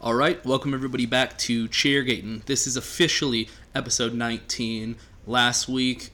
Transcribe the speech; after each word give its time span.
All 0.00 0.14
right, 0.14 0.44
welcome 0.44 0.74
everybody 0.74 1.06
back 1.06 1.36
to 1.38 1.66
Chairgating. 1.68 2.42
This 2.46 2.66
is 2.66 2.76
officially 2.76 3.48
episode 3.74 4.14
19. 4.14 4.96
Last 5.26 5.68
week, 5.68 6.10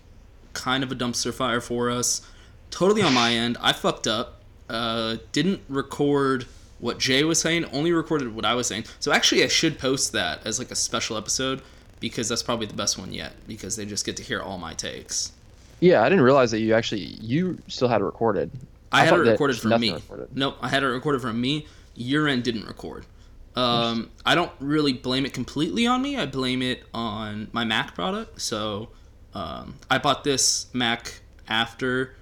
kind 0.55 0.83
of 0.83 0.91
a 0.91 0.95
dumpster 0.95 1.35
fire 1.35 1.61
for 1.61 1.91
us. 1.91 2.27
Totally 2.71 3.03
on 3.03 3.13
my 3.13 3.33
end. 3.33 3.59
I 3.61 3.73
fucked 3.73 4.07
up. 4.07 4.41
Uh, 4.69 5.19
didn't 5.33 5.61
record 5.69 6.47
what 6.79 6.99
Jay 6.99 7.25
was 7.25 7.41
saying. 7.41 7.67
Only 7.67 7.93
recorded 7.93 8.35
what 8.35 8.45
I 8.45 8.55
was 8.55 8.67
saying. 8.67 8.85
So 9.01 9.13
actually, 9.13 9.45
I 9.45 9.49
should 9.49 9.79
post 9.79 10.13
that 10.13 10.47
as 10.47 10.59
like 10.59 10.71
a 10.71 10.77
special 10.77 11.17
episode 11.17 11.63
because 12.01 12.29
that's 12.29 12.43
probably 12.43 12.67
the 12.67 12.75
best 12.75 12.99
one 12.99 13.13
yet. 13.13 13.33
Because 13.47 13.77
they 13.77 13.85
just 13.85 14.07
get 14.07 14.17
to 14.17 14.23
hear 14.23 14.41
all 14.41 14.59
my 14.59 14.75
takes. 14.75 15.33
Yeah, 15.81 16.03
I 16.03 16.09
didn't 16.09 16.25
realize 16.25 16.51
that 16.53 16.61
you 16.61 16.75
actually 16.75 17.03
you 17.21 17.59
still 17.69 17.89
had 17.89 18.01
it 18.01 18.05
recorded. 18.05 18.51
I, 18.91 19.05
had 19.05 19.15
it 19.15 19.19
recorded 19.19 19.59
from 19.59 19.81
me. 19.81 19.93
recorded. 19.93 20.29
Nope, 20.37 20.57
I 20.63 20.69
had 20.69 20.83
it 20.83 20.87
recorded 20.87 21.21
from 21.21 21.41
me. 21.41 21.67
Your 21.95 22.29
end 22.29 22.43
didn't 22.45 22.67
record. 22.67 23.07
Um, 23.57 24.11
I 24.27 24.35
don't 24.35 24.51
really 24.59 24.93
blame 24.93 25.25
it 25.25 25.33
completely 25.33 25.87
on 25.87 26.03
me. 26.03 26.17
I 26.17 26.27
blame 26.27 26.61
it 26.63 26.83
on 26.93 27.49
my 27.53 27.65
Mac 27.65 27.95
product. 27.95 28.41
So 28.41 28.89
um, 29.33 29.75
I 29.91 29.99
bought 29.99 30.25
this 30.25 30.67
Mac 30.75 31.21
after, 31.47 32.17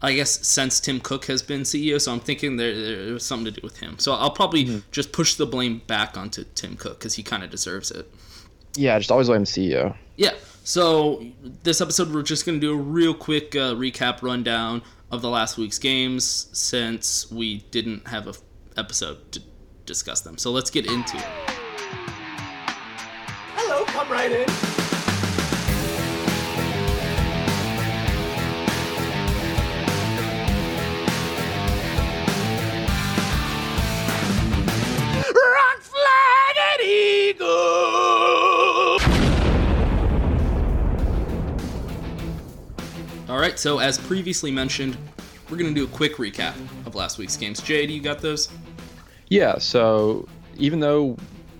I 0.00 0.14
guess, 0.14 0.44
since 0.46 0.80
Tim 0.80 0.98
Cook 0.98 1.26
has 1.26 1.42
been 1.42 1.60
CEO. 1.62 2.00
So 2.00 2.12
I'm 2.12 2.18
thinking 2.20 2.56
there, 2.56 2.74
there 3.04 3.12
was 3.12 3.24
something 3.24 3.52
to 3.54 3.60
do 3.60 3.64
with 3.64 3.78
him. 3.78 3.98
So 4.00 4.14
I'll 4.14 4.30
probably 4.32 4.64
Mm-hmm. 4.64 4.78
just 4.90 5.12
push 5.12 5.36
the 5.36 5.46
blame 5.46 5.80
back 5.86 6.16
onto 6.18 6.44
Tim 6.56 6.76
Cook 6.76 6.98
because 6.98 7.14
he 7.14 7.22
kind 7.22 7.44
of 7.44 7.50
deserves 7.50 7.92
it. 7.92 8.10
Yeah, 8.74 8.98
just 8.98 9.12
always 9.12 9.28
blame 9.28 9.42
the 9.42 9.46
CEO. 9.46 9.94
Yeah. 10.16 10.32
So 10.64 11.24
this 11.62 11.80
episode, 11.80 12.12
we're 12.12 12.22
just 12.22 12.46
going 12.46 12.60
to 12.60 12.66
do 12.66 12.72
a 12.72 12.76
real 12.76 13.14
quick 13.14 13.54
uh, 13.54 13.74
recap 13.74 14.22
rundown 14.22 14.82
of 15.10 15.20
the 15.22 15.28
last 15.28 15.56
week's 15.58 15.78
games 15.78 16.48
since 16.52 17.30
we 17.30 17.58
didn't 17.70 18.08
have 18.08 18.26
a 18.26 18.34
episode 18.76 19.32
to 19.32 19.40
discuss 19.86 20.20
them. 20.20 20.38
So 20.38 20.50
let's 20.50 20.70
get 20.70 20.86
into 20.86 21.16
it. 21.16 21.24
Hello, 23.54 23.84
come 23.84 24.08
right 24.10 24.30
in. 24.30 24.46
Rock 35.34 35.80
flag 35.80 36.56
and 36.72 36.82
eagle. 36.82 37.48
All 43.28 43.38
right. 43.38 43.58
So 43.58 43.78
as 43.78 43.98
previously 43.98 44.50
mentioned, 44.50 44.96
we're 45.52 45.58
going 45.58 45.74
to 45.74 45.78
do 45.78 45.84
a 45.84 45.94
quick 45.94 46.16
recap 46.16 46.54
of 46.86 46.94
last 46.94 47.18
week's 47.18 47.36
games. 47.36 47.60
Jay, 47.60 47.86
do 47.86 47.92
you 47.92 48.00
got 48.00 48.20
those? 48.20 48.48
Yeah, 49.28 49.58
so 49.58 50.26
even 50.56 50.80
though 50.80 51.18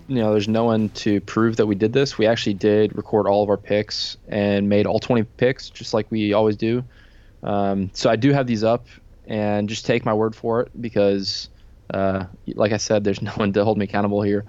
you 0.08 0.14
know 0.14 0.30
there's 0.32 0.48
no 0.48 0.64
one 0.64 0.88
to 0.90 1.20
prove 1.20 1.56
that 1.56 1.66
we 1.66 1.74
did 1.74 1.92
this, 1.92 2.16
we 2.16 2.26
actually 2.26 2.54
did 2.54 2.96
record 2.96 3.26
all 3.26 3.42
of 3.42 3.50
our 3.50 3.58
picks 3.58 4.16
and 4.28 4.66
made 4.66 4.86
all 4.86 4.98
20 4.98 5.24
picks 5.36 5.68
just 5.68 5.92
like 5.92 6.10
we 6.10 6.32
always 6.32 6.56
do. 6.56 6.82
Um, 7.42 7.90
so 7.92 8.08
I 8.08 8.16
do 8.16 8.32
have 8.32 8.46
these 8.46 8.64
up, 8.64 8.86
and 9.26 9.68
just 9.68 9.84
take 9.84 10.06
my 10.06 10.14
word 10.14 10.34
for 10.34 10.62
it 10.62 10.70
because, 10.80 11.50
uh, 11.92 12.24
like 12.46 12.72
I 12.72 12.78
said, 12.78 13.04
there's 13.04 13.20
no 13.22 13.32
one 13.32 13.52
to 13.52 13.62
hold 13.62 13.76
me 13.76 13.84
accountable 13.84 14.22
here. 14.22 14.46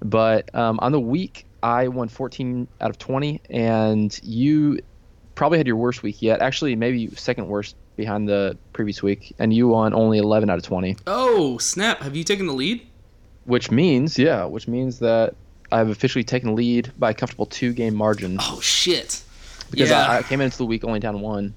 But 0.00 0.52
um, 0.52 0.80
on 0.82 0.90
the 0.90 0.98
week, 0.98 1.46
I 1.62 1.86
won 1.86 2.08
14 2.08 2.66
out 2.80 2.90
of 2.90 2.98
20, 2.98 3.40
and 3.50 4.18
you 4.24 4.80
probably 5.36 5.58
had 5.58 5.68
your 5.68 5.76
worst 5.76 6.02
week 6.02 6.22
yet. 6.22 6.40
Actually, 6.40 6.74
maybe 6.74 7.08
second 7.14 7.46
worst 7.46 7.76
behind 7.96 8.28
the 8.28 8.56
previous 8.72 9.02
week, 9.02 9.34
and 9.38 9.52
you 9.52 9.68
won 9.68 9.94
only 9.94 10.18
11 10.18 10.50
out 10.50 10.58
of 10.58 10.64
20 10.64 10.96
Oh 11.06 11.58
snap! 11.58 12.00
Have 12.00 12.16
you 12.16 12.24
taken 12.24 12.46
the 12.46 12.52
lead? 12.54 12.86
which 13.46 13.70
means 13.70 14.18
yeah, 14.18 14.44
which 14.44 14.66
means 14.68 14.98
that 15.00 15.34
I've 15.70 15.88
officially 15.90 16.24
taken 16.24 16.50
the 16.50 16.54
lead 16.54 16.92
by 16.98 17.10
a 17.10 17.14
comfortable 17.14 17.46
two 17.46 17.72
game 17.72 17.94
margin 17.94 18.36
Oh 18.40 18.60
shit! 18.60 19.22
because 19.70 19.90
yeah. 19.90 20.06
I, 20.06 20.18
I 20.18 20.22
came 20.22 20.40
into 20.40 20.56
the 20.58 20.66
week 20.66 20.84
only 20.84 21.00
down 21.00 21.20
one. 21.20 21.54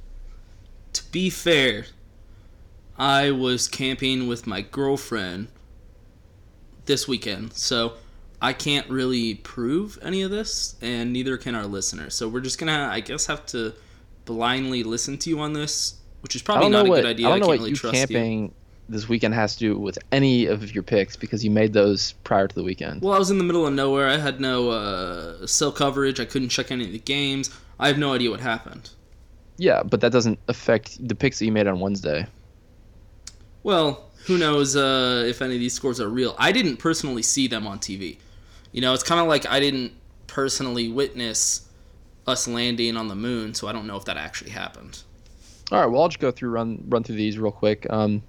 to 0.93 1.03
be 1.11 1.29
fair, 1.29 1.85
I 2.97 3.31
was 3.31 3.67
camping 3.67 4.27
with 4.27 4.47
my 4.47 4.61
girlfriend 4.61 5.47
this 6.85 7.07
weekend, 7.07 7.53
so 7.53 7.93
I 8.41 8.53
can't 8.53 8.89
really 8.89 9.35
prove 9.35 9.99
any 10.01 10.21
of 10.21 10.31
this, 10.31 10.75
and 10.81 11.11
neither 11.13 11.37
can 11.37 11.53
our 11.55 11.65
listeners. 11.65 12.15
So 12.15 12.27
we're 12.27 12.41
just 12.41 12.57
gonna, 12.59 12.89
I 12.91 12.99
guess, 13.01 13.25
have 13.27 13.45
to 13.47 13.73
blindly 14.25 14.83
listen 14.83 15.17
to 15.19 15.29
you 15.29 15.39
on 15.39 15.53
this, 15.53 15.95
which 16.21 16.35
is 16.35 16.41
probably 16.41 16.69
don't 16.69 16.85
a 16.85 16.89
what 16.89 16.97
good 16.97 17.05
idea. 17.05 17.27
I 17.27 17.29
don't 17.31 17.39
know 17.39 17.47
can't 17.47 17.61
what 17.61 17.69
really 17.69 17.71
you 17.71 17.91
camping 17.91 18.53
this 18.89 19.09
weekend 19.09 19.33
has 19.33 19.53
to 19.55 19.59
do 19.59 19.77
with 19.77 19.99
any 20.11 20.45
of 20.45 20.73
your 20.73 20.83
picks 20.83 21.15
because 21.15 21.43
you 21.43 21.51
made 21.51 21.73
those 21.73 22.13
prior 22.23 22.47
to 22.47 22.55
the 22.55 22.63
weekend. 22.63 23.01
Well, 23.01 23.13
I 23.13 23.19
was 23.19 23.29
in 23.29 23.37
the 23.37 23.43
middle 23.43 23.67
of 23.67 23.73
nowhere. 23.73 24.07
I 24.07 24.17
had 24.17 24.39
no 24.39 24.69
uh, 24.69 25.45
cell 25.45 25.71
coverage. 25.71 26.19
I 26.19 26.25
couldn't 26.25 26.49
check 26.49 26.71
any 26.71 26.85
of 26.85 26.91
the 26.91 26.99
games. 26.99 27.49
I 27.79 27.87
have 27.87 27.97
no 27.97 28.13
idea 28.13 28.31
what 28.31 28.39
happened. 28.39 28.89
Yeah, 29.57 29.83
but 29.83 30.01
that 30.01 30.11
doesn't 30.11 30.39
affect 30.47 31.05
the 31.05 31.15
picks 31.15 31.39
that 31.39 31.45
you 31.45 31.51
made 31.51 31.67
on 31.67 31.79
Wednesday. 31.79 32.27
Well, 33.63 34.05
who 34.25 34.37
knows 34.37 34.75
uh, 34.75 35.25
if 35.27 35.41
any 35.41 35.55
of 35.55 35.59
these 35.59 35.73
scores 35.73 35.99
are 35.99 36.09
real? 36.09 36.35
I 36.37 36.51
didn't 36.51 36.77
personally 36.77 37.23
see 37.23 37.47
them 37.47 37.67
on 37.67 37.79
TV. 37.79 38.17
You 38.71 38.81
know, 38.81 38.93
it's 38.93 39.03
kind 39.03 39.19
of 39.19 39.27
like 39.27 39.45
I 39.47 39.59
didn't 39.59 39.93
personally 40.27 40.89
witness 40.89 41.67
us 42.27 42.47
landing 42.47 42.97
on 42.97 43.07
the 43.07 43.15
moon, 43.15 43.53
so 43.53 43.67
I 43.67 43.71
don't 43.71 43.87
know 43.87 43.95
if 43.95 44.05
that 44.05 44.17
actually 44.17 44.51
happened. 44.51 45.01
All 45.71 45.79
right, 45.79 45.85
well 45.87 46.01
I'll 46.01 46.07
just 46.09 46.19
go 46.19 46.31
through 46.31 46.49
run 46.49 46.83
run 46.87 47.03
through 47.03 47.15
these 47.15 47.37
real 47.37 47.51
quick. 47.51 47.85
Um, 47.89 48.23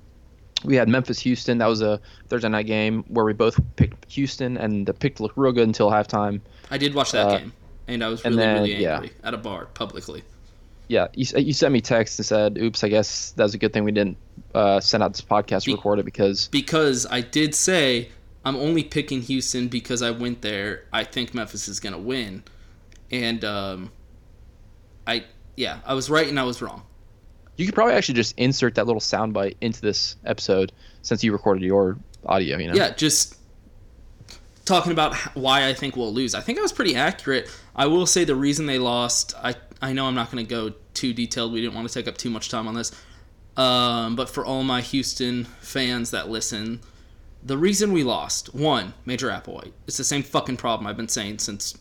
we 0.65 0.75
had 0.75 0.89
Memphis 0.89 1.21
Houston. 1.21 1.59
That 1.59 1.67
was 1.69 1.83
a 1.83 2.01
Thursday 2.29 2.49
night 2.49 2.67
game 2.67 3.05
where 3.09 3.25
we 3.25 3.33
both 3.33 3.61
picked 3.77 4.11
Houston, 4.13 4.57
and 4.57 4.87
the 4.87 4.93
pick 4.93 5.21
looked 5.21 5.37
real 5.39 5.53
good 5.53 5.69
until 5.69 5.89
halftime. 5.91 6.41
I 6.71 6.79
did 6.79 6.95
watch 6.95 7.13
that 7.13 7.27
Uh, 7.29 7.39
game, 7.39 7.53
and 7.87 8.03
I 8.03 8.09
was 8.09 8.25
really, 8.25 8.37
then, 8.37 8.55
really 8.63 8.83
yeah. 8.83 8.95
angry 8.97 9.11
at 9.23 9.35
a 9.35 9.39
bar 9.39 9.67
publicly. 9.67 10.25
Yeah, 10.89 11.09
you, 11.15 11.27
you 11.39 11.53
sent 11.53 11.73
me 11.73 11.81
text 11.81 12.19
and 12.19 12.27
said, 12.27 12.59
"Oops, 12.59 12.83
I 12.83 12.89
guess 12.89 13.31
that 13.33 13.43
was 13.45 13.55
a 13.55 13.59
good 13.59 13.73
thing 13.73 13.85
we 13.85 13.93
didn't 13.93 14.17
uh, 14.55 14.81
send 14.81 15.03
out 15.05 15.13
this 15.13 15.21
podcast 15.21 15.61
to 15.65 15.67
Be- 15.67 15.75
record 15.75 16.01
it 16.01 16.05
because 16.05 16.49
Because 16.49 17.07
I 17.07 17.21
did 17.21 17.55
say 17.55 18.09
I'm 18.45 18.57
only 18.57 18.83
picking 18.83 19.23
Houston 19.23 19.69
because 19.69 20.03
I 20.03 20.11
went 20.11 20.43
there. 20.43 20.85
I 20.93 21.05
think 21.05 21.35
Memphis 21.35 21.69
is 21.69 21.79
gonna 21.79 21.99
win, 21.99 22.43
and 23.13 23.45
um, 23.45 23.93
I 25.07 25.25
yeah, 25.57 25.81
I 25.87 25.95
was 25.95 26.11
right 26.11 26.27
and 26.27 26.41
I 26.41 26.45
was 26.45 26.61
wrong. 26.61 26.83
You 27.59 27.67
could 27.67 27.75
probably 27.75 27.95
actually 27.95 28.15
just 28.15 28.39
insert 28.39 28.77
that 28.77 28.87
little 28.87 29.01
soundbite 29.01 29.57
into 29.61 29.81
this 29.81 30.17
episode 30.25 30.73
since 31.03 31.23
you 31.25 31.33
recorded 31.33 31.63
your 31.65 31.99
audio. 32.25 32.57
You 32.57 32.69
know. 32.69 32.75
Yeah, 32.75 32.95
just 32.95 33.37
talking 34.65 34.93
about 34.93 35.17
why 35.35 35.67
I 35.67 35.75
think 35.75 35.97
we'll 35.97 36.13
lose. 36.13 36.35
I 36.35 36.41
think 36.41 36.59
I 36.59 36.63
was 36.63 36.73
pretty 36.73 36.95
accurate. 36.95 37.51
I 37.75 37.87
will 37.87 38.07
say 38.07 38.25
the 38.25 38.37
reason 38.37 38.67
they 38.67 38.79
lost. 38.79 39.35
I 39.43 39.57
I 39.83 39.93
know 39.93 40.07
I'm 40.07 40.15
not 40.15 40.31
going 40.31 40.47
to 40.47 40.49
go 40.49 40.73
too 40.95 41.13
detailed. 41.13 41.53
We 41.53 41.61
didn't 41.61 41.75
want 41.75 41.89
to 41.89 41.93
take 41.93 42.07
up 42.07 42.17
too 42.17 42.31
much 42.31 42.49
time 42.49 42.69
on 42.69 42.75
this. 42.75 42.93
Um, 43.57 44.15
but 44.15 44.31
for 44.31 44.47
all 44.47 44.63
my 44.63 44.81
Houston 44.81 45.45
fans 45.61 46.13
that 46.13 46.29
listen, 46.29 46.81
the 47.43 47.59
reason 47.59 47.93
we 47.93 48.05
lost 48.05 48.55
one 48.55 48.95
Major 49.05 49.31
Applewhite. 49.31 49.73
It's 49.89 49.97
the 49.97 50.05
same 50.05 50.23
fucking 50.23 50.59
problem 50.59 50.87
I've 50.87 50.97
been 50.97 51.09
saying 51.09 51.39
since 51.39 51.77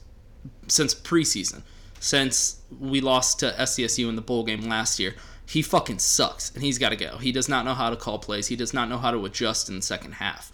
since 0.68 0.96
preseason, 0.96 1.62
since 2.00 2.62
we 2.80 3.00
lost 3.00 3.40
to 3.40 3.52
SDSU 3.52 4.10
in 4.10 4.16
the 4.16 4.22
bowl 4.22 4.44
game 4.44 4.62
last 4.62 5.00
year. 5.00 5.14
He 5.48 5.62
fucking 5.62 6.00
sucks, 6.00 6.54
and 6.54 6.62
he's 6.62 6.78
got 6.78 6.90
to 6.90 6.98
go. 6.98 7.18
He 7.18 7.32
does 7.32 7.48
not 7.48 7.64
know 7.64 7.74
how 7.74 7.90
to 7.90 7.96
call 7.96 8.20
plays. 8.20 8.48
He 8.48 8.58
does 8.58 8.74
not 8.74 8.90
know 8.90 8.98
how 8.98 9.12
to 9.12 9.26
adjust 9.26 9.70
in 9.70 9.78
the 9.78 9.82
second 9.82 10.14
half. 10.14 10.52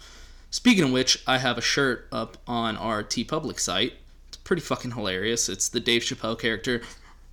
Speaking 0.50 0.84
of 0.84 0.92
which, 0.92 1.20
I 1.26 1.38
have 1.38 1.58
a 1.58 1.60
shirt 1.60 2.06
up 2.12 2.36
on 2.46 2.76
our 2.76 3.02
TeePublic 3.02 3.58
site. 3.58 3.94
It's 4.28 4.36
pretty 4.36 4.62
fucking 4.62 4.92
hilarious. 4.92 5.48
It's 5.48 5.68
the 5.68 5.80
Dave 5.80 6.02
Chappelle 6.02 6.38
character, 6.38 6.82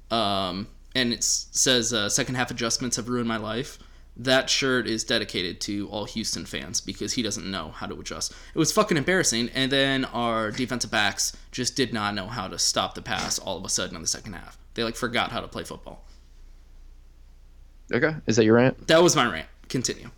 um, 0.09 0.67
and 0.95 1.13
it 1.13 1.23
says 1.23 1.93
uh, 1.93 2.09
"Second 2.09 2.33
half 2.33 2.49
adjustments 2.49 2.95
have 2.95 3.09
ruined 3.09 3.27
my 3.27 3.37
life." 3.37 3.77
That 4.17 4.49
shirt 4.49 4.87
is 4.87 5.03
dedicated 5.03 5.61
to 5.61 5.87
all 5.89 6.05
Houston 6.05 6.45
fans 6.47 6.81
because 6.81 7.13
he 7.13 7.21
doesn't 7.21 7.49
know 7.49 7.69
how 7.69 7.85
to 7.85 7.99
adjust. 7.99 8.33
It 8.55 8.57
was 8.57 8.71
fucking 8.71 8.97
embarrassing, 8.97 9.49
and 9.53 9.71
then 9.71 10.05
our 10.05 10.49
defensive 10.49 10.89
backs 10.91 11.37
just 11.51 11.75
did 11.75 11.93
not 11.93 12.15
know 12.15 12.25
how 12.25 12.47
to 12.47 12.57
stop 12.57 12.95
the 12.95 13.03
pass 13.03 13.37
all 13.37 13.57
of 13.57 13.63
a 13.63 13.69
sudden 13.69 13.95
in 13.95 14.01
the 14.01 14.07
second 14.07 14.33
half. 14.33 14.57
They 14.73 14.83
like 14.83 14.95
forgot 14.95 15.31
how 15.31 15.41
to 15.41 15.47
play 15.47 15.63
football. 15.63 16.03
Okay. 17.91 18.15
Is 18.27 18.35
that 18.37 18.45
your 18.45 18.55
rant? 18.55 18.87
That 18.87 19.03
was 19.03 19.15
my 19.15 19.29
rant. 19.29 19.47
Continue. 19.69 20.09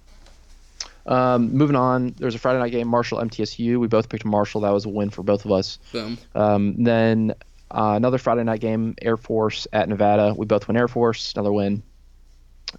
Um, 1.05 1.51
moving 1.53 1.75
on, 1.75 2.15
there's 2.17 2.35
a 2.35 2.39
Friday 2.39 2.59
night 2.59 2.71
game, 2.71 2.87
Marshall 2.87 3.19
MTSU. 3.19 3.77
We 3.77 3.87
both 3.87 4.09
picked 4.09 4.25
Marshall. 4.25 4.61
That 4.61 4.71
was 4.71 4.85
a 4.85 4.89
win 4.89 5.09
for 5.09 5.21
both 5.23 5.45
of 5.45 5.51
us. 5.51 5.79
Boom. 5.91 6.17
Um, 6.33 6.83
then 6.83 7.33
uh, 7.71 7.93
another 7.95 8.17
Friday 8.17 8.43
night 8.43 8.61
game, 8.61 8.95
Air 9.01 9.17
Force 9.17 9.67
at 9.73 9.89
Nevada. 9.89 10.33
We 10.37 10.45
both 10.45 10.67
went 10.67 10.77
Air 10.77 10.87
Force. 10.87 11.33
Another 11.35 11.51
win. 11.51 11.83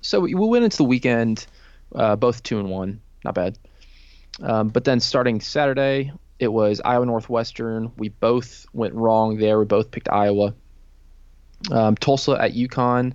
So 0.01 0.21
we, 0.21 0.35
we 0.35 0.47
went 0.47 0.65
into 0.65 0.79
the 0.79 0.85
weekend, 0.85 1.47
uh, 1.95 2.17
both 2.17 2.43
two 2.43 2.59
and 2.59 2.71
one. 2.71 3.01
Not 3.25 3.35
bad. 3.35 3.59
Um, 4.43 4.69
but 4.69 4.85
then 4.85 5.01
starting 5.01 5.41
Saturday, 5.41 6.13
it 6.39 6.49
was 6.49 6.81
Iowa 6.85 7.07
Northwestern. 7.07 7.93
We 7.97 8.09
both 8.09 8.67
went 8.73 8.95
wrong 8.95 9.37
there. 9.37 9.59
We 9.59 9.65
both 9.65 9.91
picked 9.91 10.09
Iowa. 10.09 10.55
Um, 11.71 11.95
Tulsa 11.97 12.33
at 12.33 12.53
UConn. 12.53 13.15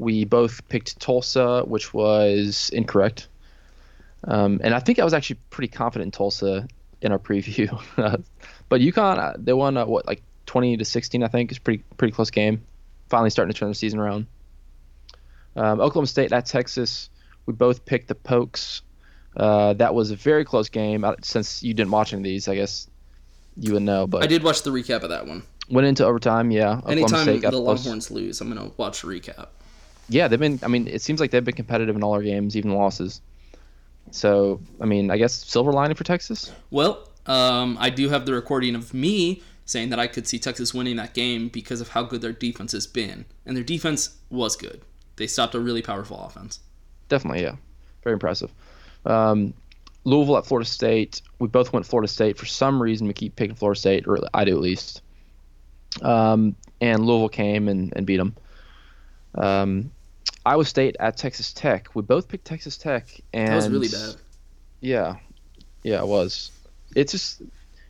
We 0.00 0.24
both 0.24 0.66
picked 0.68 0.98
Tulsa, 0.98 1.62
which 1.66 1.92
was 1.92 2.70
incorrect. 2.72 3.28
Um, 4.24 4.58
and 4.64 4.74
I 4.74 4.80
think 4.80 4.98
I 4.98 5.04
was 5.04 5.12
actually 5.12 5.38
pretty 5.50 5.68
confident 5.68 6.06
in 6.06 6.10
Tulsa 6.10 6.66
in 7.02 7.12
our 7.12 7.18
preview. 7.18 7.68
but 8.68 8.80
UConn, 8.80 9.18
uh, 9.18 9.34
they 9.36 9.52
won 9.52 9.76
uh, 9.76 9.84
what 9.84 10.06
like 10.06 10.22
20 10.46 10.78
to 10.78 10.84
16, 10.86 11.22
I 11.22 11.28
think. 11.28 11.50
It's 11.50 11.58
pretty 11.58 11.84
pretty 11.98 12.12
close 12.12 12.30
game. 12.30 12.62
Finally 13.10 13.28
starting 13.28 13.52
to 13.52 13.58
turn 13.58 13.68
the 13.68 13.74
season 13.74 13.98
around. 13.98 14.26
Um, 15.54 15.80
Oklahoma 15.80 16.06
State 16.06 16.32
at 16.32 16.46
Texas, 16.46 17.10
we 17.44 17.52
both 17.52 17.84
picked 17.84 18.08
the 18.08 18.14
Pokes. 18.14 18.80
Uh, 19.36 19.74
that 19.74 19.94
was 19.94 20.10
a 20.12 20.16
very 20.16 20.46
close 20.46 20.70
game. 20.70 21.04
Since 21.22 21.62
you 21.62 21.74
didn't 21.74 21.90
watch 21.90 22.14
any 22.14 22.20
of 22.20 22.24
these, 22.24 22.48
I 22.48 22.54
guess 22.54 22.88
you 23.56 23.74
would 23.74 23.82
know. 23.82 24.06
But 24.06 24.22
I 24.22 24.26
did 24.26 24.42
watch 24.42 24.62
the 24.62 24.70
recap 24.70 25.02
of 25.02 25.10
that 25.10 25.26
one. 25.26 25.42
went 25.68 25.86
into 25.86 26.06
overtime. 26.06 26.50
Yeah, 26.50 26.78
Oklahoma 26.78 26.92
Anytime 26.92 27.40
the. 27.40 27.58
Longhorns 27.58 28.10
lose, 28.10 28.40
I'm 28.40 28.48
gonna 28.48 28.70
watch 28.78 29.02
the 29.02 29.08
recap. 29.08 29.48
Yeah, 30.10 30.26
they've 30.26 30.40
been. 30.40 30.58
I 30.62 30.68
mean, 30.68 30.88
it 30.88 31.02
seems 31.02 31.20
like 31.20 31.30
they've 31.30 31.44
been 31.44 31.54
competitive 31.54 31.94
in 31.96 32.02
all 32.02 32.12
our 32.12 32.22
games, 32.22 32.56
even 32.56 32.74
losses. 32.74 33.20
So, 34.10 34.60
I 34.80 34.84
mean, 34.84 35.10
I 35.10 35.16
guess 35.16 35.32
silver 35.32 35.72
lining 35.72 35.94
for 35.94 36.02
Texas. 36.02 36.52
Well, 36.70 37.08
um, 37.26 37.78
I 37.80 37.90
do 37.90 38.08
have 38.08 38.26
the 38.26 38.34
recording 38.34 38.74
of 38.74 38.92
me 38.92 39.42
saying 39.66 39.90
that 39.90 40.00
I 40.00 40.08
could 40.08 40.26
see 40.26 40.40
Texas 40.40 40.74
winning 40.74 40.96
that 40.96 41.14
game 41.14 41.48
because 41.48 41.80
of 41.80 41.90
how 41.90 42.02
good 42.02 42.20
their 42.20 42.32
defense 42.32 42.72
has 42.72 42.88
been, 42.88 43.24
and 43.46 43.56
their 43.56 43.62
defense 43.62 44.16
was 44.30 44.56
good. 44.56 44.82
They 45.14 45.28
stopped 45.28 45.54
a 45.54 45.60
really 45.60 45.80
powerful 45.82 46.20
offense. 46.20 46.58
Definitely, 47.08 47.42
yeah, 47.42 47.54
very 48.02 48.14
impressive. 48.14 48.50
Um, 49.06 49.54
Louisville 50.02 50.38
at 50.38 50.46
Florida 50.46 50.68
State. 50.68 51.22
We 51.38 51.46
both 51.46 51.72
went 51.72 51.86
Florida 51.86 52.08
State. 52.08 52.36
For 52.36 52.46
some 52.46 52.82
reason, 52.82 53.06
we 53.06 53.12
keep 53.12 53.36
picking 53.36 53.54
Florida 53.54 53.78
State, 53.78 54.08
or 54.08 54.18
I 54.34 54.44
do 54.44 54.56
at 54.56 54.60
least. 54.60 55.02
Um, 56.02 56.56
and 56.80 57.06
Louisville 57.06 57.28
came 57.28 57.68
and, 57.68 57.92
and 57.94 58.06
beat 58.06 58.16
them. 58.16 58.34
Um, 59.36 59.92
Iowa 60.44 60.64
State 60.64 60.96
at 61.00 61.16
Texas 61.16 61.52
Tech. 61.52 61.94
We 61.94 62.02
both 62.02 62.28
picked 62.28 62.44
Texas 62.44 62.76
Tech, 62.76 63.08
and 63.32 63.48
That 63.48 63.56
was 63.56 63.68
really 63.68 63.88
bad. 63.88 64.16
Yeah, 64.80 65.16
yeah, 65.82 66.00
it 66.00 66.06
was. 66.06 66.50
It's 66.96 67.12
just, 67.12 67.42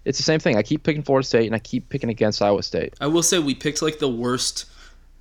it's 0.05 0.19
the 0.19 0.25
same 0.25 0.41
thing. 0.41 0.56
I 0.56 0.62
keep 0.62 0.82
picking 0.82 1.02
Florida 1.02 1.26
State, 1.26 1.47
and 1.47 1.55
I 1.55 1.58
keep 1.61 1.88
picking 1.88 2.11
against 2.11 2.43
Iowa 2.43 2.62
State. 2.62 2.94
I 3.00 3.06
will 3.06 3.23
say 3.23 3.38
we 3.38 3.55
picked 3.55 3.82
like 3.82 3.99
the 3.99 4.08
worst 4.08 4.67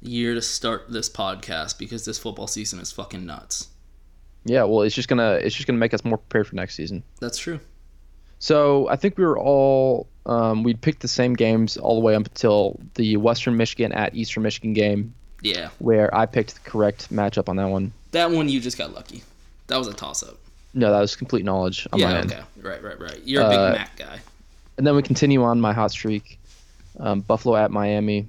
year 0.01 0.33
to 0.33 0.41
start 0.41 0.85
this 0.89 1.09
podcast 1.09 1.77
because 1.77 2.05
this 2.05 2.17
football 2.17 2.47
season 2.47 2.79
is 2.79 2.91
fucking 2.91 3.25
nuts. 3.25 3.67
Yeah, 4.45 4.63
well, 4.63 4.81
it's 4.81 4.95
just 4.95 5.09
gonna, 5.09 5.33
it's 5.33 5.55
just 5.55 5.67
gonna 5.67 5.79
make 5.79 5.93
us 5.93 6.03
more 6.03 6.17
prepared 6.17 6.47
for 6.47 6.55
next 6.55 6.75
season. 6.75 7.03
That's 7.19 7.37
true. 7.37 7.59
So 8.39 8.87
I 8.87 8.95
think 8.95 9.17
we 9.17 9.25
were 9.25 9.37
all 9.37 10.07
um, 10.25 10.63
we 10.63 10.73
picked 10.73 11.01
the 11.01 11.07
same 11.07 11.33
games 11.33 11.75
all 11.75 11.95
the 11.95 12.01
way 12.01 12.15
up 12.15 12.25
until 12.25 12.79
the 12.95 13.17
Western 13.17 13.57
Michigan 13.57 13.91
at 13.91 14.15
Eastern 14.15 14.43
Michigan 14.43 14.73
game, 14.73 15.13
Yeah, 15.41 15.69
where 15.79 16.13
I 16.15 16.25
picked 16.25 16.55
the 16.55 16.69
correct 16.69 17.13
matchup 17.13 17.47
on 17.49 17.55
that 17.57 17.69
one. 17.69 17.91
that 18.11 18.31
one 18.31 18.49
you 18.49 18.59
just 18.59 18.77
got 18.77 18.93
lucky. 18.93 19.23
That 19.67 19.77
was 19.77 19.87
a 19.87 19.93
toss 19.93 20.23
up. 20.23 20.37
No, 20.73 20.91
that 20.91 20.99
was 20.99 21.15
complete 21.15 21.45
knowledge 21.45 21.87
on 21.93 21.99
my 22.01 22.11
Yeah, 22.11 22.17
end. 22.19 22.31
okay, 22.31 22.43
right, 22.61 22.83
right, 22.83 22.99
right. 22.99 23.21
You're 23.25 23.43
a 23.43 23.49
big 23.49 23.59
Uh, 23.59 23.71
Mac 23.73 23.95
guy. 23.97 24.19
And 24.77 24.85
then 24.85 24.95
we 24.95 25.01
continue 25.01 25.41
on 25.43 25.59
my 25.61 25.73
hot 25.73 25.91
streak. 25.91 26.39
Um, 26.99 27.21
Buffalo 27.21 27.55
at 27.55 27.71
Miami. 27.71 28.27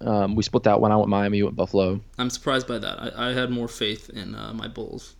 Um, 0.00 0.34
we 0.34 0.42
split 0.42 0.64
that 0.64 0.80
one. 0.80 0.90
I 0.92 0.96
went 0.96 1.08
Miami. 1.08 1.38
You 1.38 1.44
went 1.44 1.56
Buffalo. 1.56 2.00
I'm 2.18 2.30
surprised 2.30 2.66
by 2.66 2.78
that. 2.78 2.98
I, 3.16 3.28
I 3.30 3.32
had 3.32 3.50
more 3.50 3.68
faith 3.68 4.10
in 4.10 4.34
uh, 4.34 4.52
my 4.52 4.68
Bulls. 4.68 5.14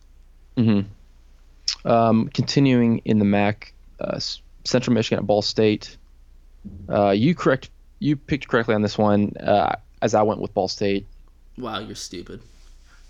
Um, 1.84 2.28
continuing 2.34 2.99
in 3.04 3.19
the 3.19 3.25
MAC, 3.25 3.72
uh, 4.00 4.19
Central 4.64 4.94
Michigan 4.94 5.19
at 5.22 5.26
Ball 5.26 5.43
State. 5.43 5.96
Uh, 6.88 7.10
you 7.10 7.34
correct. 7.34 7.70
You 7.99 8.16
picked 8.16 8.49
correctly 8.49 8.75
on 8.75 8.82
this 8.82 8.99
one, 8.99 9.32
uh, 9.40 9.76
as 10.02 10.14
I 10.14 10.22
went 10.22 10.40
with 10.40 10.52
Ball 10.52 10.69
State. 10.69 11.06
Wow, 11.56 11.78
you're 11.78 11.94
stupid. 11.94 12.43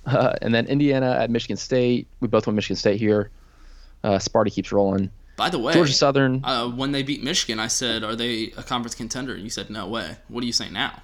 Uh, 0.07 0.35
and 0.43 0.55
then 0.55 0.67
Indiana 0.67 1.17
at 1.19 1.31
Michigan 1.31 1.57
State. 1.57 2.07
We 2.21 2.29
both 2.29 2.47
went 2.47 2.55
Michigan 2.57 2.77
State 2.77 3.01
here. 3.01 3.31
Uh, 4.05 4.19
Sparty 4.19 4.53
keeps 4.53 4.71
rolling. 4.73 5.11
By 5.37 5.49
the 5.49 5.59
way, 5.59 5.73
Georgia 5.73 5.93
Southern. 5.93 6.45
uh, 6.45 6.69
when 6.69 6.93
they 6.93 7.03
beat 7.03 7.23
Michigan, 7.25 7.59
I 7.59 7.69
said, 7.69 8.05
"Are 8.05 8.15
they 8.15 8.53
a 8.57 8.63
conference 8.63 8.95
contender?" 8.95 9.33
And 9.35 9.43
you 9.43 9.51
said, 9.51 9.71
"No 9.71 9.87
way." 9.89 10.17
What 10.29 10.41
do 10.41 10.47
you 10.47 10.53
say 10.53 10.69
now? 10.69 11.03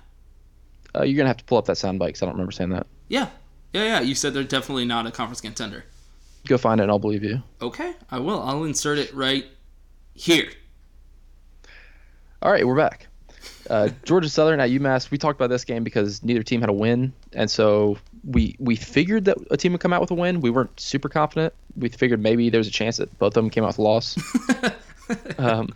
Uh, 0.95 1.02
you're 1.02 1.16
gonna 1.16 1.28
have 1.28 1.37
to 1.38 1.45
pull 1.45 1.59
up 1.59 1.64
that 1.66 1.76
soundbite 1.76 2.07
because 2.09 2.23
I 2.23 2.26
don't 2.26 2.35
remember 2.35 2.52
saying 2.52 2.71
that. 2.71 2.87
Yeah, 3.09 3.28
yeah, 3.73 3.85
yeah. 3.85 4.00
You 4.00 4.14
said 4.14 4.35
they're 4.35 4.45
definitely 4.45 4.85
not 4.85 5.07
a 5.07 5.11
conference 5.11 5.40
contender. 5.40 5.85
Go 6.47 6.59
find 6.59 6.80
it 6.80 6.85
and 6.85 6.90
I'll 6.92 6.99
believe 6.99 7.25
you. 7.25 7.42
Okay, 7.62 7.95
I 8.11 8.18
will. 8.18 8.42
I'll 8.42 8.64
insert 8.64 8.99
it 8.99 9.14
right 9.14 9.47
here. 10.14 10.50
All 12.42 12.52
right, 12.52 12.66
we're 12.66 12.76
back. 12.76 13.07
Uh, 13.68 13.90
Georgia 14.04 14.28
Southern 14.28 14.60
at 14.60 14.70
UMass. 14.70 15.10
We 15.10 15.18
talked 15.18 15.38
about 15.38 15.50
this 15.50 15.64
game 15.64 15.84
because 15.84 16.22
neither 16.22 16.42
team 16.42 16.60
had 16.60 16.70
a 16.70 16.75
win, 16.75 17.12
and 17.32 17.50
so 17.50 17.98
we 18.25 18.56
we 18.58 18.76
figured 18.76 19.26
that 19.26 19.38
a 19.50 19.56
team 19.56 19.72
would 19.72 19.80
come 19.80 19.92
out 19.92 20.00
with 20.00 20.10
a 20.10 20.14
win. 20.14 20.40
We 20.40 20.50
weren't 20.50 20.78
super 20.80 21.08
confident. 21.08 21.52
We 21.76 21.88
figured 21.88 22.20
maybe 22.20 22.50
there 22.50 22.58
was 22.58 22.68
a 22.68 22.72
chance 22.72 22.96
that 22.96 23.16
both 23.18 23.37
of 23.37 23.42
them 23.42 23.50
came 23.50 23.64
out 23.64 23.68
with 23.68 23.78
a 23.78 23.82
loss. 23.82 24.16
um, 25.38 25.68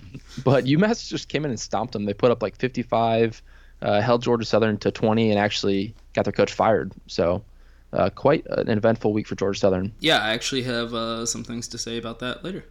but 0.44 0.64
UMass 0.64 1.08
just 1.08 1.28
came 1.28 1.44
in 1.44 1.50
and 1.50 1.60
stomped 1.60 1.92
them. 1.92 2.04
They 2.04 2.14
put 2.14 2.30
up 2.30 2.42
like 2.42 2.56
55, 2.56 3.42
uh, 3.82 4.00
held 4.00 4.22
Georgia 4.22 4.44
Southern 4.44 4.78
to 4.78 4.90
20, 4.90 5.30
and 5.30 5.38
actually 5.38 5.94
got 6.14 6.24
their 6.24 6.32
coach 6.32 6.52
fired. 6.52 6.92
So 7.06 7.44
uh, 7.92 8.10
quite 8.10 8.46
an 8.46 8.68
eventful 8.68 9.12
week 9.12 9.26
for 9.26 9.34
Georgia 9.34 9.58
Southern. 9.58 9.92
Yeah, 10.00 10.18
I 10.18 10.30
actually 10.30 10.62
have 10.62 10.94
uh, 10.94 11.26
some 11.26 11.44
things 11.44 11.68
to 11.68 11.78
say 11.78 11.98
about 11.98 12.20
that 12.20 12.44
later. 12.44 12.64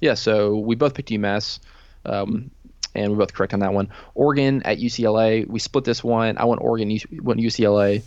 Yeah, 0.00 0.14
so 0.14 0.56
we 0.56 0.74
both 0.74 0.94
picked 0.94 1.10
UMass, 1.10 1.58
um, 2.04 2.50
and 2.96 3.12
we're 3.12 3.18
both 3.18 3.34
correct 3.34 3.54
on 3.54 3.60
that 3.60 3.72
one. 3.72 3.88
Oregon 4.14 4.62
at 4.64 4.78
UCLA, 4.78 5.46
we 5.46 5.58
split 5.58 5.84
this 5.84 6.02
one. 6.02 6.38
I 6.38 6.44
went 6.44 6.60
Oregon, 6.62 6.90
you 6.90 7.00
went 7.22 7.40
UCLA. 7.40 8.02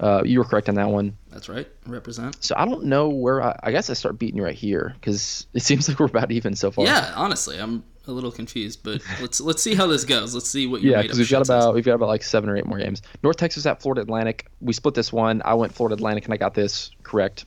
Uh, 0.00 0.22
you 0.24 0.40
were 0.40 0.44
correct 0.44 0.68
on 0.68 0.74
that 0.74 0.90
one. 0.90 1.16
That's 1.30 1.48
right. 1.48 1.68
Represent. 1.86 2.42
So 2.42 2.54
I 2.58 2.64
don't 2.64 2.84
know 2.84 3.08
where. 3.08 3.40
I, 3.40 3.58
I 3.62 3.70
guess 3.70 3.90
I 3.90 3.92
start 3.92 4.18
beating 4.18 4.36
you 4.36 4.44
right 4.44 4.54
here 4.54 4.92
because 4.94 5.46
it 5.54 5.62
seems 5.62 5.88
like 5.88 5.98
we're 6.00 6.06
about 6.06 6.32
even 6.32 6.56
so 6.56 6.70
far. 6.70 6.84
Yeah, 6.84 7.12
honestly, 7.14 7.60
I'm 7.60 7.84
a 8.06 8.12
little 8.12 8.32
confused, 8.32 8.80
but 8.82 9.02
let's 9.20 9.40
let's 9.40 9.62
see 9.62 9.74
how 9.74 9.86
this 9.86 10.04
goes. 10.04 10.34
Let's 10.34 10.50
see 10.50 10.66
what 10.66 10.82
you 10.82 10.90
Yeah, 10.90 11.02
because 11.02 11.18
we've 11.18 11.30
got 11.30 11.42
about 11.42 11.74
we've 11.74 11.84
got 11.84 11.94
about 11.94 12.08
like 12.08 12.22
seven 12.22 12.50
or 12.50 12.56
eight 12.56 12.66
more 12.66 12.78
games. 12.78 13.02
North 13.22 13.36
Texas 13.36 13.66
at 13.66 13.80
Florida 13.80 14.02
Atlantic. 14.02 14.46
We 14.60 14.72
split 14.72 14.94
this 14.94 15.12
one. 15.12 15.42
I 15.44 15.54
went 15.54 15.72
Florida 15.72 15.94
Atlantic, 15.94 16.24
and 16.24 16.34
I 16.34 16.38
got 16.38 16.54
this 16.54 16.90
correct. 17.02 17.46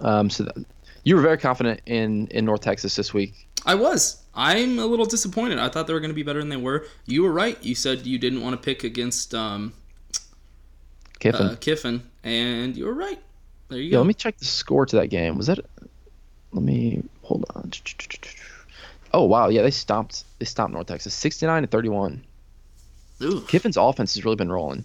Um, 0.00 0.28
so 0.28 0.44
th- 0.44 0.66
you 1.02 1.16
were 1.16 1.22
very 1.22 1.38
confident 1.38 1.80
in 1.86 2.28
in 2.28 2.44
North 2.44 2.60
Texas 2.60 2.94
this 2.94 3.14
week. 3.14 3.47
I 3.66 3.74
was. 3.74 4.22
I'm 4.34 4.78
a 4.78 4.86
little 4.86 5.04
disappointed. 5.04 5.58
I 5.58 5.68
thought 5.68 5.86
they 5.86 5.92
were 5.92 6.00
going 6.00 6.10
to 6.10 6.14
be 6.14 6.22
better 6.22 6.38
than 6.38 6.48
they 6.48 6.56
were. 6.56 6.86
You 7.06 7.22
were 7.22 7.32
right. 7.32 7.62
You 7.62 7.74
said 7.74 8.06
you 8.06 8.18
didn't 8.18 8.40
want 8.42 8.54
to 8.54 8.64
pick 8.64 8.84
against 8.84 9.34
um, 9.34 9.72
Kiffin. 11.18 11.46
uh, 11.46 11.56
Kiffin, 11.60 12.02
and 12.22 12.76
you 12.76 12.86
were 12.86 12.94
right. 12.94 13.18
There 13.68 13.78
you 13.78 13.84
yeah, 13.86 13.90
go. 13.92 13.98
let 13.98 14.06
me 14.06 14.14
check 14.14 14.38
the 14.38 14.44
score 14.44 14.86
to 14.86 14.96
that 14.96 15.08
game. 15.08 15.36
Was 15.36 15.48
that? 15.48 15.58
Let 16.52 16.62
me 16.62 17.02
hold 17.22 17.44
on. 17.54 17.72
Oh 19.12 19.24
wow, 19.24 19.48
yeah, 19.48 19.62
they 19.62 19.70
stomped 19.70 20.24
they 20.38 20.44
stomped 20.44 20.72
North 20.72 20.86
Texas, 20.86 21.14
sixty 21.14 21.44
nine 21.46 21.62
to 21.62 21.68
thirty 21.68 21.88
one. 21.88 22.24
Ooh. 23.20 23.40
Kiffin's 23.42 23.76
offense 23.76 24.14
has 24.14 24.24
really 24.24 24.36
been 24.36 24.50
rolling, 24.52 24.84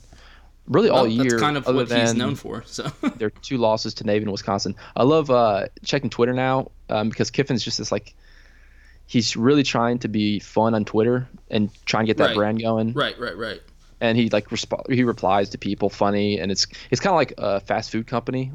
really 0.67 0.89
all 0.89 1.03
Well, 1.03 1.07
year. 1.07 1.23
That's 1.29 1.41
kind 1.41 1.57
of 1.57 1.67
what 1.67 1.91
he's 1.91 2.15
known 2.15 2.35
for. 2.35 2.63
So 2.65 2.91
their 3.17 3.29
two 3.29 3.57
losses 3.57 3.93
to 3.95 4.03
Navy 4.03 4.23
and 4.23 4.31
Wisconsin. 4.31 4.75
I 4.95 5.03
love 5.03 5.29
uh, 5.29 5.67
checking 5.85 6.09
Twitter 6.09 6.33
now 6.33 6.71
um, 6.89 7.09
because 7.09 7.29
Kiffin's 7.29 7.63
just 7.63 7.77
this 7.77 7.91
like 7.91 8.15
he's 9.05 9.35
really 9.35 9.63
trying 9.63 9.99
to 9.99 10.07
be 10.07 10.39
fun 10.39 10.73
on 10.73 10.85
Twitter 10.85 11.27
and 11.49 11.69
trying 11.85 12.05
to 12.05 12.07
get 12.07 12.17
that 12.17 12.27
Right. 12.27 12.35
brand 12.35 12.61
going. 12.61 12.93
right, 12.93 13.17
right, 13.19 13.37
right. 13.37 13.61
And 14.01 14.17
he 14.17 14.29
like 14.29 14.49
resp- 14.49 14.91
he 14.91 15.03
replies 15.03 15.49
to 15.51 15.57
people 15.57 15.89
funny, 15.89 16.39
and 16.39 16.51
it's 16.51 16.67
it's 16.91 16.99
kind 16.99 17.13
of 17.13 17.17
like 17.17 17.33
a 17.37 17.59
fast 17.61 17.91
food 17.91 18.05
company, 18.07 18.51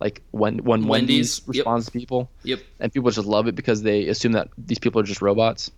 like 0.00 0.20
when 0.32 0.58
when 0.58 0.86
Wendy's, 0.86 0.88
Wendy's, 0.88 1.40
yep. 1.40 1.48
responds 1.66 1.86
to 1.86 1.92
people, 1.92 2.30
Yep. 2.42 2.60
and 2.80 2.92
people 2.92 3.10
just 3.10 3.26
love 3.26 3.46
it 3.48 3.54
because 3.54 3.82
they 3.82 4.08
assume 4.08 4.32
that 4.32 4.48
these 4.58 4.78
people 4.78 5.00
are 5.00 5.04
just 5.04 5.22
robots. 5.22 5.70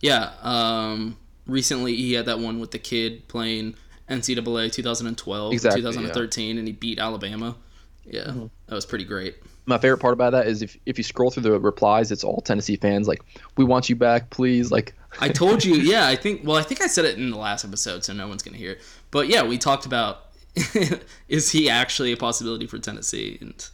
Yeah. 0.00 0.30
Um. 0.42 1.16
Recently, 1.46 1.96
he 1.96 2.12
had 2.12 2.26
that 2.26 2.38
one 2.38 2.60
with 2.60 2.70
the 2.70 2.78
kid 2.78 3.26
playing 3.26 3.74
NCAA 4.08 4.70
2012, 4.72 5.52
Exactly, 5.52 5.80
yeah. 5.82 5.88
2013, 5.90 6.56
and 6.58 6.68
he 6.68 6.72
beat 6.72 7.00
Alabama. 7.00 7.56
Yeah, 8.04 8.26
Mm-hmm. 8.26 8.46
that 8.66 8.74
was 8.76 8.86
pretty 8.86 9.04
great. 9.04 9.34
My 9.66 9.78
favorite 9.78 9.98
part 9.98 10.12
about 10.12 10.32
that 10.32 10.46
is 10.48 10.60
if 10.60 10.76
if 10.86 10.98
you 10.98 11.04
scroll 11.04 11.30
through 11.30 11.44
the 11.44 11.58
replies, 11.60 12.10
it's 12.10 12.24
all 12.24 12.40
Tennessee 12.40 12.76
fans 12.76 13.06
like, 13.06 13.22
"We 13.56 13.64
want 13.64 13.88
you 13.88 13.94
back, 13.94 14.30
please." 14.30 14.72
Like, 14.72 14.94
I 15.20 15.28
told 15.28 15.64
you, 15.64 15.74
yeah. 15.76 16.08
I 16.08 16.16
think. 16.16 16.40
Well, 16.44 16.56
I 16.56 16.62
think 16.62 16.82
I 16.82 16.88
said 16.88 17.04
it 17.04 17.16
in 17.16 17.30
the 17.30 17.38
last 17.38 17.64
episode, 17.64 18.04
so 18.04 18.12
no 18.12 18.26
one's 18.26 18.42
gonna 18.42 18.56
hear 18.56 18.72
it. 18.72 18.80
But 19.12 19.28
yeah, 19.28 19.44
we 19.44 19.58
talked 19.58 19.86
about 19.86 20.32
is 21.28 21.50
he 21.50 21.70
actually 21.70 22.12
a 22.12 22.16
possibility 22.16 22.66
for 22.66 22.78
Tennessee? 22.78 23.38
And 23.40 23.68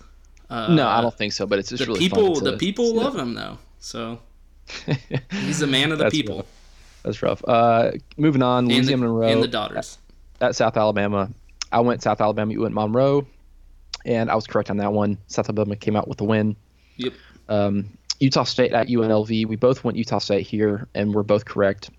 uh, 0.51 0.73
no, 0.73 0.87
I 0.87 1.01
don't 1.01 1.17
think 1.17 1.33
so. 1.33 1.47
But 1.47 1.59
it's 1.59 1.71
just 1.71 1.81
the 1.81 1.87
really 1.87 2.01
people, 2.01 2.37
to 2.37 2.51
the 2.51 2.57
people 2.57 2.95
love 2.95 3.17
him 3.17 3.35
though. 3.35 3.59
So 3.81 4.21
he's 5.31 5.63
a 5.63 5.67
man 5.67 5.93
of 5.93 5.99
the 5.99 6.05
That's 6.05 6.15
people 6.15 6.37
rough. 6.37 6.47
That's 7.03 7.23
rough. 7.23 7.43
Uh, 7.47 7.93
moving 8.17 8.43
on, 8.43 8.71
and 8.71 8.85
the, 8.87 8.97
Monroe 8.97 9.29
and 9.29 9.43
the 9.43 9.49
daughters. 9.49 9.99
at 10.41 10.55
South 10.55 10.77
Alabama. 10.77 11.31
I 11.73 11.81
went 11.81 12.03
South 12.03 12.21
Alabama. 12.21 12.53
You 12.53 12.63
went 12.63 12.75
Monroe, 12.75 13.27
and 14.09 14.31
I 14.31 14.35
was 14.35 14.47
correct 14.47 14.71
on 14.71 14.79
that 14.79 14.93
one. 14.93 15.19
South 15.29 15.49
Alabama 15.49 15.77
came 15.77 15.95
out 15.95 16.09
with 16.09 16.21
a 16.21 16.25
win. 16.25 16.57
Yep. 16.97 17.13
Um, 17.49 17.91
Utah 18.19 18.43
State 18.45 18.73
at 18.73 18.89
UNLV. 18.89 19.47
We 19.47 19.55
both 19.55 19.85
went 19.85 19.97
Utah 19.97 20.19
State 20.19 20.45
here, 20.47 20.89
and 20.95 21.15
we're 21.15 21.23
both 21.23 21.45
correct. 21.45 21.91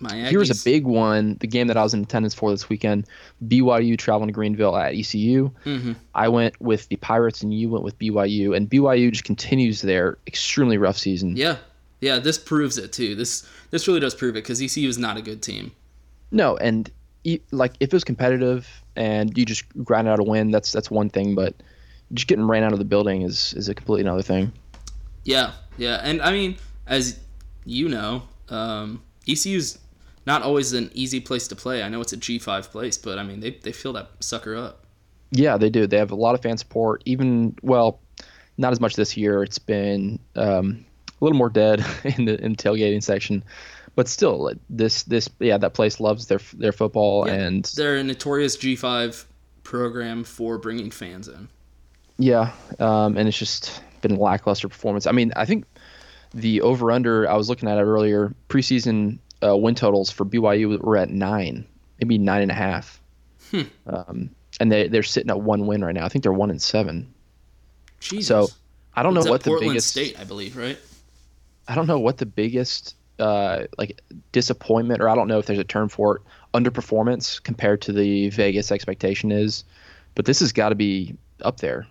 My 0.00 0.14
Here 0.28 0.38
was 0.38 0.48
Aggies. 0.50 0.62
a 0.62 0.64
big 0.64 0.84
one. 0.84 1.36
The 1.40 1.46
game 1.48 1.66
that 1.68 1.76
I 1.76 1.82
was 1.82 1.92
in 1.92 2.02
attendance 2.02 2.32
for 2.34 2.50
this 2.50 2.68
weekend. 2.68 3.06
BYU 3.46 3.98
traveling 3.98 4.28
to 4.28 4.32
Greenville 4.32 4.76
at 4.76 4.94
ECU. 4.94 5.50
Mhm. 5.64 5.96
I 6.14 6.28
went 6.28 6.60
with 6.60 6.88
the 6.88 6.96
Pirates, 6.96 7.42
and 7.42 7.52
you 7.52 7.68
went 7.68 7.84
with 7.84 7.98
BYU. 7.98 8.54
And 8.56 8.68
BYU 8.70 9.10
just 9.10 9.24
continues 9.24 9.82
their 9.82 10.16
extremely 10.26 10.78
rough 10.78 10.96
season. 10.98 11.36
Yeah, 11.36 11.56
yeah. 12.00 12.18
This 12.20 12.38
proves 12.38 12.78
it 12.78 12.92
too. 12.92 13.14
This 13.16 13.44
this 13.70 13.86
really 13.88 13.98
does 14.00 14.14
prove 14.14 14.30
it 14.36 14.42
because 14.44 14.62
ECU 14.62 14.88
is 14.88 14.98
not 14.98 15.16
a 15.16 15.22
good 15.22 15.42
team. 15.42 15.72
No, 16.30 16.56
and 16.58 16.90
like 17.50 17.74
if 17.80 17.88
it 17.88 17.92
was 17.92 18.04
competitive 18.04 18.68
and 18.96 19.36
you 19.36 19.44
just 19.44 19.64
grind 19.84 20.08
out 20.08 20.18
a 20.18 20.22
win, 20.22 20.50
that's 20.50 20.72
that's 20.72 20.90
one 20.90 21.10
thing. 21.10 21.34
But 21.34 21.54
just 22.12 22.26
getting 22.26 22.46
ran 22.46 22.62
out 22.62 22.72
of 22.72 22.78
the 22.78 22.84
building 22.84 23.22
is 23.22 23.54
is 23.54 23.68
a 23.68 23.74
completely 23.74 24.02
another 24.02 24.22
thing. 24.22 24.52
Yeah, 25.24 25.52
yeah, 25.76 26.00
and 26.02 26.22
I 26.22 26.32
mean, 26.32 26.56
as 26.86 27.18
you 27.64 27.88
know, 27.88 28.22
um, 28.48 29.02
ECU's 29.28 29.78
not 30.26 30.42
always 30.42 30.72
an 30.72 30.90
easy 30.94 31.20
place 31.20 31.48
to 31.48 31.56
play. 31.56 31.82
I 31.82 31.88
know 31.88 32.00
it's 32.00 32.12
a 32.12 32.16
G 32.16 32.38
five 32.38 32.70
place, 32.70 32.96
but 32.98 33.18
I 33.18 33.22
mean, 33.22 33.40
they 33.40 33.50
they 33.50 33.72
fill 33.72 33.92
that 33.94 34.10
sucker 34.20 34.56
up. 34.56 34.86
Yeah, 35.30 35.56
they 35.58 35.70
do. 35.70 35.86
They 35.86 35.98
have 35.98 36.10
a 36.10 36.16
lot 36.16 36.34
of 36.34 36.42
fan 36.42 36.56
support. 36.56 37.02
Even 37.04 37.56
well, 37.62 38.00
not 38.56 38.72
as 38.72 38.80
much 38.80 38.96
this 38.96 39.16
year. 39.16 39.42
It's 39.42 39.58
been 39.58 40.18
um, 40.36 40.84
a 41.08 41.24
little 41.24 41.38
more 41.38 41.50
dead 41.50 41.84
in 42.04 42.24
the 42.24 42.42
in 42.42 42.52
the 42.52 42.56
tailgating 42.58 43.02
section, 43.02 43.44
but 43.98 44.06
still, 44.06 44.52
this 44.70 45.02
this 45.02 45.28
yeah 45.40 45.58
that 45.58 45.74
place 45.74 45.98
loves 45.98 46.28
their 46.28 46.38
their 46.54 46.70
football 46.70 47.26
Yeah, 47.26 47.34
and 47.34 47.64
they're 47.74 47.96
a 47.96 48.04
notorious 48.04 48.54
G 48.54 48.76
five 48.76 49.26
program 49.64 50.22
for 50.22 50.56
bringing 50.56 50.92
fans 50.92 51.26
in. 51.26 51.48
Yeah, 52.16 52.52
um, 52.78 53.16
and 53.16 53.26
it's 53.26 53.36
just 53.36 53.82
been 54.00 54.12
a 54.12 54.16
lackluster 54.20 54.68
performance. 54.68 55.08
I 55.08 55.10
mean, 55.10 55.32
I 55.34 55.44
think 55.46 55.64
the 56.32 56.60
over 56.60 56.92
under 56.92 57.28
I 57.28 57.34
was 57.34 57.48
looking 57.48 57.68
at 57.68 57.76
it 57.76 57.82
earlier 57.82 58.32
preseason 58.48 59.18
uh, 59.44 59.56
win 59.56 59.74
totals 59.74 60.12
for 60.12 60.24
BYU 60.24 60.80
were 60.80 60.96
at 60.96 61.10
nine, 61.10 61.66
maybe 62.00 62.18
nine 62.18 62.42
and 62.42 62.52
a 62.52 62.54
half, 62.54 63.00
Hmm. 63.50 63.62
um, 63.88 64.30
and 64.60 64.70
they 64.70 64.86
they're 64.86 65.02
sitting 65.02 65.28
at 65.30 65.40
one 65.40 65.66
win 65.66 65.84
right 65.84 65.94
now. 65.94 66.04
I 66.04 66.08
think 66.08 66.22
they're 66.22 66.32
one 66.32 66.50
and 66.50 66.62
seven. 66.62 67.12
Jesus. 67.98 68.28
So 68.28 68.46
I 68.94 69.02
don't 69.02 69.14
know 69.14 69.22
It's 69.22 69.28
what 69.28 69.42
the 69.42 69.50
Portland 69.50 69.70
biggest 69.72 69.88
State, 69.88 70.20
I 70.20 70.22
believe, 70.22 70.56
right? 70.56 70.78
I 71.66 71.74
don't 71.74 71.88
know 71.88 71.98
what 71.98 72.18
the 72.18 72.26
biggest 72.26 72.94
uh, 73.18 73.64
like 73.76 74.00
disappointment 74.32 75.00
or 75.00 75.08
I 75.08 75.14
don't 75.14 75.28
know 75.28 75.38
if 75.38 75.46
there's 75.46 75.58
a 75.58 75.64
term 75.64 75.88
for 75.88 76.16
it 76.16 76.22
underperformance 76.54 77.42
compared 77.42 77.82
to 77.82 77.92
the 77.92 78.30
Vegas 78.30 78.72
expectation 78.72 79.30
is, 79.30 79.64
but 80.14 80.24
this 80.24 80.40
has 80.40 80.52
got 80.52 80.70
to 80.70 80.74
be 80.74 81.16
up 81.42 81.58
there. 81.58 81.86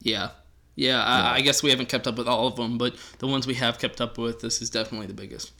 Yeah. 0.00 0.30
Yeah, 0.76 1.02
I, 1.02 1.36
I 1.36 1.40
guess 1.40 1.60
we 1.60 1.70
haven't 1.70 1.88
kept 1.88 2.06
up 2.06 2.16
with 2.16 2.28
all 2.28 2.46
of 2.46 2.54
them, 2.54 2.78
but 2.78 2.94
the 3.18 3.26
ones 3.26 3.48
we 3.48 3.54
have 3.54 3.80
kept 3.80 4.00
up 4.00 4.16
with, 4.16 4.40
this 4.40 4.62
is 4.62 4.70
definitely 4.70 5.08
the 5.08 5.14
biggest. 5.14 5.52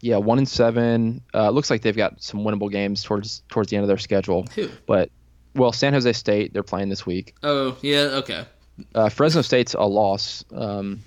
Yeah, 0.00 0.16
one 0.16 0.38
and 0.38 0.48
seven. 0.48 1.22
Uh, 1.32 1.50
looks 1.50 1.70
like 1.70 1.82
they've 1.82 1.96
got 1.96 2.20
some 2.20 2.40
winnable 2.40 2.70
games 2.70 3.04
towards 3.04 3.42
towards 3.48 3.70
the 3.70 3.76
end 3.76 3.84
of 3.84 3.88
their 3.88 3.96
schedule. 3.96 4.44
Who? 4.56 4.68
But 4.86 5.10
well, 5.54 5.72
San 5.72 5.92
Jose 5.92 6.12
State 6.14 6.52
they're 6.52 6.64
playing 6.64 6.88
this 6.88 7.06
week. 7.06 7.34
Oh, 7.44 7.76
yeah, 7.80 8.00
okay. 8.14 8.44
Uh, 8.92 9.08
Fresno 9.08 9.40
State's 9.42 9.74
a 9.74 9.84
loss. 9.84 10.44
Um, 10.52 11.00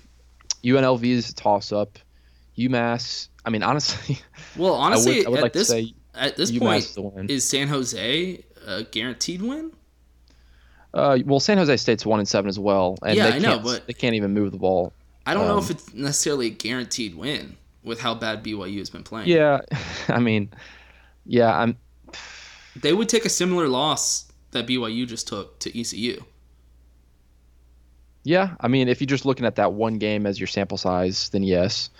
UNLV's 0.64 1.28
a 1.28 1.34
toss 1.34 1.70
up. 1.70 1.98
UMass. 2.68 3.28
I 3.44 3.50
mean, 3.50 3.62
honestly, 3.62 4.18
Well, 4.56 4.74
honestly, 4.74 5.14
I 5.14 5.16
would, 5.18 5.26
I 5.26 5.30
would 5.30 5.38
at 5.38 5.42
like 5.44 5.52
this 5.52 5.68
to 5.68 5.72
say 5.74 5.94
at 6.14 6.36
this 6.36 6.50
UMass 6.50 6.96
point, 6.96 7.30
is 7.30 7.44
San 7.48 7.68
Jose 7.68 8.44
a 8.66 8.82
guaranteed 8.84 9.42
win? 9.42 9.72
Uh, 10.92 11.18
well, 11.24 11.40
San 11.40 11.56
Jose 11.56 11.76
State's 11.76 12.04
one 12.04 12.18
and 12.18 12.28
seven 12.28 12.48
as 12.48 12.58
well, 12.58 12.98
and 13.02 13.16
Yeah, 13.16 13.30
they 13.30 13.36
I 13.36 13.38
know, 13.38 13.52
can't, 13.52 13.62
but- 13.64 13.86
they 13.86 13.92
can't 13.92 14.14
even 14.14 14.32
move 14.34 14.50
the 14.52 14.58
ball. 14.58 14.92
I 15.26 15.34
don't 15.34 15.46
know 15.46 15.58
Um, 15.58 15.64
if 15.64 15.70
it's 15.70 15.94
necessarily 15.94 16.46
a 16.48 16.50
guaranteed 16.50 17.14
win 17.14 17.56
with 17.84 18.00
how 18.00 18.14
bad 18.14 18.42
BYU 18.42 18.78
has 18.78 18.90
been 18.90 19.04
playing. 19.04 19.28
Yeah, 19.28 19.60
I 20.08 20.18
mean, 20.18 20.50
yeah, 21.26 21.56
I'm. 21.56 21.76
They 22.76 22.92
would 22.92 23.08
take 23.08 23.24
a 23.24 23.28
similar 23.28 23.68
loss 23.68 24.30
that 24.50 24.66
BYU 24.66 25.06
just 25.06 25.28
took 25.28 25.58
to 25.60 25.78
ECU. 25.80 26.22
Yeah, 28.24 28.54
I 28.60 28.68
mean, 28.68 28.88
if 28.88 29.00
you're 29.00 29.06
just 29.06 29.24
looking 29.24 29.46
at 29.46 29.56
that 29.56 29.72
one 29.72 29.98
game 29.98 30.26
as 30.26 30.38
your 30.38 30.46
sample 30.46 30.76
size, 30.78 31.28
then 31.30 31.42
yes. 31.42 31.90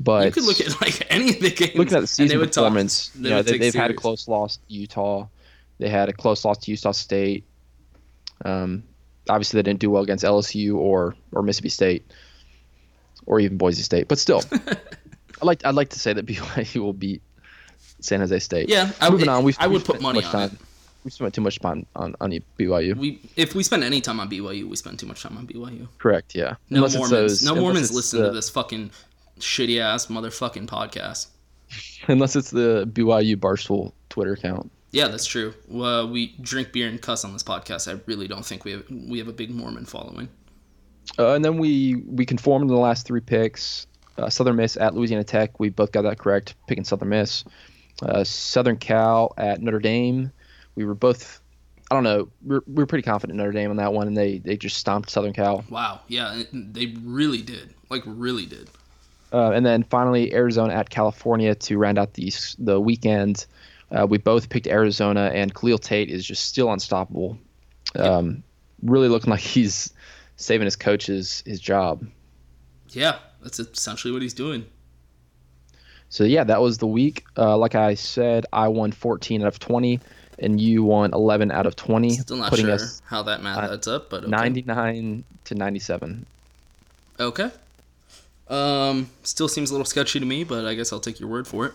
But 0.00 0.26
you 0.26 0.32
could 0.32 0.44
look 0.44 0.60
at 0.60 0.80
like 0.80 1.06
any 1.10 1.30
of 1.30 1.40
the 1.40 1.50
games. 1.50 1.74
looking 1.76 1.80
at 1.80 1.90
the 1.90 1.96
and 1.98 2.02
they 2.02 2.06
season 2.06 2.38
would 2.40 2.52
talk- 2.52 2.62
performance, 2.64 3.08
they 3.14 3.28
you 3.28 3.34
know, 3.34 3.42
they, 3.42 3.58
they've 3.58 3.74
had 3.74 3.90
a 3.90 3.94
close 3.94 4.26
loss 4.28 4.56
to 4.56 4.62
Utah. 4.68 5.26
They 5.78 5.88
had 5.88 6.08
a 6.08 6.12
close 6.12 6.44
loss 6.44 6.58
to 6.58 6.70
Utah 6.70 6.92
State. 6.92 7.44
Um, 8.44 8.82
obviously, 9.28 9.58
they 9.58 9.62
didn't 9.62 9.80
do 9.80 9.90
well 9.90 10.02
against 10.02 10.24
LSU 10.24 10.76
or 10.76 11.14
or 11.32 11.42
Mississippi 11.42 11.68
State, 11.68 12.10
or 13.26 13.40
even 13.40 13.56
Boise 13.58 13.82
State. 13.82 14.08
But 14.08 14.18
still, 14.18 14.42
I 14.52 15.44
like 15.44 15.64
I'd 15.64 15.74
like 15.74 15.90
to 15.90 16.00
say 16.00 16.12
that 16.12 16.26
BYU 16.26 16.80
will 16.80 16.92
beat 16.92 17.22
San 18.00 18.20
Jose 18.20 18.38
State. 18.40 18.68
Yeah, 18.68 18.90
I 19.00 19.10
moving 19.10 19.26
would- 19.26 19.32
on. 19.32 19.44
We've, 19.44 19.56
I 19.60 19.66
would 19.66 19.74
we've 19.74 19.84
put 19.84 20.00
money 20.00 20.22
on 20.24 20.30
time. 20.30 20.58
We 21.04 21.10
spent 21.10 21.34
too 21.34 21.40
much 21.40 21.58
time 21.58 21.84
on 21.96 22.14
on 22.20 22.30
BYU. 22.58 22.96
We 22.96 23.20
if 23.36 23.54
we 23.56 23.62
spend 23.64 23.82
any 23.84 24.00
time 24.00 24.20
on 24.20 24.30
BYU, 24.30 24.68
we 24.68 24.76
spend 24.76 24.98
too 25.00 25.06
much 25.06 25.22
time 25.22 25.36
on 25.36 25.46
BYU. 25.48 25.88
Correct. 25.98 26.34
Yeah. 26.34 26.54
No 26.70 26.78
Unless 26.78 26.94
Mormons. 26.96 27.10
those- 27.10 27.42
no 27.44 27.54
Mormons 27.60 27.92
listen 27.92 28.20
the- 28.20 28.28
to 28.28 28.32
this 28.34 28.50
fucking 28.50 28.90
shitty 29.42 29.80
ass 29.80 30.06
motherfucking 30.06 30.66
podcast. 30.66 31.28
Unless 32.08 32.36
it's 32.36 32.50
the 32.50 32.88
BYU 32.92 33.36
Barstool 33.36 33.92
Twitter 34.08 34.32
account. 34.32 34.70
Yeah, 34.90 35.08
that's 35.08 35.24
true. 35.24 35.54
Uh, 35.72 36.06
we 36.06 36.34
drink 36.40 36.72
beer 36.72 36.88
and 36.88 37.00
cuss 37.00 37.24
on 37.24 37.32
this 37.32 37.42
podcast. 37.42 37.90
I 37.92 38.00
really 38.06 38.28
don't 38.28 38.44
think 38.44 38.64
we 38.64 38.72
have 38.72 38.84
we 38.90 39.18
have 39.18 39.28
a 39.28 39.32
big 39.32 39.50
Mormon 39.50 39.86
following. 39.86 40.28
Uh, 41.18 41.34
and 41.34 41.44
then 41.44 41.58
we 41.58 41.96
we 42.06 42.26
conformed 42.26 42.62
in 42.62 42.68
the 42.68 42.80
last 42.80 43.06
three 43.06 43.20
picks. 43.20 43.86
Uh, 44.18 44.28
Southern 44.28 44.56
Miss 44.56 44.76
at 44.76 44.94
Louisiana 44.94 45.24
Tech. 45.24 45.58
We 45.58 45.70
both 45.70 45.92
got 45.92 46.02
that 46.02 46.18
correct, 46.18 46.54
picking 46.66 46.84
Southern 46.84 47.08
Miss. 47.08 47.44
Uh, 48.02 48.22
Southern 48.24 48.76
Cal 48.76 49.32
at 49.38 49.62
Notre 49.62 49.78
Dame. 49.78 50.30
We 50.74 50.84
were 50.84 50.94
both. 50.94 51.40
I 51.90 51.94
don't 51.94 52.04
know. 52.04 52.28
We're 52.42 52.60
we 52.66 52.74
were 52.74 52.86
pretty 52.86 53.02
confident 53.02 53.38
in 53.38 53.38
Notre 53.38 53.52
Dame 53.52 53.70
on 53.70 53.76
that 53.76 53.94
one, 53.94 54.06
and 54.06 54.16
they 54.16 54.38
they 54.38 54.58
just 54.58 54.76
stomped 54.76 55.08
Southern 55.08 55.32
Cal. 55.32 55.64
Wow. 55.70 56.00
Yeah, 56.08 56.42
they 56.52 56.94
really 57.02 57.40
did. 57.40 57.72
Like 57.88 58.02
really 58.04 58.44
did. 58.44 58.68
Uh, 59.32 59.52
and 59.52 59.64
then 59.64 59.82
finally 59.82 60.32
Arizona 60.34 60.74
at 60.74 60.90
California 60.90 61.54
to 61.54 61.78
round 61.78 61.98
out 61.98 62.14
the 62.14 62.32
the 62.58 62.80
weekend. 62.80 63.46
Uh, 63.90 64.06
we 64.06 64.18
both 64.18 64.48
picked 64.48 64.66
Arizona, 64.66 65.30
and 65.34 65.54
Khalil 65.54 65.78
Tate 65.78 66.08
is 66.08 66.24
just 66.24 66.46
still 66.46 66.72
unstoppable. 66.72 67.38
Um, 67.94 68.42
really 68.82 69.08
looking 69.08 69.30
like 69.30 69.40
he's 69.40 69.92
saving 70.36 70.64
his 70.64 70.76
coaches 70.76 71.42
his 71.46 71.60
job. 71.60 72.06
Yeah, 72.90 73.18
that's 73.42 73.58
essentially 73.58 74.12
what 74.12 74.22
he's 74.22 74.34
doing. 74.34 74.66
So 76.08 76.24
yeah, 76.24 76.44
that 76.44 76.60
was 76.60 76.78
the 76.78 76.86
week. 76.86 77.24
Uh, 77.38 77.56
like 77.56 77.74
I 77.74 77.94
said, 77.94 78.44
I 78.52 78.68
won 78.68 78.92
14 78.92 79.40
out 79.42 79.48
of 79.48 79.58
20, 79.58 79.98
and 80.38 80.60
you 80.60 80.84
won 80.84 81.14
11 81.14 81.50
out 81.50 81.64
of 81.64 81.74
20, 81.74 82.10
Still 82.10 82.36
not 82.36 82.50
putting 82.50 82.66
sure 82.66 82.74
us 82.74 83.00
how 83.06 83.22
that 83.22 83.42
math 83.42 83.70
adds 83.70 83.88
up, 83.88 84.10
but 84.10 84.24
okay. 84.24 84.30
99 84.30 85.24
to 85.44 85.54
97. 85.54 86.26
Okay. 87.18 87.50
Um, 88.52 89.08
still 89.22 89.48
seems 89.48 89.70
a 89.70 89.72
little 89.72 89.86
sketchy 89.86 90.20
to 90.20 90.26
me, 90.26 90.44
but 90.44 90.66
I 90.66 90.74
guess 90.74 90.92
I'll 90.92 91.00
take 91.00 91.18
your 91.18 91.30
word 91.30 91.46
for 91.48 91.66
it. 91.66 91.72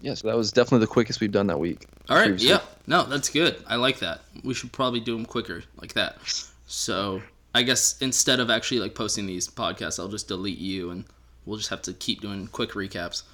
Yeah, 0.00 0.14
so 0.14 0.28
that 0.28 0.36
was 0.36 0.52
definitely 0.52 0.86
the 0.86 0.92
quickest 0.92 1.20
we've 1.20 1.32
done 1.32 1.48
that 1.48 1.58
week. 1.58 1.86
All 2.08 2.16
right, 2.16 2.26
previously. 2.26 2.50
yeah, 2.50 2.60
no, 2.86 3.02
that's 3.02 3.28
good. 3.28 3.56
I 3.66 3.74
like 3.74 3.98
that. 3.98 4.20
We 4.44 4.54
should 4.54 4.70
probably 4.70 5.00
do 5.00 5.16
them 5.16 5.26
quicker, 5.26 5.64
like 5.80 5.94
that. 5.94 6.18
So 6.66 7.20
I 7.52 7.62
guess 7.62 8.00
instead 8.00 8.38
of 8.38 8.48
actually 8.48 8.78
like 8.78 8.94
posting 8.94 9.26
these 9.26 9.48
podcasts, 9.48 9.98
I'll 9.98 10.06
just 10.06 10.28
delete 10.28 10.58
you, 10.58 10.90
and 10.90 11.04
we'll 11.46 11.56
just 11.56 11.70
have 11.70 11.82
to 11.82 11.92
keep 11.94 12.20
doing 12.20 12.46
quick 12.46 12.70
recaps. 12.70 13.24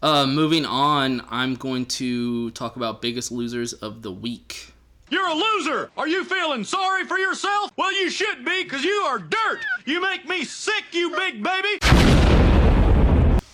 Uh, 0.00 0.26
moving 0.26 0.64
on, 0.64 1.22
I'm 1.28 1.56
going 1.56 1.86
to 1.86 2.52
talk 2.52 2.76
about 2.76 3.02
biggest 3.02 3.32
losers 3.32 3.72
of 3.72 4.02
the 4.02 4.12
week. 4.12 4.71
You're 5.12 5.28
a 5.28 5.34
loser! 5.34 5.90
Are 5.98 6.08
you 6.08 6.24
feeling 6.24 6.64
sorry 6.64 7.04
for 7.04 7.18
yourself? 7.18 7.70
Well, 7.76 7.92
you 7.92 8.08
should 8.08 8.46
be, 8.46 8.64
because 8.64 8.82
you 8.82 8.94
are 9.04 9.18
dirt! 9.18 9.58
You 9.84 10.00
make 10.00 10.26
me 10.26 10.42
sick, 10.42 10.84
you 10.92 11.10
big 11.14 11.42
baby! 11.42 11.76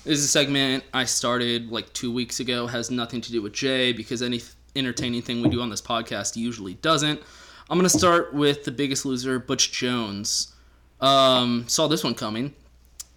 This 0.04 0.20
is 0.20 0.24
a 0.26 0.28
segment 0.28 0.84
I 0.94 1.04
started 1.04 1.72
like 1.72 1.92
two 1.92 2.12
weeks 2.12 2.38
ago. 2.38 2.68
Has 2.68 2.92
nothing 2.92 3.20
to 3.22 3.32
do 3.32 3.42
with 3.42 3.54
Jay 3.54 3.92
because 3.92 4.22
any 4.22 4.40
entertaining 4.76 5.20
thing 5.20 5.42
we 5.42 5.48
do 5.48 5.60
on 5.60 5.68
this 5.68 5.82
podcast 5.82 6.36
usually 6.36 6.74
doesn't. 6.74 7.20
I'm 7.68 7.76
gonna 7.76 7.88
start 7.88 8.32
with 8.32 8.62
the 8.62 8.70
biggest 8.70 9.04
loser, 9.04 9.40
Butch 9.40 9.72
Jones. 9.72 10.54
Um, 11.00 11.64
saw 11.66 11.88
this 11.88 12.04
one 12.04 12.14
coming. 12.14 12.54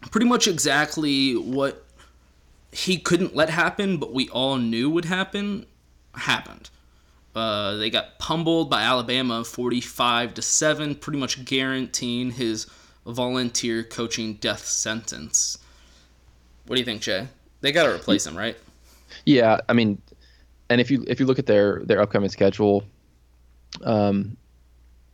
Pretty 0.09 0.25
much 0.25 0.47
exactly 0.47 1.35
what 1.35 1.85
he 2.71 2.97
couldn't 2.97 3.35
let 3.35 3.51
happen, 3.51 3.97
but 3.97 4.15
we 4.15 4.29
all 4.29 4.57
knew 4.57 4.89
would 4.89 5.05
happen, 5.05 5.67
happened. 6.15 6.71
Uh, 7.33 7.75
they 7.77 7.89
got 7.89 8.19
pummeled 8.19 8.69
by 8.69 8.81
Alabama 8.81 9.43
45 9.43 10.33
to 10.33 10.41
7, 10.41 10.95
pretty 10.95 11.17
much 11.19 11.45
guaranteeing 11.45 12.31
his 12.31 12.67
volunteer 13.05 13.83
coaching 13.83 14.33
death 14.35 14.65
sentence. 14.65 15.57
What 16.65 16.75
do 16.75 16.81
you 16.81 16.85
think, 16.85 17.01
Jay? 17.01 17.27
They 17.61 17.71
got 17.71 17.83
to 17.83 17.93
replace 17.95 18.25
him, 18.27 18.37
right? 18.37 18.57
Yeah, 19.25 19.59
I 19.69 19.73
mean, 19.73 20.01
and 20.69 20.81
if 20.81 20.89
you 20.89 21.03
if 21.07 21.19
you 21.19 21.25
look 21.25 21.39
at 21.39 21.45
their 21.45 21.81
their 21.85 22.01
upcoming 22.01 22.29
schedule, 22.29 22.83
um, 23.83 24.37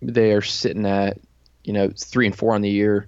they 0.02 0.32
are 0.34 0.42
sitting 0.42 0.86
at 0.86 1.18
you 1.64 1.74
know 1.74 1.92
three 1.98 2.26
and 2.26 2.36
four 2.36 2.54
on 2.54 2.62
the 2.62 2.70
year. 2.70 3.08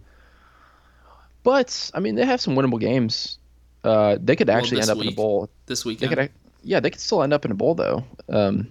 But 1.44 1.92
I 1.94 2.00
mean, 2.00 2.16
they 2.16 2.26
have 2.26 2.42
some 2.42 2.56
winnable 2.56 2.80
games. 2.80 3.38
Uh, 3.84 4.18
they 4.22 4.36
could 4.36 4.50
actually 4.50 4.78
this 4.78 4.90
end 4.90 5.00
up 5.00 5.04
in 5.06 5.12
a 5.12 5.16
bowl. 5.16 5.50
This 5.68 5.84
They 5.84 5.90
weekend. 5.90 6.16
could, 6.16 6.32
yeah, 6.64 6.80
they 6.80 6.90
could 6.90 7.00
still 7.00 7.24
end 7.24 7.34
up 7.34 7.46
in 7.46 7.52
a 7.52 7.56
bowl 7.56 7.76
though. 7.76 8.04
Um, 8.28 8.68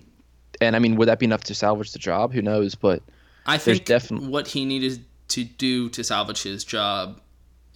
and 0.60 0.76
I 0.76 0.78
mean, 0.78 0.96
would 0.96 1.08
that 1.08 1.18
be 1.18 1.26
enough 1.26 1.44
to 1.44 1.54
salvage 1.54 1.92
the 1.92 1.98
job? 1.98 2.32
Who 2.32 2.42
knows? 2.42 2.74
But 2.74 3.02
I 3.46 3.58
think 3.58 3.84
definitely 3.84 4.28
what 4.28 4.48
he 4.48 4.64
needed 4.64 5.04
to 5.28 5.44
do 5.44 5.88
to 5.90 6.02
salvage 6.02 6.42
his 6.42 6.64
job, 6.64 7.20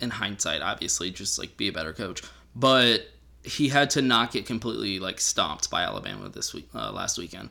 in 0.02 0.10
hindsight, 0.10 0.60
obviously, 0.60 1.10
just 1.10 1.38
like 1.38 1.56
be 1.56 1.68
a 1.68 1.72
better 1.72 1.92
coach. 1.92 2.22
But 2.54 3.08
he 3.44 3.68
had 3.68 3.90
to 3.90 4.02
not 4.02 4.32
get 4.32 4.46
completely 4.46 4.98
like 4.98 5.20
stomped 5.20 5.70
by 5.70 5.82
Alabama 5.82 6.28
this 6.28 6.52
week, 6.52 6.68
uh, 6.74 6.92
last 6.92 7.18
weekend. 7.18 7.50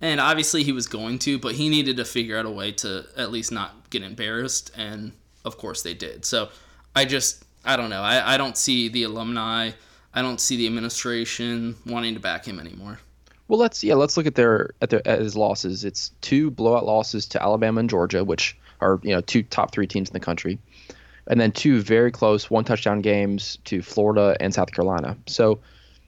And 0.00 0.20
obviously 0.20 0.64
he 0.64 0.72
was 0.72 0.86
going 0.86 1.18
to, 1.20 1.38
but 1.38 1.54
he 1.54 1.68
needed 1.68 1.96
to 1.96 2.04
figure 2.04 2.36
out 2.36 2.46
a 2.46 2.50
way 2.50 2.72
to 2.72 3.06
at 3.16 3.30
least 3.30 3.50
not 3.52 3.90
get 3.90 4.02
embarrassed. 4.02 4.70
And 4.76 5.12
of 5.44 5.56
course 5.56 5.82
they 5.82 5.94
did. 5.94 6.24
So 6.24 6.50
I 6.94 7.04
just, 7.04 7.44
I 7.64 7.76
don't 7.76 7.90
know. 7.90 8.02
I, 8.02 8.34
I 8.34 8.36
don't 8.36 8.56
see 8.56 8.88
the 8.88 9.04
alumni, 9.04 9.70
I 10.12 10.22
don't 10.22 10.40
see 10.40 10.56
the 10.56 10.66
administration 10.66 11.76
wanting 11.86 12.14
to 12.14 12.20
back 12.20 12.44
him 12.44 12.60
anymore. 12.60 13.00
Well, 13.48 13.58
let's 13.58 13.84
yeah, 13.84 13.94
let's 13.94 14.16
look 14.16 14.26
at 14.26 14.36
their 14.36 14.70
at 14.80 14.90
their 14.90 15.06
at 15.06 15.20
his 15.20 15.36
losses. 15.36 15.84
It's 15.84 16.12
two 16.20 16.50
blowout 16.50 16.86
losses 16.86 17.26
to 17.26 17.42
Alabama 17.42 17.80
and 17.80 17.90
Georgia, 17.90 18.24
which 18.24 18.56
are 18.80 19.00
you 19.02 19.14
know 19.14 19.20
two 19.20 19.42
top 19.42 19.72
three 19.72 19.86
teams 19.86 20.08
in 20.08 20.14
the 20.14 20.20
country, 20.20 20.58
and 21.26 21.40
then 21.40 21.52
two 21.52 21.80
very 21.80 22.10
close 22.10 22.50
one 22.50 22.64
touchdown 22.64 23.00
games 23.00 23.58
to 23.64 23.82
Florida 23.82 24.36
and 24.40 24.54
South 24.54 24.72
Carolina. 24.72 25.16
So, 25.26 25.60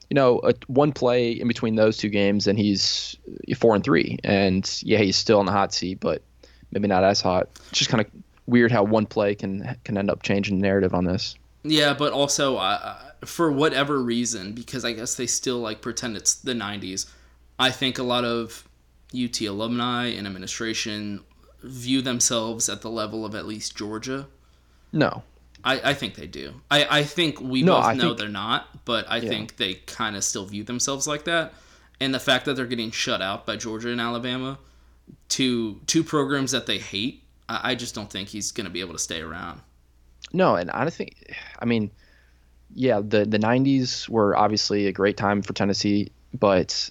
you 0.09 0.15
know, 0.15 0.41
a, 0.45 0.55
one 0.69 0.93
play 0.93 1.33
in 1.33 1.47
between 1.47 1.77
those 1.77 1.99
two 1.99 2.09
games, 2.09 2.47
and 2.47 2.59
he's 2.59 3.17
four 3.57 3.75
and 3.75 3.85
three. 3.85 4.19
And 4.25 4.69
yeah, 4.83 4.99
he's 4.99 5.17
still 5.17 5.41
in 5.41 5.47
the 5.47 5.53
hot 5.53 5.75
seat, 5.75 6.01
but 6.01 6.23
maybe 6.71 6.89
not 6.89 7.05
as 7.05 7.21
hot. 7.21 7.49
It's 7.69 7.79
just 7.81 7.91
kind 7.91 8.01
of 8.01 8.11
weird 8.47 8.73
how 8.73 8.85
one 8.85 9.05
play 9.05 9.35
can 9.35 9.77
can 9.85 9.99
end 9.99 10.11
up 10.11 10.23
changing 10.23 10.59
the 10.59 10.63
narrative 10.63 10.95
on 10.95 11.05
this. 11.05 11.37
Yeah, 11.65 11.95
but 11.95 12.13
also 12.13 12.57
uh, 12.57 12.97
for 13.25 13.51
whatever 13.51 14.01
reason, 14.01 14.53
because 14.53 14.85
I 14.85 14.93
guess 14.93 15.17
they 15.17 15.27
still 15.27 15.59
like 15.59 15.81
pretend 15.81 16.17
it's 16.17 16.35
the 16.35 16.53
'90s. 16.53 17.07
I 17.59 17.71
think 17.71 17.99
a 17.99 18.03
lot 18.03 18.25
of 18.25 18.67
UT 19.15 19.41
alumni 19.43 20.07
and 20.09 20.27
administration 20.27 21.23
view 21.63 22.03
themselves 22.03 22.69
at 22.69 22.83
the 22.83 22.91
level 22.91 23.25
of 23.25 23.35
at 23.35 23.47
least 23.47 23.77
Georgia. 23.77 24.27
No, 24.93 25.23
I, 25.65 25.91
I 25.91 25.95
think 25.95 26.15
they 26.15 26.27
do. 26.27 26.55
I, 26.71 26.99
I 27.01 27.03
think 27.05 27.41
we 27.41 27.63
No, 27.63 27.75
both 27.77 27.85
I 27.85 27.95
know 27.95 28.09
think- 28.09 28.19
they're 28.19 28.29
not, 28.29 28.85
but 28.85 29.07
I 29.09 29.17
Yeah. 29.19 29.29
think 29.29 29.57
they 29.57 29.75
kind 29.75 30.17
of 30.17 30.25
still 30.25 30.45
view 30.47 30.65
themselves 30.65 31.07
like 31.07 31.25
that. 31.25 31.55
And 31.99 32.13
the 32.15 32.21
fact 32.21 32.45
that 32.45 32.55
they're 32.55 32.67
getting 32.67 32.91
shut 32.91 33.23
out 33.23 33.47
by 33.47 33.57
Georgia 33.57 33.89
and 33.91 34.01
Alabama, 34.01 34.59
two 35.29 35.81
two 35.87 36.05
programs 36.05 36.51
that 36.53 36.67
they 36.67 36.79
hate, 36.79 37.23
I, 37.49 37.71
I 37.71 37.75
just 37.75 37.95
don't 37.95 38.11
think 38.11 38.29
he's 38.29 38.53
going 38.53 38.67
to 38.67 38.71
be 38.71 38.81
able 38.81 38.93
to 38.93 38.99
stay 38.99 39.21
around. 39.23 39.61
No, 40.33 40.57
and 40.57 40.71
I 40.71 40.91
think, 40.91 41.33
I 41.59 41.65
mean, 41.65 41.91
yeah, 42.75 43.01
the 43.01 43.25
the 43.25 43.39
'90s 43.39 44.09
were 44.11 44.37
obviously 44.37 44.87
a 44.89 44.93
great 44.93 45.17
time 45.17 45.41
for 45.41 45.53
Tennessee, 45.55 46.11
but 46.39 46.91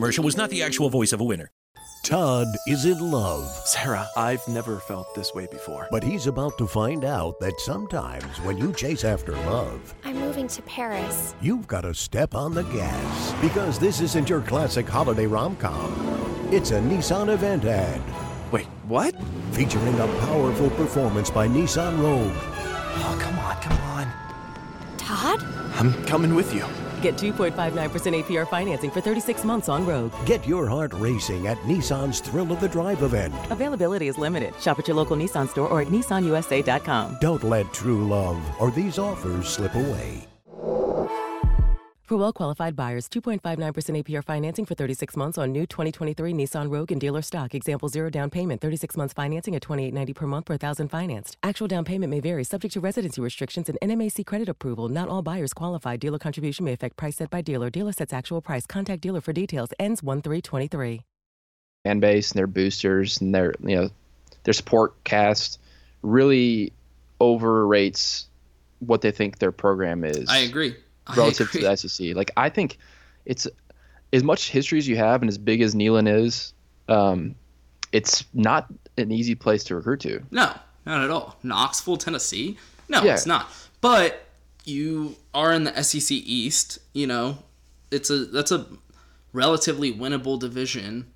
was 0.01 0.35
not 0.37 0.49
the 0.49 0.63
actual 0.63 0.89
voice 0.89 1.13
of 1.13 1.21
a 1.21 1.23
winner. 1.23 1.51
Todd 2.03 2.47
is 2.65 2.85
in 2.85 3.11
love, 3.11 3.47
Sarah, 3.65 4.07
I've 4.17 4.45
never 4.47 4.79
felt 4.79 5.13
this 5.13 5.35
way 5.35 5.45
before. 5.45 5.87
but 5.91 6.01
he's 6.03 6.25
about 6.25 6.57
to 6.57 6.65
find 6.65 7.05
out 7.05 7.39
that 7.39 7.59
sometimes 7.59 8.37
when 8.41 8.57
you 8.57 8.73
chase 8.73 9.03
after 9.03 9.33
love, 9.45 9.93
I'm 10.03 10.17
moving 10.17 10.47
to 10.47 10.61
Paris. 10.63 11.35
you've 11.39 11.67
got 11.67 11.81
to 11.81 11.93
step 11.93 12.33
on 12.33 12.55
the 12.55 12.63
gas. 12.63 13.33
Because 13.39 13.77
this 13.77 14.01
isn't 14.01 14.27
your 14.27 14.41
classic 14.41 14.89
holiday 14.89 15.27
rom 15.27 15.55
com, 15.57 16.49
it's 16.51 16.71
a 16.71 16.79
Nissan 16.79 17.29
event 17.29 17.65
ad. 17.65 18.01
Wait, 18.51 18.65
what? 18.87 19.13
Featuring 19.51 19.99
a 19.99 20.07
powerful 20.25 20.71
performance 20.71 21.29
by 21.29 21.47
Nissan 21.47 22.01
Rogue. 22.01 22.33
Oh, 22.33 23.17
come 23.21 23.37
on, 23.37 23.55
come 23.61 23.77
on. 23.91 24.07
Todd? 24.97 25.43
I'm 25.75 25.93
coming 26.05 26.33
with 26.33 26.53
you. 26.55 26.65
Get 27.01 27.15
2.59% 27.15 28.23
APR 28.23 28.47
financing 28.47 28.89
for 28.91 29.01
36 29.01 29.43
months 29.43 29.69
on 29.69 29.85
Rogue. 29.85 30.13
Get 30.25 30.47
your 30.47 30.67
heart 30.67 30.93
racing 30.93 31.47
at 31.47 31.57
Nissan's 31.59 32.19
Thrill 32.19 32.51
of 32.51 32.59
the 32.59 32.69
Drive 32.69 33.03
event. 33.03 33.33
Availability 33.51 34.07
is 34.07 34.17
limited. 34.17 34.59
Shop 34.61 34.79
at 34.79 34.87
your 34.87 34.95
local 34.95 35.17
Nissan 35.17 35.49
store 35.49 35.67
or 35.67 35.81
at 35.81 35.87
nissanusa.com. 35.87 37.17
Don't 37.19 37.43
let 37.43 37.71
true 37.73 38.07
love 38.07 38.39
or 38.61 38.71
these 38.71 38.97
offers 38.97 39.47
slip 39.47 39.75
away. 39.75 40.27
For 42.11 42.17
well 42.17 42.33
qualified 42.33 42.75
buyers, 42.75 43.07
2.59% 43.07 44.03
APR 44.03 44.21
financing 44.21 44.65
for 44.65 44.75
36 44.75 45.15
months 45.15 45.37
on 45.37 45.53
new 45.53 45.65
2023 45.65 46.33
Nissan 46.33 46.69
Rogue 46.69 46.91
and 46.91 46.99
dealer 46.99 47.21
stock. 47.21 47.55
Example 47.55 47.87
zero 47.87 48.09
down 48.09 48.29
payment, 48.29 48.59
36 48.59 48.97
months 48.97 49.13
financing 49.13 49.55
at 49.55 49.61
28.90 49.61 50.13
per 50.13 50.27
month 50.27 50.45
per 50.45 50.57
thousand 50.57 50.89
financed. 50.89 51.37
Actual 51.41 51.69
down 51.69 51.85
payment 51.85 52.11
may 52.11 52.19
vary, 52.19 52.43
subject 52.43 52.73
to 52.73 52.81
residency 52.81 53.21
restrictions 53.21 53.69
and 53.69 53.77
NMAC 53.81 54.25
credit 54.25 54.49
approval. 54.49 54.89
Not 54.89 55.07
all 55.07 55.21
buyers 55.21 55.53
qualify. 55.53 55.95
Dealer 55.95 56.19
contribution 56.19 56.65
may 56.65 56.73
affect 56.73 56.97
price 56.97 57.15
set 57.15 57.29
by 57.29 57.39
dealer. 57.39 57.69
Dealer 57.69 57.93
sets 57.93 58.11
actual 58.11 58.41
price. 58.41 58.65
Contact 58.65 59.01
dealer 59.01 59.21
for 59.21 59.31
details. 59.31 59.69
Ends 59.79 60.03
1 60.03 60.21
3 60.21 60.41
23. 60.41 61.01
fan 61.85 62.01
base 62.01 62.31
and 62.31 62.39
their 62.39 62.47
boosters 62.47 63.21
and 63.21 63.33
their 63.33 63.53
you 63.61 63.77
know 63.77 63.89
their 64.43 64.53
support 64.53 65.01
cast 65.05 65.61
really 66.01 66.73
overrates 67.21 68.25
what 68.79 68.99
they 68.99 69.11
think 69.11 69.39
their 69.39 69.53
program 69.53 70.03
is. 70.03 70.27
I 70.27 70.39
agree. 70.39 70.75
Relative 71.17 71.51
to 71.51 71.59
the 71.59 71.75
SEC. 71.75 72.15
Like 72.15 72.31
I 72.37 72.49
think 72.49 72.77
it's 73.25 73.47
as 74.13 74.23
much 74.23 74.49
history 74.49 74.77
as 74.77 74.87
you 74.87 74.97
have 74.97 75.21
and 75.21 75.29
as 75.29 75.37
big 75.37 75.61
as 75.61 75.73
Neyland 75.75 76.13
is, 76.13 76.53
um, 76.89 77.35
it's 77.91 78.25
not 78.33 78.67
an 78.97 79.11
easy 79.11 79.35
place 79.35 79.63
to 79.65 79.75
recruit 79.75 80.01
to. 80.01 80.21
No, 80.31 80.53
not 80.85 81.03
at 81.03 81.09
all. 81.09 81.37
Knoxville, 81.43 81.97
Tennessee? 81.97 82.57
No, 82.89 83.03
Yeah. 83.03 83.13
it's 83.13 83.25
not. 83.25 83.49
But 83.79 84.25
you 84.65 85.15
are 85.33 85.53
in 85.53 85.63
the 85.63 85.81
SEC 85.83 86.11
East, 86.11 86.79
you 86.93 87.07
know. 87.07 87.39
It's 87.89 88.09
a 88.09 88.25
that's 88.25 88.51
a 88.51 88.65
relatively 89.33 89.93
winnable 89.93 90.39
division. 90.39 91.07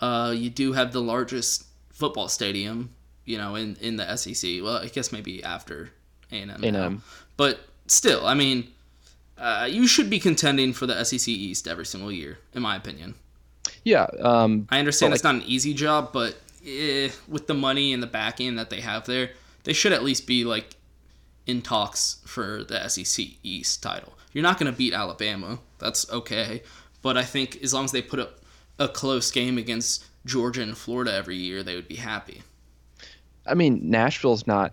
Uh, 0.00 0.34
you 0.36 0.50
do 0.50 0.72
have 0.72 0.92
the 0.92 1.00
largest 1.00 1.64
football 1.90 2.28
stadium, 2.28 2.90
you 3.24 3.38
know, 3.38 3.54
in 3.54 3.76
in 3.80 3.96
the 3.96 4.16
SEC. 4.16 4.62
Well, 4.62 4.78
I 4.78 4.86
guess 4.88 5.12
maybe 5.12 5.42
after 5.44 5.90
A&M. 6.30 6.50
A&M. 6.62 7.02
But 7.36 7.60
still, 7.86 8.26
I 8.26 8.34
mean, 8.34 8.68
uh, 9.42 9.66
you 9.68 9.88
should 9.88 10.08
be 10.08 10.20
contending 10.20 10.72
for 10.72 10.86
the 10.86 11.04
SEC 11.04 11.26
East 11.26 11.66
every 11.66 11.84
single 11.84 12.12
year, 12.12 12.38
in 12.54 12.62
my 12.62 12.76
opinion. 12.76 13.16
Yeah. 13.84 14.06
Um, 14.20 14.68
I 14.70 14.78
understand 14.78 15.12
it's 15.12 15.24
not 15.24 15.34
an 15.34 15.42
easy 15.42 15.74
job, 15.74 16.12
but 16.12 16.36
eh, 16.64 17.10
with 17.26 17.48
the 17.48 17.54
money 17.54 17.92
and 17.92 18.00
the 18.00 18.06
backing 18.06 18.54
that 18.54 18.70
they 18.70 18.80
have 18.80 19.04
there, 19.06 19.30
they 19.64 19.72
should 19.72 19.92
at 19.92 20.04
least 20.04 20.28
be 20.28 20.44
like 20.44 20.76
in 21.44 21.60
talks 21.60 22.18
for 22.24 22.62
the 22.62 22.88
SEC 22.88 23.26
East 23.42 23.82
title. 23.82 24.12
You're 24.32 24.44
not 24.44 24.60
going 24.60 24.70
to 24.70 24.78
beat 24.78 24.94
Alabama. 24.94 25.58
That's 25.78 26.08
okay. 26.10 26.62
But 27.02 27.16
I 27.16 27.24
think 27.24 27.60
as 27.64 27.74
long 27.74 27.84
as 27.84 27.92
they 27.92 28.00
put 28.00 28.20
up 28.20 28.38
a 28.78 28.86
close 28.86 29.32
game 29.32 29.58
against 29.58 30.04
Georgia 30.24 30.62
and 30.62 30.78
Florida 30.78 31.12
every 31.12 31.36
year, 31.36 31.64
they 31.64 31.74
would 31.74 31.88
be 31.88 31.96
happy. 31.96 32.42
I 33.44 33.54
mean, 33.54 33.90
Nashville's 33.90 34.46
not 34.46 34.72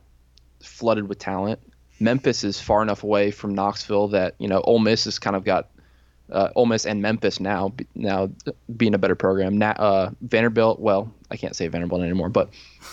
flooded 0.61 1.09
with 1.09 1.17
talent. 1.17 1.59
Memphis 1.99 2.43
is 2.43 2.59
far 2.59 2.81
enough 2.81 3.03
away 3.03 3.31
from 3.31 3.53
Knoxville 3.53 4.07
that 4.09 4.35
you 4.39 4.47
know 4.47 4.61
Ole 4.61 4.79
Miss 4.79 5.05
has 5.05 5.19
kind 5.19 5.35
of 5.35 5.43
got 5.43 5.67
uh, 6.31 6.49
Ole 6.55 6.65
Miss 6.67 6.85
and 6.85 7.01
Memphis 7.01 7.39
now 7.39 7.73
now 7.95 8.29
being 8.77 8.93
a 8.93 8.97
better 8.97 9.15
program. 9.15 9.57
Na- 9.57 9.75
uh, 9.77 10.11
Vanderbilt, 10.21 10.79
well, 10.79 11.11
I 11.31 11.37
can't 11.37 11.55
say 11.55 11.67
Vanderbilt 11.67 12.01
anymore, 12.01 12.29
but 12.29 12.49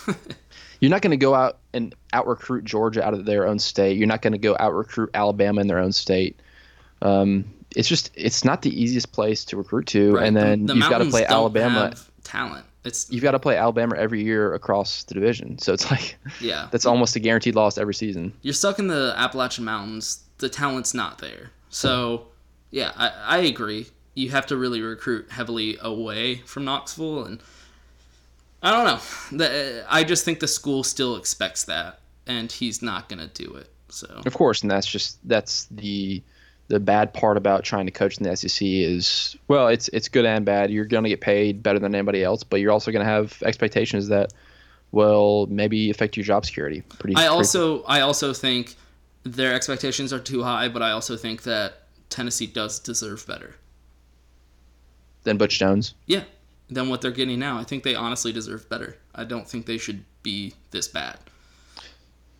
you're 0.81 0.91
not 0.91 1.03
going 1.03 1.11
to 1.13 1.17
go 1.17 1.35
out 1.35 1.59
and 1.73 1.95
out 2.13 2.27
recruit 2.27 2.65
Georgia 2.65 3.05
out 3.05 3.15
of 3.15 3.25
their 3.27 3.47
own 3.47 3.59
state. 3.59 3.97
You're 3.97 4.07
not 4.09 4.23
going 4.23 4.33
to 4.33 4.39
go 4.39 4.57
out 4.59 4.75
recruit 4.75 5.11
Alabama 5.15 5.61
in 5.61 5.67
their 5.69 5.79
own 5.79 5.93
state. 5.93 6.41
Um, 7.03 7.45
it's 7.75 7.89
just 7.89 8.11
it's 8.15 8.45
not 8.45 8.63
the 8.63 8.71
easiest 8.83 9.13
place 9.13 9.45
to 9.47 9.57
recruit 9.57 9.87
to, 9.89 10.15
Right. 10.15 10.27
and 10.27 10.37
then 10.37 10.67
The- 10.67 10.73
the 10.73 10.79
you've 10.81 10.89
got 10.91 10.99
to 10.99 11.05
play 11.11 11.27
Alabama. 11.27 11.89
have 11.91 12.11
talent. 12.25 12.65
It's 12.87 13.11
You've 13.11 13.23
got 13.23 13.33
to 13.33 13.39
play 13.39 13.57
Alabama 13.57 13.97
every 13.97 14.23
year 14.23 14.55
across 14.55 15.03
the 15.05 15.15
division, 15.15 15.59
so 15.59 15.73
it's 15.73 15.91
like 15.91 16.17
yeah. 16.41 16.69
that's 16.71 16.87
almost 16.87 17.17
a 17.17 17.21
guaranteed 17.21 17.57
loss 17.57 17.79
every 17.79 17.95
season. 17.95 18.33
You're 18.43 18.55
stuck 18.55 18.79
in 18.79 18.87
the 18.87 19.13
Appalachian 19.17 19.65
Mountains. 19.65 20.23
The 20.39 20.49
talent's 20.49 20.95
not 20.95 21.19
there. 21.19 21.51
So, 21.71 22.29
yeah, 22.71 22.93
I, 22.97 23.11
I 23.27 23.39
agree. 23.39 23.89
You 24.15 24.31
have 24.31 24.47
to 24.47 24.57
really 24.57 24.81
recruit 24.81 25.31
heavily 25.31 25.77
away 25.81 26.37
from 26.47 26.65
Knoxville, 26.65 27.25
and 27.25 27.41
I 28.63 28.71
don't 28.71 28.85
know. 28.87 29.37
The, 29.39 29.85
I 29.89 30.05
just 30.05 30.25
think 30.25 30.41
the 30.41 30.49
school 30.49 30.85
still 30.85 31.17
expects 31.17 31.65
that, 31.65 32.01
and 32.27 32.51
he's 32.51 32.83
not 32.83 33.09
gonna 33.09 33.31
do 33.35 33.57
it. 33.57 33.69
So 33.89 34.23
Of 34.25 34.35
course, 34.35 34.63
and 34.63 34.71
that's 34.71 34.87
just 34.87 35.19
that's 35.29 35.67
the 35.71 36.23
the 36.69 36.81
bad 36.81 37.15
part 37.15 37.37
about 37.37 37.63
trying 37.65 37.87
to 37.87 37.93
coach 37.93 38.19
in 38.19 38.25
the 38.25 38.37
SEC 38.37 38.67
is 38.67 39.37
well, 39.49 39.69
it's 39.69 39.89
it's 39.89 40.09
good 40.09 40.25
and 40.25 40.45
bad. 40.45 40.71
You're 40.71 40.85
going 40.85 41.05
to 41.05 41.11
get 41.11 41.21
paid 41.21 41.63
better 41.63 41.79
than 41.79 41.95
anybody 41.95 42.25
else, 42.25 42.43
but 42.43 42.61
you're 42.61 42.73
also 42.73 42.91
going 42.91 43.05
to 43.05 43.11
have 43.11 43.41
expectations 43.45 44.09
that 44.09 44.33
will 44.93 45.47
maybe 45.49 45.91
affect 45.91 46.17
your 46.17 46.25
job 46.25 46.45
security. 46.47 46.83
Pretty. 46.99 47.17
I 47.17 47.27
also 47.27 47.83
I 47.85 48.01
also 48.01 48.33
think 48.33 48.75
their 49.25 49.55
expectations 49.55 50.13
are 50.13 50.21
too 50.21 50.43
high, 50.43 50.69
but 50.69 50.83
I 50.83 50.91
also 50.93 51.17
think 51.17 51.43
that 51.45 51.83
Tennessee 52.11 52.47
does 52.47 52.79
deserve 52.79 53.27
better. 53.27 53.57
than 55.25 55.37
Butch 55.37 55.59
Jones. 55.59 55.95
Yeah, 56.07 56.25
than 56.71 56.89
what 56.89 57.01
they're 57.01 57.11
getting 57.11 57.39
now. 57.39 57.59
I 57.59 57.65
think 57.65 57.83
they 57.83 57.95
honestly 57.95 58.33
deserve 58.33 58.69
better. 58.69 58.97
I 59.15 59.25
don't 59.25 59.49
think 59.49 59.67
they 59.67 59.79
should 59.79 60.05
be 60.23 60.55
this 60.71 60.89
bad. 60.89 61.19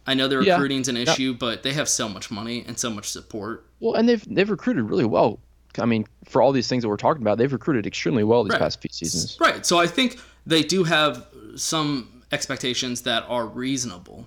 I 0.07 0.15
know 0.15 0.29
their 0.29 0.43
Yeah. 0.43 0.53
recruiting's 0.55 0.89
an 0.89 0.97
Yeah. 0.97 1.13
issue, 1.13 1.35
but 1.35 1.63
they 1.63 1.73
have 1.73 1.89
so 1.89 2.09
much 2.09 2.31
money 2.31 2.65
and 2.67 2.79
so 2.79 2.91
much 2.91 3.09
support. 3.11 3.67
Well, 3.81 3.95
and 3.95 4.09
they've 4.09 4.25
they've 4.33 4.49
recruited 4.51 4.85
really 4.85 5.05
well. 5.05 5.41
I 5.79 5.85
mean, 5.85 6.07
for 6.25 6.41
all 6.41 6.53
these 6.53 6.69
things 6.69 6.83
that 6.83 6.89
we're 6.89 6.97
talking 6.97 7.23
about, 7.23 7.37
they've 7.39 7.53
recruited 7.53 7.87
extremely 7.87 8.25
well 8.25 8.45
these 8.45 8.53
Right. 8.53 8.61
past 8.61 8.81
few 8.81 8.91
seasons. 8.93 9.37
Right. 9.41 9.67
So 9.67 9.79
I 9.79 9.87
think 9.87 10.19
they 10.47 10.63
do 10.63 10.85
have 10.85 11.27
some 11.57 12.23
expectations 12.33 13.03
that 13.03 13.25
are 13.29 13.47
reasonable. 13.47 14.27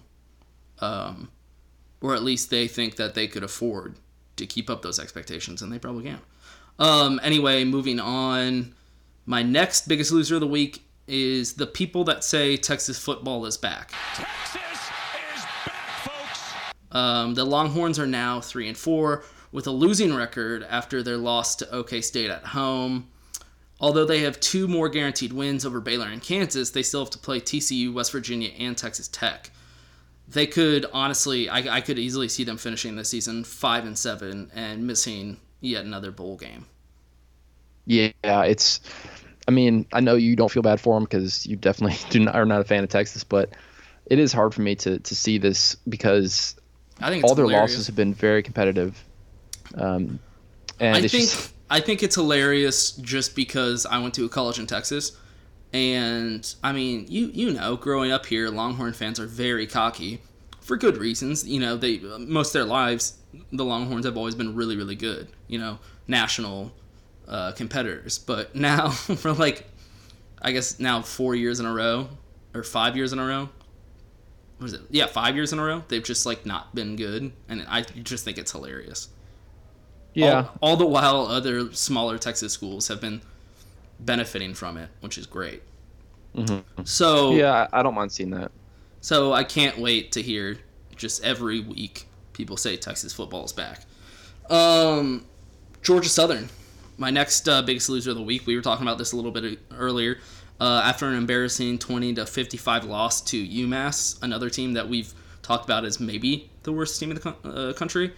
Um, 0.79 1.29
or 2.01 2.15
at 2.15 2.23
least 2.23 2.49
they 2.49 2.67
think 2.67 2.95
that 2.95 3.13
they 3.13 3.27
could 3.27 3.43
afford 3.43 3.95
to 4.37 4.45
keep 4.45 4.69
up 4.69 4.81
those 4.81 4.99
expectations, 4.99 5.61
and 5.61 5.71
they 5.73 5.79
probably 5.79 6.03
can. 6.05 6.19
Um, 6.77 7.19
anyway, 7.23 7.65
moving 7.65 7.99
on. 7.99 8.73
My 9.25 9.43
next 9.43 9.87
biggest 9.87 10.11
loser 10.13 10.35
of 10.35 10.41
the 10.41 10.47
week 10.47 10.83
is 11.07 11.53
the 11.53 11.67
people 11.67 12.03
that 12.05 12.23
say 12.23 12.55
Texas 12.55 12.97
football 12.97 13.45
is 13.45 13.57
back. 13.57 13.91
Um, 16.91 17.35
the 17.35 17.45
Longhorns 17.45 17.99
are 17.99 18.07
now 18.07 18.41
three 18.41 18.67
and 18.67 18.77
four 18.77 19.23
with 19.51 19.67
a 19.67 19.71
losing 19.71 20.13
record 20.13 20.65
after 20.69 21.01
their 21.03 21.17
loss 21.17 21.55
to 21.57 21.71
OK 21.71 22.01
State 22.01 22.29
at 22.29 22.43
home. 22.43 23.09
Although 23.79 24.05
they 24.05 24.19
have 24.21 24.39
two 24.39 24.67
more 24.67 24.89
guaranteed 24.89 25.31
wins 25.31 25.65
over 25.65 25.79
Baylor 25.79 26.07
and 26.07 26.21
Kansas, 26.21 26.71
they 26.71 26.83
still 26.83 27.01
have 27.01 27.11
to 27.11 27.17
play 27.17 27.39
TCU, 27.39 27.93
West 27.93 28.11
Virginia, 28.11 28.49
and 28.59 28.77
Texas 28.77 29.07
Tech. 29.07 29.51
They 30.27 30.45
could 30.45 30.85
honestly, 30.93 31.49
I, 31.49 31.77
I 31.77 31.81
could 31.81 31.97
easily 31.97 32.27
see 32.27 32.43
them 32.43 32.57
finishing 32.57 32.95
this 32.95 33.09
season 33.09 33.43
five 33.43 33.85
and 33.85 33.97
seven 33.97 34.51
and 34.53 34.85
missing 34.85 35.37
yet 35.61 35.85
another 35.85 36.11
bowl 36.11 36.35
game. 36.37 36.65
Yeah, 37.85 38.11
it's. 38.23 38.81
I 39.47 39.51
mean, 39.51 39.87
I 39.93 39.99
know 39.99 40.13
you 40.13 40.35
don't 40.35 40.51
feel 40.51 40.61
bad 40.61 40.79
for 40.79 40.95
them 40.95 41.05
because 41.05 41.47
you 41.47 41.55
definitely 41.55 41.97
do 42.11 42.19
not, 42.19 42.35
are 42.35 42.45
not 42.45 42.61
a 42.61 42.65
fan 42.65 42.83
of 42.83 42.89
Texas, 42.89 43.23
but 43.23 43.49
it 44.05 44.19
is 44.19 44.31
hard 44.31 44.53
for 44.53 44.61
me 44.61 44.75
to 44.75 44.99
to 44.99 45.15
see 45.15 45.37
this 45.37 45.75
because 45.87 46.58
I 47.01 47.09
think 47.09 47.23
all 47.23 47.35
their 47.35 47.45
hilarious. 47.45 47.71
losses 47.71 47.87
have 47.87 47.95
been 47.95 48.13
very 48.13 48.43
competitive. 48.43 49.03
Um, 49.75 50.19
and 50.79 50.97
I 50.97 51.01
think 51.01 51.11
just, 51.11 51.53
I 51.69 51.79
think 51.79 52.03
it's 52.03 52.15
hilarious 52.15 52.91
just 52.91 53.35
because 53.35 53.85
I 53.85 53.99
went 53.99 54.13
to 54.15 54.25
a 54.25 54.29
college 54.29 54.59
in 54.59 54.67
Texas, 54.67 55.17
and 55.73 56.55
I 56.63 56.71
mean, 56.71 57.05
you 57.07 57.27
you 57.27 57.53
know, 57.53 57.75
growing 57.75 58.11
up 58.11 58.25
here, 58.25 58.49
Longhorn 58.49 58.93
fans 58.93 59.19
are 59.19 59.27
very 59.27 59.67
cocky, 59.67 60.21
for 60.61 60.77
good 60.77 60.97
reasons. 60.97 61.47
You 61.47 61.59
know, 61.59 61.77
they 61.77 61.99
most 61.99 62.49
of 62.49 62.53
their 62.53 62.65
lives, 62.65 63.17
the 63.51 63.65
Longhorns 63.65 64.05
have 64.05 64.17
always 64.17 64.35
been 64.35 64.55
really 64.55 64.75
really 64.75 64.95
good. 64.95 65.27
You 65.47 65.59
know, 65.59 65.79
national 66.07 66.71
uh, 67.27 67.51
competitors, 67.53 68.17
but 68.19 68.55
now 68.69 68.89
for 68.89 69.33
like, 69.33 69.65
I 70.41 70.51
guess 70.51 70.79
now 70.79 71.01
four 71.01 71.35
years 71.35 71.59
in 71.59 71.65
a 71.65 71.73
row 71.73 72.09
or 72.53 72.63
five 72.63 72.95
years 72.95 73.13
in 73.13 73.19
a 73.19 73.25
row. 73.25 73.49
What 74.59 74.67
is 74.67 74.73
it? 74.73 74.81
Yeah, 74.91 75.07
five 75.07 75.35
years 75.35 75.53
in 75.53 75.59
a 75.59 75.63
row. 75.63 75.83
They've 75.89 76.03
just 76.03 76.25
like 76.25 76.45
not 76.45 76.75
been 76.75 76.95
good, 76.97 77.33
and 77.49 77.65
I 77.69 77.81
just 77.83 78.25
think 78.25 78.37
it's 78.37 78.51
hilarious. 78.53 79.09
yeah, 80.13 80.47
All, 80.61 80.71
all 80.71 80.77
the 80.77 80.85
while, 80.87 81.27
other 81.27 81.73
smaller 81.73 82.17
Texas 82.19 82.53
schools 82.53 82.89
have 82.89 83.01
been 83.01 83.21
benefiting 83.99 84.53
from 84.53 84.77
it, 84.77 84.89
which 85.01 85.17
is 85.17 85.25
great. 85.27 85.63
So 86.83 87.31
yeah, 87.31 87.67
I 87.73 87.79
I 87.79 87.83
don't 87.83 87.95
mind 87.95 88.11
seeing 88.11 88.31
that. 88.31 88.51
so 89.01 89.33
I 89.33 89.43
can't 89.43 89.77
wait 89.79 90.11
to 90.13 90.21
hear 90.21 90.59
just 90.95 91.23
every 91.23 91.59
week 91.61 92.07
people 92.33 92.57
say 92.57 92.77
Texas 92.77 93.13
football 93.13 93.45
is 93.45 93.53
back. 93.53 93.85
Um, 94.49 95.25
Georgia 95.81 96.09
Southern, 96.09 96.49
my 96.97 97.09
next 97.11 97.47
uh, 97.49 97.61
biggest 97.61 97.89
loser 97.89 98.11
of 98.11 98.17
the 98.17 98.23
week. 98.23 98.47
We 98.47 98.55
were 98.55 98.61
talking 98.61 98.85
about 98.85 98.97
this 98.97 99.11
a 99.13 99.15
little 99.15 99.31
bit 99.31 99.59
earlier. 99.71 100.19
Uh, 100.59 100.81
after 100.83 101.07
an 101.07 101.15
embarrassing 101.15 101.77
20 101.79 102.15
to 102.15 102.25
55 102.25 102.83
loss 102.85 103.21
to 103.21 103.47
UMass, 103.47 104.21
another 104.21 104.49
team 104.49 104.73
that 104.73 104.87
we've 104.89 105.13
talked 105.41 105.63
about 105.65 105.85
as 105.85 105.99
maybe 105.99 106.49
the 106.63 106.71
worst 106.71 106.99
team 106.99 107.11
in 107.11 107.15
the 107.15 107.21
co- 107.21 107.49
uh, 107.49 107.73
country. 107.73 108.11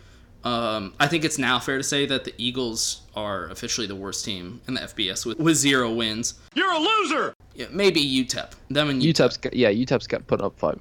Um, 0.43 0.93
I 0.99 1.07
think 1.07 1.23
it's 1.23 1.37
now 1.37 1.59
fair 1.59 1.77
to 1.77 1.83
say 1.83 2.07
that 2.07 2.23
the 2.23 2.33
Eagles 2.37 3.01
are 3.15 3.45
officially 3.49 3.85
the 3.85 3.95
worst 3.95 4.25
team 4.25 4.59
in 4.67 4.73
the 4.73 4.81
FBS 4.81 5.23
with, 5.25 5.37
with 5.39 5.55
zero 5.55 5.93
wins. 5.93 6.33
You're 6.55 6.71
a 6.71 6.79
loser. 6.79 7.35
Yeah, 7.53 7.67
maybe 7.71 8.01
UTEP. 8.03 8.53
Them 8.69 8.89
and 8.89 9.01
UTEP. 9.01 9.13
UTEP's 9.13 9.37
got, 9.37 9.53
yeah, 9.53 9.69
UTEP's 9.71 10.07
got 10.07 10.25
put 10.25 10.41
up 10.41 10.57
five. 10.57 10.79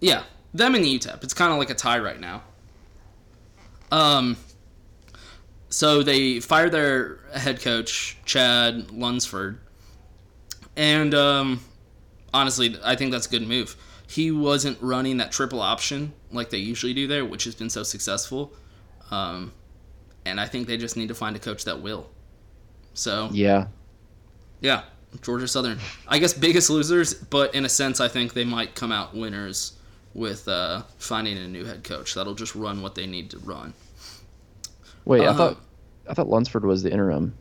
Yeah, 0.00 0.22
them 0.54 0.74
and 0.74 0.84
UTEP. 0.84 1.22
It's 1.22 1.34
kind 1.34 1.52
of 1.52 1.58
like 1.58 1.68
a 1.68 1.74
tie 1.74 1.98
right 1.98 2.18
now. 2.18 2.42
Um, 3.92 4.36
so 5.68 6.02
they 6.02 6.40
fired 6.40 6.72
their 6.72 7.18
head 7.34 7.60
coach 7.60 8.16
Chad 8.24 8.90
Lunsford, 8.90 9.58
and 10.78 11.14
um, 11.14 11.60
honestly, 12.32 12.76
I 12.84 12.96
think 12.96 13.12
that's 13.12 13.26
a 13.26 13.30
good 13.30 13.46
move. 13.46 13.76
He 14.08 14.30
wasn't 14.32 14.78
running 14.80 15.18
that 15.18 15.32
triple 15.32 15.60
option 15.60 16.14
like 16.32 16.50
they 16.50 16.58
usually 16.58 16.94
do 16.94 17.06
there, 17.06 17.26
which 17.26 17.44
has 17.44 17.54
been 17.54 17.70
so 17.70 17.82
successful. 17.82 18.54
Um, 19.10 19.52
and 20.26 20.40
I 20.40 20.46
think 20.46 20.68
they 20.68 20.78
just 20.78 20.96
need 20.96 21.08
to 21.08 21.16
find 21.16 21.36
a 21.36 21.40
coach 21.40 21.64
that 21.66 21.82
will. 21.82 22.10
So 22.94 23.30
Yeah, 23.32 23.68
yeah, 24.60 24.84
Georgia 25.22 25.48
Southern. 25.48 25.80
I 26.08 26.18
guess 26.18 26.34
biggest 26.34 26.70
losers, 26.70 27.14
but 27.14 27.54
in 27.54 27.64
a 27.66 27.70
sense, 27.70 28.00
I 28.00 28.08
think 28.08 28.34
they 28.34 28.44
might 28.44 28.74
come 28.76 28.92
out 28.92 29.14
winners 29.14 29.74
with 30.14 30.48
uh, 30.48 30.82
finding 30.98 31.38
a 31.38 31.48
new 31.48 31.64
head 31.66 31.84
coach 31.84 32.14
that'll 32.14 32.34
just 32.36 32.54
run 32.56 32.82
what 32.82 32.94
they 32.96 33.06
need 33.06 33.30
to 33.30 33.38
run. 33.40 33.74
wait, 35.04 35.26
I 35.26 35.32
Uh, 35.32 35.34
thought 35.34 35.60
I 36.08 36.14
thought 36.14 36.28
Lunsford 36.28 36.64
was 36.64 36.82
the 36.82 36.92
interim. 36.92 37.38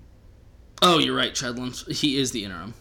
Oh, 0.81 0.99
you're 0.99 1.15
right, 1.15 1.33
Chad 1.35 1.57
Luns. 1.57 1.85
He 1.99 2.17
is 2.17 2.31
the 2.31 2.43
interim. 2.45 2.73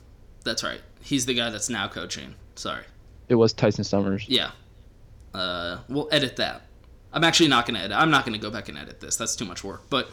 That's 0.46 0.62
right. 0.64 0.80
He's 1.02 1.26
the 1.26 1.34
guy 1.34 1.50
that's 1.50 1.68
now 1.68 1.88
coaching. 1.88 2.34
Sorry. 2.54 2.84
It 3.28 3.34
was 3.34 3.52
Tyson 3.52 3.84
Summers. 3.84 4.26
Yeah. 4.28 4.52
Uh, 5.34 5.78
we'll 5.88 6.08
edit 6.12 6.36
that. 6.36 6.62
I'm 7.12 7.24
actually 7.24 7.48
not 7.48 7.66
going 7.66 7.74
to 7.74 7.80
edit. 7.80 7.96
I'm 7.96 8.10
not 8.10 8.24
going 8.24 8.32
to 8.32 8.38
go 8.38 8.50
back 8.50 8.68
and 8.68 8.78
edit 8.78 9.00
this. 9.00 9.16
That's 9.16 9.36
too 9.36 9.44
much 9.44 9.64
work. 9.64 9.82
But 9.90 10.08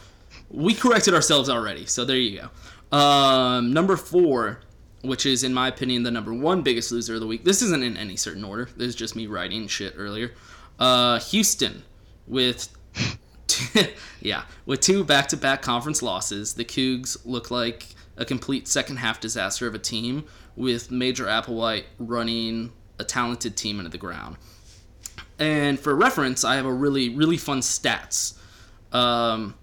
we 0.50 0.74
corrected 0.74 1.14
ourselves 1.14 1.48
already. 1.48 1.86
So 1.86 2.04
there 2.04 2.16
you 2.16 2.42
go. 2.90 2.96
Um, 2.96 3.72
number 3.72 3.96
four, 3.96 4.60
which 5.02 5.24
is, 5.24 5.44
in 5.44 5.54
my 5.54 5.68
opinion, 5.68 6.02
the 6.02 6.10
number 6.10 6.34
one 6.34 6.62
biggest 6.62 6.90
loser 6.90 7.14
of 7.14 7.20
the 7.20 7.26
week. 7.26 7.44
This 7.44 7.62
isn't 7.62 7.82
in 7.82 7.96
any 7.96 8.16
certain 8.16 8.44
order. 8.44 8.68
This 8.76 8.88
is 8.88 8.94
just 8.94 9.14
me 9.16 9.26
writing 9.26 9.68
shit 9.68 9.94
earlier. 9.96 10.32
Uh, 10.78 11.20
Houston 11.20 11.84
with 12.26 12.68
yeah 14.20 14.44
with 14.66 14.80
two 14.80 15.04
back-to-back 15.04 15.62
conference 15.62 16.02
losses. 16.02 16.54
The 16.54 16.64
Cougs 16.64 17.16
look 17.24 17.50
like 17.50 17.86
a 18.16 18.24
complete 18.24 18.68
second 18.68 18.96
half 18.96 19.20
disaster 19.20 19.66
of 19.66 19.74
a 19.74 19.78
team 19.78 20.24
with 20.56 20.90
Major 20.90 21.24
Applewhite 21.26 21.84
running 21.98 22.72
a 22.98 23.04
talented 23.04 23.56
team 23.56 23.78
into 23.78 23.90
the 23.90 23.98
ground. 23.98 24.36
And 25.38 25.78
for 25.80 25.94
reference, 25.94 26.44
I 26.44 26.56
have 26.56 26.66
a 26.66 26.72
really 26.72 27.08
really 27.08 27.36
fun 27.36 27.60
stats. 27.60 28.34
Um, 28.92 29.54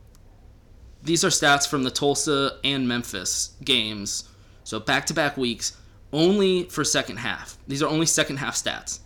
these 1.03 1.23
are 1.23 1.29
stats 1.29 1.67
from 1.67 1.83
the 1.83 1.91
Tulsa 1.91 2.59
and 2.63 2.87
Memphis 2.87 3.55
games. 3.63 4.29
So 4.63 4.79
back 4.79 5.05
to 5.07 5.13
back 5.13 5.37
weeks, 5.37 5.77
only 6.13 6.65
for 6.65 6.83
second 6.83 7.17
half. 7.17 7.57
These 7.67 7.81
are 7.81 7.89
only 7.89 8.05
second 8.05 8.37
half 8.37 8.55
stats 8.55 8.99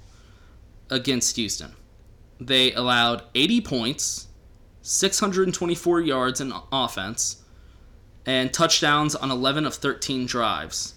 against 0.89 1.35
Houston. 1.35 1.73
They 2.39 2.73
allowed 2.73 3.23
80 3.33 3.61
points, 3.61 4.27
624 4.81 6.01
yards 6.01 6.41
in 6.41 6.53
offense, 6.71 7.43
and 8.25 8.53
touchdowns 8.53 9.15
on 9.15 9.31
11 9.31 9.65
of 9.65 9.73
13 9.75 10.25
drives. 10.25 10.93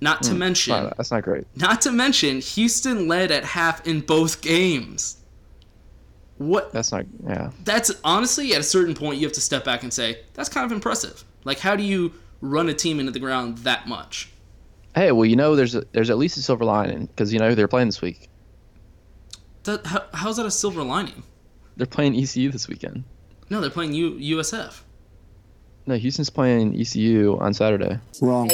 Not 0.00 0.22
to 0.24 0.32
Hmm, 0.32 0.38
mention, 0.38 0.92
that's 0.96 1.10
not 1.10 1.22
great. 1.22 1.44
not 1.56 1.80
to 1.82 1.92
mention, 1.92 2.40
Houston 2.40 3.08
led 3.08 3.30
at 3.30 3.44
half 3.44 3.86
in 3.86 4.00
both 4.02 4.42
games. 4.42 5.16
What? 6.38 6.70
That's 6.72 6.92
not. 6.92 7.06
Yeah. 7.26 7.50
That's 7.64 7.90
honestly 8.04 8.52
at 8.54 8.60
a 8.60 8.64
certain 8.64 8.94
point 8.94 9.18
you 9.18 9.26
have 9.26 9.32
to 9.34 9.40
step 9.40 9.64
back 9.64 9.82
and 9.82 9.92
say 9.92 10.18
that's 10.34 10.50
kind 10.50 10.66
of 10.66 10.72
impressive. 10.72 11.24
Like, 11.44 11.60
how 11.60 11.76
do 11.76 11.82
you 11.82 12.12
run 12.42 12.68
a 12.68 12.74
team 12.74 13.00
into 13.00 13.10
the 13.10 13.18
ground 13.20 13.58
that 13.58 13.88
much? 13.88 14.30
Hey, 14.94 15.12
well, 15.12 15.24
you 15.24 15.36
know, 15.36 15.56
there's 15.56 15.74
a, 15.74 15.84
there's 15.92 16.10
at 16.10 16.18
least 16.18 16.36
a 16.36 16.42
silver 16.42 16.64
lining 16.66 17.06
because 17.06 17.32
you 17.32 17.38
know 17.38 17.54
they're 17.54 17.68
playing 17.68 17.88
this 17.88 18.02
week. 18.02 18.28
That, 19.64 19.86
how, 19.86 20.04
how's 20.12 20.36
that 20.36 20.44
a 20.46 20.50
silver 20.50 20.82
lining? 20.82 21.22
They're 21.78 21.86
playing 21.86 22.14
ECU 22.16 22.50
this 22.50 22.68
weekend. 22.68 23.04
No, 23.48 23.60
they're 23.62 23.70
playing 23.70 23.94
U, 23.94 24.12
USF. 24.36 24.80
No, 25.86 25.96
Houston's 25.96 26.30
playing 26.30 26.78
ECU 26.80 27.38
on 27.38 27.54
Saturday. 27.54 27.98
Wrong. 28.20 28.50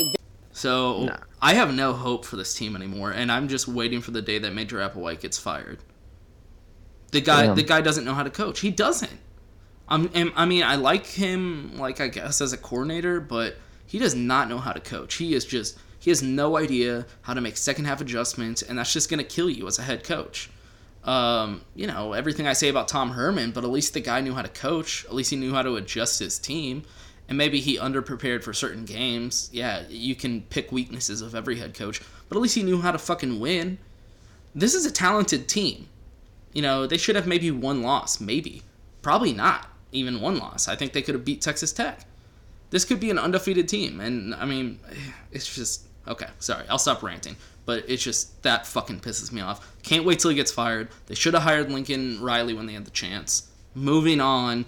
So 0.52 1.16
I 1.40 1.54
have 1.54 1.72
no 1.72 1.92
hope 1.94 2.24
for 2.24 2.36
this 2.36 2.54
team 2.54 2.76
anymore, 2.76 3.10
and 3.10 3.32
I'm 3.32 3.48
just 3.48 3.66
waiting 3.66 4.00
for 4.02 4.10
the 4.10 4.20
day 4.22 4.38
that 4.38 4.52
Major 4.52 4.78
Applewhite 4.78 5.20
gets 5.20 5.38
fired. 5.38 5.78
The 7.10 7.20
guy, 7.20 7.46
Damn. 7.46 7.56
the 7.56 7.62
guy 7.62 7.80
doesn't 7.80 8.04
know 8.04 8.14
how 8.14 8.22
to 8.22 8.30
coach. 8.30 8.60
He 8.60 8.70
doesn't. 8.70 9.18
I'm, 9.88 10.10
am- 10.14 10.32
I 10.36 10.44
mean, 10.46 10.62
I 10.62 10.76
like 10.76 11.06
him, 11.06 11.76
like 11.78 12.00
I 12.00 12.08
guess 12.08 12.40
as 12.40 12.52
a 12.52 12.56
coordinator, 12.58 13.20
but 13.20 13.56
he 13.86 13.98
does 13.98 14.14
not 14.14 14.48
know 14.48 14.58
how 14.58 14.72
to 14.72 14.80
coach. 14.80 15.14
He 15.14 15.34
is 15.34 15.44
just, 15.44 15.78
he 15.98 16.10
has 16.10 16.22
no 16.22 16.56
idea 16.56 17.06
how 17.22 17.34
to 17.34 17.40
make 17.40 17.56
second 17.56 17.86
half 17.86 18.00
adjustments, 18.00 18.62
and 18.62 18.78
that's 18.78 18.92
just 18.92 19.10
gonna 19.10 19.24
kill 19.24 19.50
you 19.50 19.66
as 19.66 19.78
a 19.78 19.82
head 19.82 20.04
coach. 20.04 20.50
Um, 21.04 21.62
you 21.74 21.86
know 21.88 22.12
everything 22.12 22.46
I 22.46 22.52
say 22.52 22.68
about 22.68 22.88
Tom 22.88 23.10
Herman, 23.10 23.50
but 23.50 23.64
at 23.64 23.70
least 23.70 23.92
the 23.92 24.00
guy 24.00 24.20
knew 24.20 24.34
how 24.34 24.42
to 24.42 24.48
coach. 24.48 25.04
At 25.06 25.14
least 25.14 25.30
he 25.30 25.36
knew 25.36 25.52
how 25.52 25.62
to 25.62 25.76
adjust 25.76 26.20
his 26.20 26.38
team, 26.38 26.84
and 27.32 27.38
maybe 27.38 27.60
he 27.60 27.78
underprepared 27.78 28.42
for 28.42 28.52
certain 28.52 28.84
games. 28.84 29.48
Yeah, 29.54 29.84
you 29.88 30.14
can 30.14 30.42
pick 30.42 30.70
weaknesses 30.70 31.22
of 31.22 31.34
every 31.34 31.56
head 31.56 31.72
coach, 31.72 32.02
but 32.28 32.36
at 32.36 32.42
least 32.42 32.56
he 32.56 32.62
knew 32.62 32.82
how 32.82 32.92
to 32.92 32.98
fucking 32.98 33.40
win. 33.40 33.78
This 34.54 34.74
is 34.74 34.84
a 34.84 34.90
talented 34.90 35.48
team. 35.48 35.88
You 36.52 36.60
know 36.60 36.86
they 36.86 36.98
should 36.98 37.16
have 37.16 37.26
maybe 37.26 37.50
one 37.50 37.82
loss, 37.82 38.20
maybe, 38.20 38.60
probably 39.00 39.32
not 39.32 39.66
even 39.92 40.20
one 40.20 40.36
loss. 40.36 40.68
I 40.68 40.76
think 40.76 40.92
they 40.92 41.00
could 41.00 41.14
have 41.14 41.24
beat 41.24 41.40
Texas 41.40 41.72
Tech. 41.72 42.04
This 42.68 42.84
could 42.84 43.00
be 43.00 43.08
an 43.08 43.18
undefeated 43.18 43.66
team, 43.66 44.00
and 44.00 44.34
I 44.34 44.44
mean, 44.44 44.78
it's 45.32 45.54
just 45.54 45.86
okay. 46.06 46.28
Sorry, 46.38 46.66
I'll 46.68 46.76
stop 46.76 47.02
ranting. 47.02 47.36
But 47.64 47.88
it's 47.88 48.02
just 48.02 48.42
that 48.42 48.66
fucking 48.66 49.00
pisses 49.00 49.32
me 49.32 49.40
off. 49.40 49.74
Can't 49.82 50.04
wait 50.04 50.18
till 50.18 50.28
he 50.28 50.36
gets 50.36 50.52
fired. 50.52 50.88
They 51.06 51.14
should 51.14 51.32
have 51.32 51.44
hired 51.44 51.72
Lincoln 51.72 52.20
Riley 52.20 52.52
when 52.52 52.66
they 52.66 52.74
had 52.74 52.84
the 52.84 52.90
chance. 52.90 53.48
Moving 53.74 54.20
on, 54.20 54.66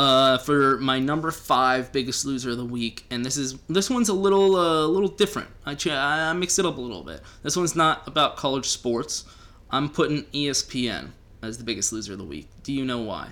uh, 0.00 0.38
for 0.38 0.78
my 0.78 0.98
number 0.98 1.30
five 1.30 1.92
biggest 1.92 2.24
loser 2.24 2.52
of 2.52 2.56
the 2.56 2.64
week, 2.64 3.04
and 3.10 3.22
this 3.22 3.36
is 3.36 3.58
this 3.68 3.90
one's 3.90 4.08
a 4.08 4.14
little 4.14 4.56
uh, 4.56 4.86
little 4.86 5.10
different. 5.10 5.50
I 5.66 5.74
ch- 5.74 5.88
I 5.88 6.32
mix 6.32 6.58
it 6.58 6.64
up 6.64 6.78
a 6.78 6.80
little 6.80 7.04
bit. 7.04 7.20
This 7.42 7.54
one's 7.54 7.76
not 7.76 8.08
about 8.08 8.36
college 8.36 8.64
sports. 8.64 9.24
I'm 9.70 9.90
putting 9.90 10.22
ESPN 10.32 11.10
as 11.42 11.58
the 11.58 11.64
biggest 11.64 11.92
loser 11.92 12.14
of 12.14 12.18
the 12.18 12.24
week. 12.24 12.48
Do 12.62 12.72
you 12.72 12.86
know 12.86 13.00
why? 13.02 13.28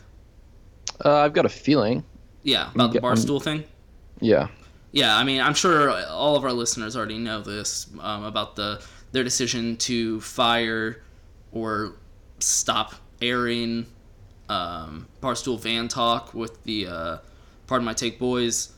Uh, 1.02 1.20
I've 1.20 1.33
got 1.33 1.46
a 1.46 1.48
feeling. 1.48 2.04
Yeah, 2.42 2.70
about 2.74 2.92
the 2.92 3.02
um, 3.02 3.14
barstool 3.16 3.42
thing. 3.42 3.64
Yeah. 4.20 4.48
Yeah, 4.92 5.16
I 5.16 5.24
mean, 5.24 5.40
I'm 5.40 5.54
sure 5.54 5.90
all 6.07 6.37
of 6.37 6.44
our 6.44 6.52
listeners 6.52 6.96
already 6.96 7.18
know 7.18 7.40
this 7.40 7.87
um, 8.00 8.24
about 8.24 8.57
the 8.57 8.85
their 9.12 9.24
decision 9.24 9.78
to 9.78 10.20
fire 10.20 11.02
or 11.50 11.94
stop 12.40 12.94
airing 13.22 13.87
um, 14.48 15.08
Barstool 15.22 15.61
Van 15.61 15.88
Talk 15.88 16.34
with 16.34 16.62
the 16.64 16.87
uh, 16.87 17.18
Pardon 17.66 17.84
My 17.84 17.94
Take 17.94 18.18
Boys. 18.18 18.72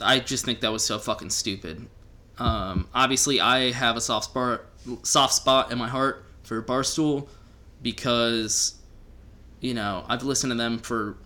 I 0.00 0.20
just 0.20 0.44
think 0.44 0.60
that 0.60 0.72
was 0.72 0.84
so 0.84 0.98
fucking 0.98 1.30
stupid. 1.30 1.88
Um, 2.38 2.88
obviously, 2.94 3.40
I 3.40 3.70
have 3.70 3.96
a 3.96 4.00
soft 4.00 4.26
spot, 4.26 4.62
soft 5.02 5.34
spot 5.34 5.72
in 5.72 5.78
my 5.78 5.88
heart 5.88 6.24
for 6.42 6.62
Barstool 6.62 7.28
because 7.82 8.74
you 9.60 9.74
know 9.74 10.04
I've 10.08 10.22
listened 10.22 10.50
to 10.50 10.56
them 10.56 10.78
for 10.78 11.16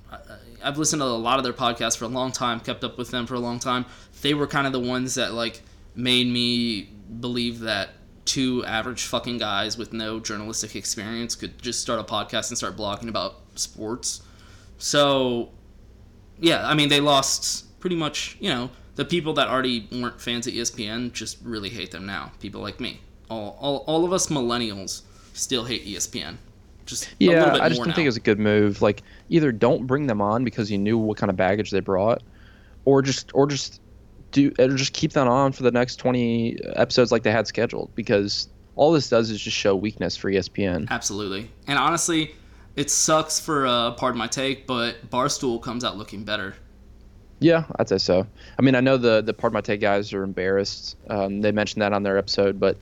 I've 0.63 0.79
listened 0.79 1.01
to 1.01 1.07
a 1.07 1.09
lot 1.09 1.39
of 1.39 1.45
their 1.45 1.53
podcasts 1.53 1.97
for 1.97 2.05
a 2.05 2.09
long 2.09 2.33
time, 2.33 2.61
kept 2.61 2.85
up 2.85 2.99
with 2.99 3.11
them 3.11 3.27
for 3.27 3.35
a 3.35 3.41
long 3.41 3.59
time. 3.59 3.87
They 4.23 4.35
were 4.35 4.47
kind 4.47 4.67
of 4.67 4.73
the 4.73 4.81
ones 4.81 5.15
that 5.15 5.33
like 5.33 5.63
made 5.95 6.27
me 6.27 6.89
believe 7.21 7.61
that 7.61 7.91
two 8.25 8.65
average 8.65 9.05
fucking 9.05 9.39
guys 9.39 9.77
with 9.79 9.93
no 9.93 10.21
journalistic 10.21 10.77
experience 10.77 11.35
could 11.35 11.61
just 11.61 11.81
start 11.81 11.99
a 12.01 12.05
podcast 12.05 12.51
and 12.51 12.59
start 12.59 12.77
blogging 12.77 13.09
about 13.09 13.37
sports. 13.55 14.23
So, 14.79 15.51
yeah, 16.39 16.67
I 16.67 16.75
mean 16.75 16.89
they 16.89 17.01
lost 17.01 17.79
pretty 17.81 17.97
much, 17.97 18.37
you 18.41 18.51
know, 18.51 18.71
the 18.97 19.05
people 19.05 19.33
that 19.35 19.49
already 19.49 19.89
weren't 19.93 20.21
fans 20.21 20.47
of 20.47 20.55
ESPN 20.55 21.13
just 21.13 21.39
really 21.43 21.71
hate 21.71 21.91
them 21.91 22.07
now. 22.07 22.33
People 22.41 22.61
like 22.61 22.81
me. 22.81 23.01
All 23.29 23.57
all, 23.61 23.79
all 23.87 24.05
of 24.05 24.13
us 24.13 24.27
millennials 24.29 25.03
still 25.33 25.65
hate 25.65 25.87
ESPN. 25.87 26.37
Just 26.87 27.05
a 27.05 27.09
Yeah, 27.19 27.53
bit 27.53 27.63
I 27.63 27.69
just 27.69 27.81
don't 27.81 27.89
now. 27.89 27.95
think 27.95 28.05
it 28.05 28.09
was 28.09 28.17
a 28.17 28.21
good 28.21 28.39
move. 28.39 28.83
Like 28.83 29.03
either 29.29 29.53
don't 29.53 29.87
bring 29.87 30.07
them 30.07 30.21
on 30.21 30.45
because 30.45 30.71
you 30.71 30.79
knew 30.79 30.99
what 30.99 31.17
kind 31.17 31.31
of 31.31 31.37
baggage 31.37 31.71
they 31.71 31.81
brought, 31.81 32.23
or 32.85 33.01
just 33.03 33.31
or 33.35 33.47
just 33.47 33.81
do 34.33 34.53
or 34.59 34.69
just 34.69 34.93
keep 34.93 35.13
that 35.13 35.27
on 35.27 35.53
for 35.53 35.63
the 35.63 35.71
next 35.71 35.97
twenty 35.97 36.59
episodes 36.77 37.13
like 37.13 37.23
they 37.23 37.33
had 37.33 37.47
scheduled 37.47 37.95
because 37.95 38.49
all 38.77 38.93
this 38.93 39.09
does 39.09 39.31
is 39.31 39.41
just 39.41 39.57
show 39.57 39.77
weakness 39.77 40.17
for 40.17 40.31
ESPN. 40.31 40.89
Absolutely. 40.91 41.51
And 41.67 41.79
honestly, 41.79 42.35
it 42.77 42.91
sucks 42.91 43.41
for 43.41 43.67
a 43.67 43.71
uh, 43.71 43.91
pardon 43.93 44.19
my 44.19 44.27
take, 44.27 44.67
but 44.67 45.11
Barstool 45.11 45.61
comes 45.61 45.85
out 45.85 45.97
looking 45.97 46.25
better. 46.25 46.55
Yeah, 47.41 47.65
I'd 47.77 47.89
say 47.89 47.99
so. 47.99 48.27
I 48.59 48.63
mean, 48.63 48.75
I 48.75 48.81
know 48.81 48.97
the 48.97 49.23
the 49.23 49.33
Pardon 49.33 49.55
My 49.55 49.61
Take 49.63 49.81
guys 49.81 50.13
are 50.13 50.23
embarrassed. 50.23 50.97
Um, 51.09 51.41
they 51.41 51.53
mentioned 51.53 51.83
that 51.83 51.93
on 51.93 52.03
their 52.03 52.19
episode, 52.19 52.61
but 52.61 52.77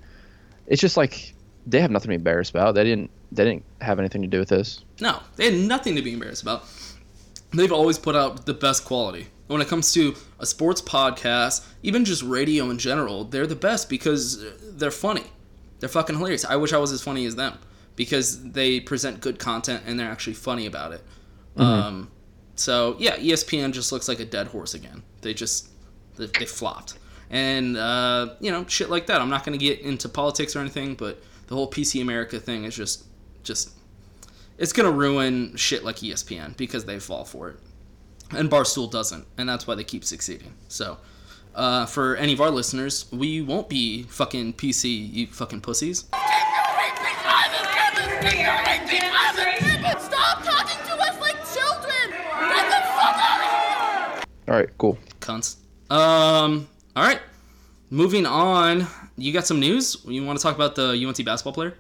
it's 0.67 0.81
just 0.81 0.97
like 0.97 1.35
they 1.67 1.81
have 1.81 1.91
nothing 1.91 2.07
to 2.07 2.09
be 2.09 2.15
embarrassed 2.17 2.51
about. 2.51 2.75
They 2.75 2.85
didn't 2.85 3.11
they 3.31 3.45
didn't 3.45 3.65
have 3.81 3.99
anything 3.99 4.23
to 4.23 4.29
do 4.29 4.41
with 4.41 4.49
this. 4.49 4.85
No, 5.01 5.21
they 5.37 5.53
had 5.53 5.69
nothing 5.69 5.95
to 5.97 6.03
be 6.03 6.13
embarrassed 6.13 6.43
about. 6.43 6.65
They've 7.53 7.73
always 7.73 7.99
put 7.99 8.17
out 8.17 8.47
the 8.47 8.55
best 8.55 8.85
quality. 8.85 9.29
When 9.49 9.61
it 9.61 9.69
comes 9.69 9.93
to 9.95 10.15
a 10.39 10.47
sports 10.47 10.81
podcast, 10.81 11.67
even 11.83 12.05
just 12.05 12.23
radio 12.23 12.71
in 12.71 12.79
general, 12.79 13.25
they're 13.25 13.47
the 13.47 13.57
best 13.57 13.89
because 13.89 14.45
they're 14.77 14.91
funny. 14.91 15.25
They're 15.81 15.89
fucking 15.89 16.17
hilarious. 16.17 16.45
I 16.45 16.57
wish 16.57 16.73
I 16.73 16.79
was 16.79 16.93
as 16.93 17.03
funny 17.03 17.25
as 17.27 17.35
them 17.37 17.59
because 17.97 18.51
they 18.51 18.79
present 18.81 19.21
good 19.21 19.39
content 19.39 19.83
and 19.87 19.99
they're 19.99 20.11
actually 20.11 20.35
funny 20.35 20.67
about 20.67 20.93
it. 20.93 21.03
Mhm. 21.57 21.63
Um, 21.63 22.11
so 22.57 22.97
yeah, 22.99 23.17
ESPN 23.17 23.73
just 23.73 23.91
looks 23.93 24.09
like 24.09 24.21
a 24.21 24.25
dead 24.25 24.49
horse 24.49 24.75
again. 24.75 25.03
They 25.23 25.35
just 25.35 25.69
they, 26.17 26.27
they 26.27 26.45
flopped, 26.45 26.99
and 27.31 27.77
uh, 27.77 28.35
you 28.41 28.51
know 28.51 28.65
shit 28.67 28.91
like 28.91 29.07
that. 29.07 29.21
I'm 29.21 29.31
not 29.31 29.45
going 29.45 29.59
to 29.59 29.65
get 29.65 29.81
into 29.81 30.09
politics 30.09 30.55
or 30.57 30.61
anything, 30.61 30.95
but 30.95 31.23
the 31.47 31.55
whole 31.55 31.71
PC 31.71 32.03
America 32.03 32.39
thing 32.41 32.65
is 32.65 32.75
just 32.77 33.05
just 33.45 33.71
it's 34.59 34.73
going 34.73 34.87
to 34.91 34.93
ruin 34.93 35.57
shit 35.57 35.85
like 35.85 35.97
ESPN 35.97 36.57
because 36.57 36.85
they 36.85 36.99
fall 36.99 37.25
for 37.25 37.51
it, 37.51 37.57
and 38.31 38.51
Barstool 38.51 38.91
doesn't, 38.91 39.27
and 39.37 39.49
that's 39.49 39.67
why 39.67 39.75
they 39.75 39.85
keep 39.85 40.05
succeeding. 40.05 40.55
So. 40.69 40.99
Uh, 41.55 41.85
for 41.87 42.15
any 42.17 42.33
of 42.33 42.41
our 42.41 42.51
listeners, 42.51 43.07
we 43.11 43.41
won't 43.41 43.69
be 43.69 44.05
fucking 44.05 44.53
PC, 44.53 45.13
you 45.13 45.27
fucking 45.27 45.61
pussies. 45.61 46.05
Stop 50.01 50.45
talking 50.45 50.79
to 50.87 50.95
us 51.03 51.21
like 51.21 51.37
children! 51.53 52.11
Get 52.11 52.67
the 52.71 52.81
fuck 52.95 53.17
out 53.17 53.41
of 53.41 53.49
here! 54.15 54.23
All 54.49 54.55
right, 54.55 54.69
cool. 54.79 54.99
Cunts. 55.21 55.57
Um. 55.91 56.69
All 56.95 57.05
right. 57.05 57.21
Moving 57.91 58.27
on. 58.27 58.87
You 59.17 59.33
got 59.33 59.47
some 59.47 59.59
news? 59.59 59.97
You 60.07 60.25
want 60.25 60.39
to 60.39 60.43
talk 60.43 60.55
about 60.55 60.75
the 60.75 60.91
UNC 60.91 61.25
basketball 61.25 61.55
player? 61.55 61.75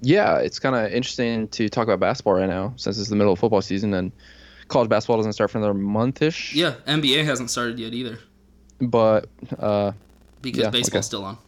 Yeah, 0.00 0.38
it's 0.38 0.58
kind 0.58 0.74
of 0.74 0.92
interesting 0.92 1.48
to 1.48 1.68
talk 1.68 1.84
about 1.84 2.00
basketball 2.00 2.34
right 2.34 2.48
now 2.48 2.72
since 2.76 2.98
it's 2.98 3.08
the 3.08 3.16
middle 3.16 3.32
of 3.32 3.38
football 3.38 3.62
season 3.62 3.94
and 3.94 4.12
college 4.74 4.90
basketball 4.90 5.18
doesn't 5.18 5.34
start 5.34 5.52
for 5.52 5.58
another 5.58 5.72
month-ish. 5.72 6.52
Yeah. 6.52 6.74
NBA 6.88 7.24
hasn't 7.24 7.48
started 7.48 7.78
yet 7.78 7.94
either 7.94 8.18
But 8.80 9.28
uh, 9.56 9.92
because 10.42 10.62
yeah, 10.62 10.70
baseball's 10.70 11.06
okay. 11.06 11.06
still 11.06 11.24
on. 11.24 11.38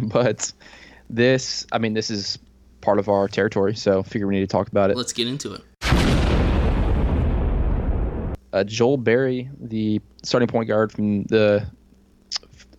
but 0.08 0.52
this, 1.08 1.68
I 1.70 1.78
mean, 1.78 1.94
this 1.94 2.10
is 2.10 2.36
part 2.80 2.98
of 2.98 3.08
our 3.08 3.28
territory. 3.28 3.76
So 3.76 4.02
figure 4.02 4.26
we 4.26 4.34
need 4.34 4.40
to 4.40 4.48
talk 4.48 4.66
about 4.66 4.90
it. 4.90 4.96
Let's 4.96 5.12
get 5.12 5.28
into 5.28 5.54
it. 5.54 5.62
Uh, 8.52 8.64
Joel 8.64 8.96
Berry, 8.96 9.48
the 9.60 10.00
starting 10.24 10.48
point 10.48 10.66
guard 10.66 10.90
from 10.90 11.24
the 11.24 11.64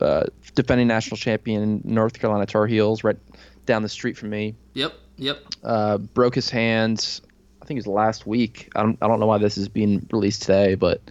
uh, 0.02 0.26
defending 0.56 0.88
national 0.88 1.16
champion 1.16 1.82
North 1.86 2.20
Carolina 2.20 2.46
Tar 2.46 2.68
Heels, 2.68 3.06
right 3.06 3.18
down 3.66 3.82
the 3.82 3.90
street 3.90 4.18
from 4.18 4.30
me. 4.30 4.56
Yep, 4.74 4.94
yep. 5.16 5.46
Uh, 5.64 6.00
broke 6.00 6.36
his 6.36 6.50
hands. 6.50 7.22
I 7.68 7.70
think 7.70 7.80
it 7.80 7.86
was 7.86 7.88
last 7.88 8.26
week. 8.26 8.72
I 8.78 8.82
don't, 8.82 8.98
I 9.02 9.10
don't 9.10 9.20
know 9.20 9.26
why 9.26 9.40
this 9.40 9.58
is 9.58 9.68
being 9.68 10.08
released 10.14 10.44
today, 10.44 10.76
but 10.76 11.02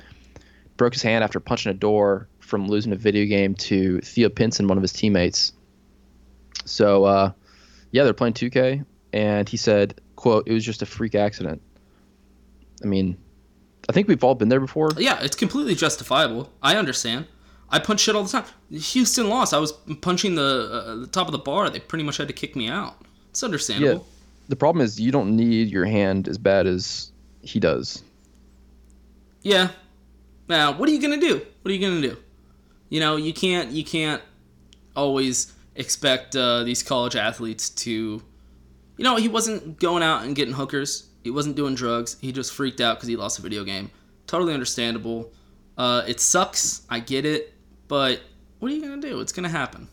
broke 0.78 0.94
his 0.94 1.02
hand 1.02 1.22
after 1.22 1.38
punching 1.38 1.68
a 1.68 1.74
door 1.74 2.28
from 2.40 2.66
losing 2.66 2.92
a 2.92 2.96
video 2.96 3.26
game 3.26 3.54
to 3.56 4.00
Theo 4.00 4.30
Pinson, 4.30 4.66
one 4.66 4.78
of 4.78 4.82
his 4.82 4.94
teammates. 4.94 5.52
So, 6.64 7.04
uh, 7.04 7.32
yeah, 7.90 8.04
they're 8.04 8.14
playing 8.14 8.32
2K, 8.32 8.86
and 9.12 9.46
he 9.46 9.58
said, 9.58 10.00
"quote 10.16 10.48
It 10.48 10.54
was 10.54 10.64
just 10.64 10.80
a 10.80 10.86
freak 10.86 11.14
accident." 11.14 11.60
I 12.82 12.86
mean, 12.86 13.18
I 13.90 13.92
think 13.92 14.08
we've 14.08 14.24
all 14.24 14.34
been 14.34 14.48
there 14.48 14.58
before. 14.58 14.88
Yeah, 14.96 15.22
it's 15.22 15.36
completely 15.36 15.74
justifiable. 15.74 16.50
I 16.62 16.76
understand. 16.76 17.26
I 17.68 17.80
punch 17.80 18.00
shit 18.00 18.16
all 18.16 18.22
the 18.22 18.30
time. 18.30 18.46
Houston 18.70 19.28
lost. 19.28 19.52
I 19.52 19.58
was 19.58 19.72
punching 19.72 20.36
the, 20.36 20.70
uh, 20.72 20.94
the 20.94 21.06
top 21.06 21.28
of 21.28 21.32
the 21.32 21.38
bar. 21.38 21.68
They 21.68 21.80
pretty 21.80 22.04
much 22.04 22.16
had 22.16 22.28
to 22.28 22.34
kick 22.34 22.56
me 22.56 22.66
out. 22.66 22.96
It's 23.28 23.42
understandable. 23.42 24.06
Yeah. 24.08 24.15
The 24.48 24.56
problem 24.56 24.84
is 24.84 25.00
you 25.00 25.10
don't 25.10 25.36
need 25.36 25.68
your 25.68 25.84
hand 25.84 26.28
as 26.28 26.38
bad 26.38 26.66
as 26.66 27.10
he 27.42 27.60
does. 27.60 28.02
Yeah. 29.42 29.70
Now, 30.48 30.76
what 30.76 30.88
are 30.88 30.92
you 30.92 31.00
gonna 31.00 31.20
do? 31.20 31.44
What 31.62 31.70
are 31.70 31.74
you 31.74 31.80
gonna 31.80 32.00
do? 32.00 32.16
You 32.88 33.00
know, 33.00 33.16
you 33.16 33.32
can't 33.32 33.72
you 33.72 33.84
can't 33.84 34.22
always 34.94 35.52
expect 35.74 36.36
uh, 36.36 36.62
these 36.64 36.82
college 36.82 37.16
athletes 37.16 37.70
to. 37.70 38.22
You 38.98 39.04
know, 39.04 39.16
he 39.16 39.28
wasn't 39.28 39.78
going 39.78 40.02
out 40.02 40.24
and 40.24 40.34
getting 40.34 40.54
hookers. 40.54 41.10
He 41.22 41.30
wasn't 41.30 41.54
doing 41.54 41.74
drugs. 41.74 42.16
He 42.20 42.32
just 42.32 42.52
freaked 42.52 42.80
out 42.80 42.96
because 42.96 43.08
he 43.08 43.16
lost 43.16 43.38
a 43.38 43.42
video 43.42 43.62
game. 43.62 43.90
Totally 44.26 44.54
understandable. 44.54 45.32
Uh, 45.76 46.02
it 46.06 46.18
sucks. 46.18 46.82
I 46.88 47.00
get 47.00 47.26
it, 47.26 47.52
but 47.88 48.22
what 48.58 48.70
are 48.70 48.74
you 48.74 48.80
gonna 48.80 49.02
do? 49.02 49.20
It's 49.20 49.32
gonna 49.32 49.48
happen. 49.48 49.88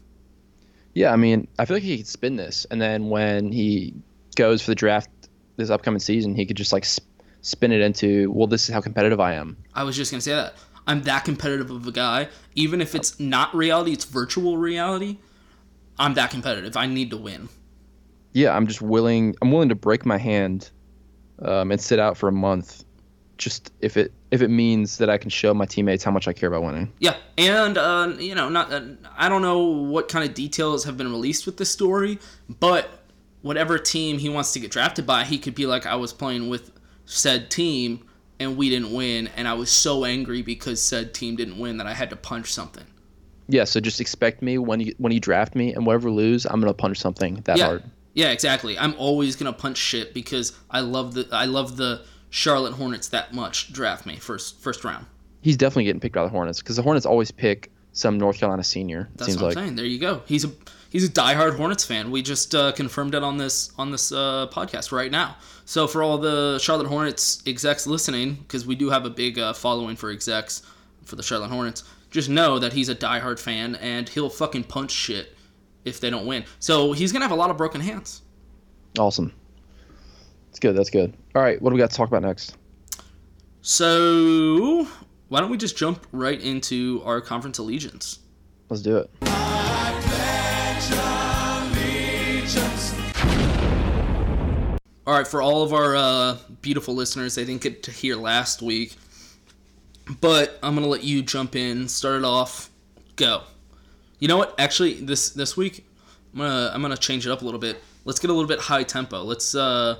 Yeah, 0.93 1.11
I 1.11 1.15
mean, 1.15 1.47
I 1.59 1.65
feel 1.65 1.75
like 1.75 1.83
he 1.83 1.97
could 1.97 2.07
spin 2.07 2.35
this, 2.35 2.65
and 2.71 2.79
then 2.79 3.09
when 3.09 3.51
he 3.51 3.95
goes 4.35 4.61
for 4.61 4.71
the 4.71 4.75
draft 4.75 5.09
this 5.55 5.69
upcoming 5.69 5.99
season, 5.99 6.35
he 6.35 6.45
could 6.45 6.57
just 6.57 6.73
like 6.73 6.85
sp- 6.85 7.05
spin 7.41 7.71
it 7.71 7.81
into, 7.81 8.31
well, 8.31 8.47
this 8.47 8.67
is 8.67 8.73
how 8.73 8.81
competitive 8.81 9.19
I 9.19 9.33
am. 9.33 9.57
I 9.73 9.83
was 9.83 9.95
just 9.95 10.11
gonna 10.11 10.21
say 10.21 10.33
that. 10.33 10.55
I'm 10.85 11.03
that 11.03 11.23
competitive 11.25 11.71
of 11.71 11.87
a 11.87 11.91
guy. 11.91 12.27
Even 12.55 12.81
if 12.81 12.95
it's 12.95 13.19
not 13.19 13.55
reality, 13.55 13.93
it's 13.93 14.05
virtual 14.05 14.57
reality. 14.57 15.17
I'm 15.97 16.15
that 16.15 16.31
competitive. 16.31 16.75
I 16.75 16.87
need 16.87 17.11
to 17.11 17.17
win. 17.17 17.49
Yeah, 18.33 18.55
I'm 18.55 18.67
just 18.67 18.81
willing. 18.81 19.35
I'm 19.41 19.51
willing 19.51 19.69
to 19.69 19.75
break 19.75 20.05
my 20.05 20.17
hand, 20.17 20.71
um, 21.39 21.71
and 21.71 21.79
sit 21.79 21.99
out 21.99 22.17
for 22.17 22.27
a 22.27 22.31
month, 22.31 22.83
just 23.37 23.71
if 23.79 23.95
it 23.95 24.11
if 24.31 24.41
it 24.41 24.49
means 24.49 24.97
that 24.97 25.09
I 25.09 25.17
can 25.17 25.29
show 25.29 25.53
my 25.53 25.65
teammates 25.65 26.03
how 26.03 26.11
much 26.11 26.27
I 26.27 26.33
care 26.33 26.49
about 26.49 26.63
winning. 26.63 26.91
Yeah, 26.99 27.15
and 27.37 27.77
uh, 27.77 28.13
you 28.17 28.33
know, 28.33 28.49
not 28.49 28.73
uh, 28.73 28.81
I 29.15 29.29
don't 29.29 29.43
know 29.43 29.59
what 29.63 30.09
kind 30.09 30.27
of 30.27 30.33
details 30.33 30.83
have 30.85 30.97
been 30.97 31.11
released 31.11 31.45
with 31.45 31.57
this 31.57 31.69
story, 31.69 32.17
but 32.49 33.02
whatever 33.43 33.77
team 33.77 34.17
he 34.17 34.29
wants 34.29 34.53
to 34.53 34.59
get 34.59 34.71
drafted 34.71 35.05
by, 35.05 35.23
he 35.23 35.37
could 35.37 35.53
be 35.53 35.67
like, 35.67 35.85
I 35.85 35.95
was 35.95 36.11
playing 36.11 36.49
with 36.49 36.71
said 37.05 37.51
team 37.51 38.03
and 38.39 38.57
we 38.57 38.69
didn't 38.69 38.91
win, 38.91 39.29
and 39.37 39.47
I 39.47 39.53
was 39.53 39.69
so 39.69 40.05
angry 40.05 40.41
because 40.41 40.81
said 40.81 41.13
team 41.13 41.35
didn't 41.35 41.59
win 41.59 41.77
that 41.77 41.85
I 41.85 41.93
had 41.93 42.09
to 42.09 42.15
punch 42.15 42.51
something. 42.51 42.83
Yeah, 43.47 43.65
so 43.65 43.79
just 43.79 44.01
expect 44.01 44.41
me 44.41 44.57
when 44.57 44.79
you 44.79 44.95
when 44.97 45.11
you 45.11 45.19
draft 45.19 45.53
me, 45.53 45.73
and 45.73 45.85
whatever 45.85 46.09
lose, 46.09 46.45
I'm 46.45 46.59
gonna 46.59 46.73
punch 46.73 46.99
something 46.99 47.35
that 47.45 47.57
yeah. 47.57 47.65
hard. 47.65 47.83
Yeah, 48.13 48.29
exactly. 48.31 48.77
I'm 48.77 48.95
always 48.97 49.35
gonna 49.35 49.53
punch 49.53 49.77
shit 49.77 50.13
because 50.13 50.57
I 50.71 50.79
love 50.79 51.13
the 51.13 51.27
I 51.31 51.45
love 51.45 51.77
the 51.77 52.05
Charlotte 52.29 52.73
Hornets 52.73 53.09
that 53.09 53.33
much. 53.33 53.71
Draft 53.71 54.05
me 54.05 54.17
first 54.17 54.59
first 54.59 54.83
round. 54.83 55.05
He's 55.41 55.57
definitely 55.57 55.85
getting 55.85 55.99
picked 55.99 56.15
by 56.15 56.23
the 56.23 56.29
Hornets 56.29 56.59
because 56.59 56.77
the 56.77 56.81
Hornets 56.81 57.05
always 57.05 57.31
pick 57.31 57.71
some 57.91 58.17
North 58.17 58.39
Carolina 58.39 58.63
senior. 58.63 59.09
That's 59.15 59.35
what. 59.35 59.57
I'm 59.57 59.63
saying. 59.63 59.75
There 59.75 59.85
you 59.85 59.99
go. 59.99 60.21
He's 60.25 60.45
a 60.45 60.51
he's 60.93 61.03
a 61.03 61.11
diehard 61.11 61.57
Hornets 61.57 61.83
fan. 61.83 62.09
We 62.11 62.21
just 62.21 62.55
uh, 62.55 62.71
confirmed 62.71 63.15
it 63.15 63.23
on 63.23 63.35
this 63.35 63.71
on 63.77 63.91
this 63.91 64.13
uh, 64.13 64.47
podcast 64.53 64.93
right 64.93 65.11
now. 65.11 65.35
So 65.65 65.87
for 65.87 66.01
all 66.01 66.17
the 66.17 66.57
Charlotte 66.59 66.87
Hornets 66.87 67.43
execs 67.45 67.85
listening, 67.85 68.35
because 68.35 68.65
we 68.65 68.75
do 68.75 68.89
have 68.89 69.05
a 69.05 69.09
big 69.09 69.37
uh, 69.37 69.51
following 69.51 69.97
for 69.97 70.09
execs 70.09 70.61
for 71.03 71.17
the 71.17 71.23
Charlotte 71.23 71.49
Hornets, 71.49 71.83
just 72.11 72.29
know 72.29 72.59
that 72.59 72.71
he's 72.71 72.87
a 72.87 72.95
diehard 72.95 73.39
fan 73.39 73.75
and 73.75 74.07
he'll 74.07 74.29
fucking 74.29 74.63
punch 74.63 74.91
shit 74.91 75.35
if 75.83 75.99
they 75.99 76.09
don't 76.09 76.25
win. 76.25 76.45
So 76.59 76.93
he's 76.93 77.11
gonna 77.11 77.25
have 77.25 77.31
a 77.31 77.35
lot 77.35 77.49
of 77.49 77.57
broken 77.57 77.81
hands. 77.81 78.21
Awesome. 78.97 79.33
That's 80.47 80.59
good. 80.59 80.77
That's 80.77 80.91
good. 80.91 81.13
All 81.35 81.41
right, 81.41 81.59
what 81.61 81.71
do 81.71 81.73
we 81.73 81.79
got 81.79 81.89
to 81.89 81.97
talk 81.97 82.07
about 82.07 82.21
next? 82.21 82.55
So 83.61 84.87
why 85.29 85.39
don't 85.39 85.49
we 85.49 85.57
just 85.57 85.75
jump 85.75 86.05
right 86.11 86.39
into 86.39 87.01
our 87.03 87.21
conference 87.21 87.57
allegiance? 87.57 88.19
Let's 88.69 88.83
do 88.83 88.97
it. 88.97 89.52
All 95.05 95.13
right, 95.13 95.27
for 95.27 95.41
all 95.41 95.63
of 95.63 95.73
our 95.73 95.97
uh, 95.97 96.37
beautiful 96.61 96.95
listeners, 96.95 97.35
they 97.35 97.43
didn't 97.43 97.61
get 97.61 97.83
to 97.83 97.91
hear 97.91 98.15
last 98.15 98.61
week, 98.61 98.95
but 100.21 100.57
I'm 100.63 100.75
gonna 100.75 100.87
let 100.87 101.03
you 101.03 101.21
jump 101.21 101.57
in, 101.57 101.89
start 101.89 102.19
it 102.19 102.23
off, 102.23 102.69
go. 103.17 103.41
You 104.19 104.29
know 104.29 104.37
what? 104.37 104.55
Actually, 104.57 104.93
this 104.93 105.31
this 105.31 105.57
week, 105.57 105.85
I'm 106.31 106.39
gonna 106.39 106.71
I'm 106.73 106.81
gonna 106.81 106.95
change 106.95 107.27
it 107.27 107.31
up 107.31 107.41
a 107.41 107.45
little 107.45 107.59
bit. 107.59 107.83
Let's 108.05 108.19
get 108.19 108.29
a 108.29 108.33
little 108.33 108.47
bit 108.47 108.59
high 108.59 108.83
tempo. 108.83 109.23
Let's 109.23 109.53
uh, 109.53 109.97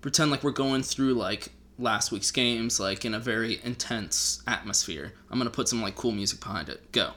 pretend 0.00 0.30
like 0.30 0.44
we're 0.44 0.52
going 0.52 0.84
through 0.84 1.14
like 1.14 1.48
last 1.80 2.12
week's 2.12 2.30
games, 2.30 2.78
like 2.78 3.04
in 3.04 3.14
a 3.14 3.18
very 3.18 3.58
intense 3.64 4.44
atmosphere. 4.46 5.12
I'm 5.28 5.38
gonna 5.38 5.50
put 5.50 5.68
some 5.68 5.82
like 5.82 5.96
cool 5.96 6.12
music 6.12 6.38
behind 6.38 6.68
it. 6.68 6.92
Go. 6.92 7.10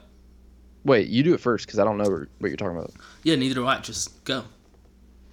Wait, 0.84 1.10
you 1.10 1.22
do 1.22 1.36
it 1.36 1.39
first 1.42 1.68
because 1.68 1.78
I 1.78 1.84
don't 1.84 2.00
know 2.00 2.26
what 2.39 2.48
you're 2.48 2.58
talking 2.58 2.76
about. 2.76 2.92
Yeah, 3.22 3.36
neither 3.36 3.54
do 3.54 3.68
I. 3.68 3.82
Just 3.82 4.24
go. 4.26 4.46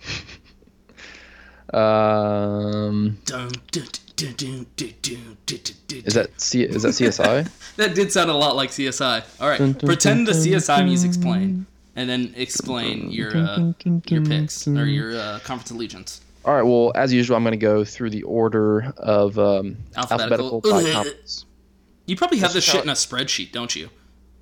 Um, 0.03 0.25
Dun, 0.25 0.25
dun, 0.27 0.27
dun, 0.27 0.27
dun, 0.27 0.45
dun, 0.45 0.45
dun, 0.45 0.85
dun, 0.85 1.56
dun, 1.73 3.19
is 6.05 6.15
that 6.15 6.29
C- 6.37 6.63
is 6.63 6.83
that 6.83 6.89
CSI? 6.91 7.49
That 7.77 7.95
did 7.95 8.11
sound 8.11 8.31
a 8.31 8.35
lot 8.35 8.57
like 8.57 8.71
CSI. 8.71 9.23
All 9.39 9.49
right, 9.51 9.59
Dun, 9.59 9.73
dun, 9.73 9.87
pretend 9.87 10.27
the 10.27 10.33
dun, 10.33 10.41
CSI 10.43 10.85
music's 10.85 11.19
playing, 11.19 11.67
and 11.95 12.09
then 12.09 12.33
explain 12.37 13.11
your 13.11 13.37
uh, 13.37 13.73
your 14.07 14.23
picks 14.25 14.67
or 14.67 14.87
your 14.87 15.15
uh, 15.15 15.41
conference 15.41 15.71
allegiance. 15.71 16.23
All 16.47 16.55
right. 16.55 16.63
Well, 16.63 16.93
as 16.95 17.13
usual, 17.13 17.37
I'm 17.37 17.43
going 17.43 17.53
to 17.53 17.57
go 17.59 17.85
through 17.85 18.11
the 18.11 18.23
order 18.23 18.93
of 18.97 19.39
um, 19.39 19.77
Alphabetical. 19.97 20.47
alphabetical 20.47 20.61
by 20.63 20.83
Ugh. 20.89 20.93
conference. 20.95 21.45
You 22.07 22.17
probably 22.17 22.39
have 22.39 22.55
Let's 22.55 22.55
this 22.55 22.65
shit 22.65 22.75
try- 22.75 22.83
in 22.85 22.89
a 22.89 22.93
spreadsheet, 22.93 23.51
don't 23.53 23.75
you? 23.75 23.91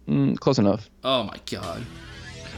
Mm, 0.08 0.38
close 0.38 0.58
enough. 0.58 0.88
Oh 1.02 1.24
my 1.24 1.36
god. 1.50 1.82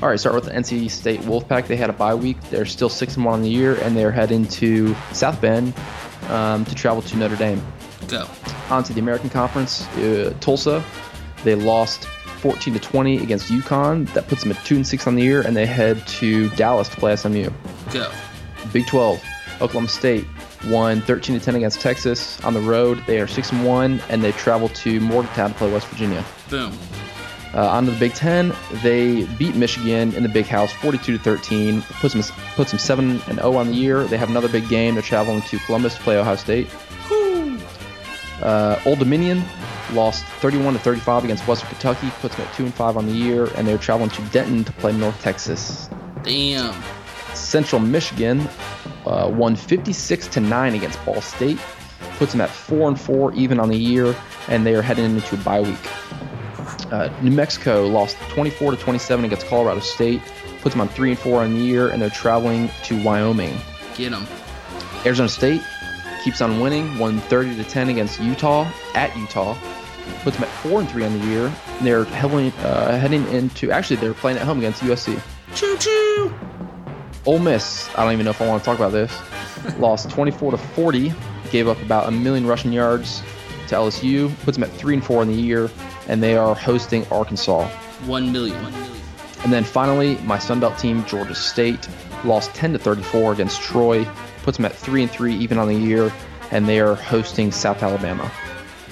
All 0.03 0.11
right, 0.11 0.21
start 0.21 0.35
with 0.35 0.45
the 0.45 0.51
NC 0.51 0.91
State 0.91 1.21
Wolfpack. 1.21 1.67
They 1.67 1.77
had 1.77 1.89
a 1.89 1.93
bye 1.95 2.15
week. 2.15 2.39
They're 2.51 2.67
still 2.67 2.91
six 2.91 3.17
and 3.17 3.25
one 3.25 3.35
on 3.35 3.43
the 3.43 3.49
year, 3.49 3.77
and 3.77 3.97
they're 3.97 4.13
heading 4.13 4.47
to 4.49 4.95
South 5.13 5.41
Bend 5.41 5.73
um, 6.29 6.67
to 6.67 6.75
travel 6.75 7.01
to 7.01 7.17
Notre 7.17 7.37
Dame. 7.37 7.63
Go. 8.07 8.29
On 8.69 8.85
to 8.85 8.93
the 8.93 9.01
American 9.01 9.31
Conference, 9.31 9.89
uh, 9.97 10.35
Tulsa. 10.41 10.85
They 11.45 11.55
lost 11.55 12.05
14 12.05 12.75
to 12.75 12.81
20 12.81 13.23
against 13.23 13.49
UConn. 13.49 14.13
That 14.13 14.29
puts 14.29 14.43
them 14.43 14.53
at 14.53 14.63
two 14.67 14.77
and 14.77 14.87
six 14.87 15.07
on 15.07 15.15
the 15.15 15.23
year, 15.23 15.41
and 15.41 15.57
they 15.57 15.65
head 15.65 16.07
to 16.09 16.51
Dallas 16.51 16.91
to 16.91 16.97
play 16.97 17.17
SMU. 17.17 17.49
Go. 17.91 18.13
Big 18.75 18.87
12, 18.87 19.23
Oklahoma 19.63 19.89
State 19.89 20.27
won 20.67 21.01
13 21.01 21.39
to 21.39 21.45
10 21.45 21.55
against 21.55 21.81
Texas 21.81 22.39
on 22.45 22.53
the 22.53 22.61
road. 22.61 23.03
They 23.07 23.19
are 23.21 23.27
six 23.27 23.51
and 23.51 23.65
one, 23.65 24.03
and 24.11 24.23
they 24.23 24.33
travel 24.33 24.69
to 24.69 25.01
Morgantown 25.01 25.53
to 25.53 25.57
play 25.57 25.73
West 25.73 25.87
Virginia. 25.87 26.23
Boom. 26.51 26.77
Uh, 27.57 27.71
on 27.71 27.87
to 27.87 27.91
the 27.91 27.99
Big 27.99 28.13
Ten, 28.13 28.55
they 28.83 29.25
beat 29.39 29.57
Michigan 29.57 30.15
in 30.15 30.23
the 30.23 30.29
Big 30.29 30.45
House, 30.45 30.71
42 30.75 31.17
to 31.17 31.19
13. 31.19 31.81
Puts 31.81 32.13
them 32.13 32.23
puts 32.55 32.71
them 32.71 32.79
seven 32.79 33.23
and 33.29 33.39
0 33.39 33.57
on 33.57 33.69
the 33.69 33.75
year. 33.75 34.05
They 34.05 34.19
have 34.19 34.29
another 34.29 34.49
big 34.49 34.69
game. 34.69 34.95
They're 34.95 35.03
traveling 35.03 35.41
to 35.43 35.59
Columbus 35.61 35.95
to 35.95 36.01
play 36.03 36.19
Ohio 36.19 36.37
State. 36.37 36.69
Uh, 38.43 38.79
Old 38.85 38.99
Dominion 38.99 39.43
lost 39.93 40.25
31 40.41 40.75
to 40.75 40.79
35 40.81 41.25
against 41.25 41.49
Western 41.49 41.71
Kentucky. 41.71 42.11
Puts 42.21 42.37
them 42.37 42.47
at 42.47 42.55
two 42.55 42.65
and 42.65 42.75
five 42.75 42.99
on 42.99 43.07
the 43.07 43.13
year, 43.13 43.47
and 43.57 43.67
they're 43.67 43.79
traveling 43.79 44.11
to 44.11 44.23
Denton 44.27 44.63
to 44.65 44.73
play 44.73 44.93
North 44.93 45.19
Texas. 45.23 45.89
Damn. 46.23 46.75
Central 47.35 47.81
Michigan 47.81 48.47
uh, 49.07 49.31
won 49.33 49.57
56 49.57 50.27
to 50.29 50.41
9 50.41 50.75
against 50.75 51.03
Ball 51.07 51.23
State. 51.23 51.59
Puts 52.19 52.33
them 52.33 52.41
at 52.43 52.51
4 52.51 52.89
and 52.89 53.01
4 53.01 53.33
even 53.35 53.59
on 53.59 53.71
the 53.71 53.79
year, 53.79 54.15
and 54.49 54.67
they 54.67 54.75
are 54.75 54.83
heading 54.83 55.05
into 55.05 55.35
a 55.35 55.39
bye 55.39 55.61
week. 55.61 55.79
Uh, 56.91 57.09
New 57.23 57.31
Mexico 57.31 57.87
lost 57.87 58.17
24 58.31 58.73
to 58.73 58.77
27 58.77 59.25
against 59.25 59.47
Colorado 59.47 59.81
State. 59.81 60.21
Puts 60.61 60.75
them 60.75 60.81
on 60.81 60.89
3 60.89 61.11
and 61.11 61.19
4 61.19 61.43
on 61.43 61.55
the 61.55 61.61
year, 61.61 61.89
and 61.89 62.01
they're 62.01 62.11
traveling 62.11 62.71
to 62.85 63.03
Wyoming. 63.03 63.57
Get 63.97 64.11
them. 64.11 64.27
Arizona 65.05 65.29
State 65.29 65.63
keeps 66.25 66.41
on 66.41 66.61
winning, 66.61 66.99
won 66.99 67.21
30 67.21 67.57
to 67.57 67.65
10 67.65 67.89
against 67.89 68.21
Utah 68.21 68.71
at 68.95 69.17
Utah. 69.17 69.57
Puts 70.23 70.37
them 70.37 70.45
at 70.45 70.51
4 70.51 70.81
and 70.81 70.91
3 70.91 71.05
on 71.05 71.19
the 71.19 71.27
year. 71.27 71.53
And 71.79 71.87
they're 71.87 72.05
heavily, 72.05 72.53
uh, 72.61 72.97
heading 72.99 73.27
into 73.29 73.71
actually 73.71 73.97
they're 73.97 74.15
playing 74.15 74.39
at 74.39 74.45
home 74.45 74.59
against 74.59 74.83
USC. 74.83 75.21
Choo 75.55 75.77
choo. 75.79 76.35
Ole 77.25 77.39
Miss, 77.41 77.89
I 77.97 78.05
don't 78.05 78.13
even 78.13 78.25
know 78.25 78.31
if 78.31 78.41
I 78.41 78.47
want 78.47 78.63
to 78.63 78.65
talk 78.65 78.79
about 78.79 78.93
this. 78.93 79.13
lost 79.79 80.11
24 80.11 80.53
to 80.53 80.57
40, 80.57 81.13
gave 81.51 81.69
up 81.69 81.81
about 81.83 82.09
a 82.09 82.11
million 82.11 82.47
rushing 82.47 82.73
yards 82.73 83.23
to 83.69 83.75
LSU, 83.75 84.37
puts 84.45 84.57
them 84.57 84.65
at 84.65 84.71
three 84.71 84.95
and 84.95 85.05
four 85.05 85.23
in 85.23 85.29
the 85.29 85.35
year, 85.35 85.69
and 86.09 86.23
they 86.23 86.37
are 86.37 86.55
hosting 86.55 87.07
Arkansas. 87.09 87.69
One 88.07 88.33
million. 88.33 88.57
And 89.45 89.53
then 89.53 89.65
finally, 89.65 90.17
my 90.25 90.39
Sunbelt 90.39 90.79
team, 90.79 91.05
Georgia 91.05 91.35
State, 91.35 91.89
lost 92.25 92.55
10 92.55 92.73
to 92.73 92.79
34 92.79 93.33
against 93.33 93.61
Troy, 93.63 94.05
puts 94.43 94.57
them 94.57 94.67
at 94.67 94.75
three 94.75 95.03
and 95.03 95.11
three 95.11 95.35
even 95.35 95.59
on 95.59 95.69
the 95.69 95.75
year, 95.75 96.13
and 96.51 96.67
they 96.67 96.81
are 96.81 96.95
hosting 96.95 97.53
South 97.53 97.83
Alabama. 97.83 98.31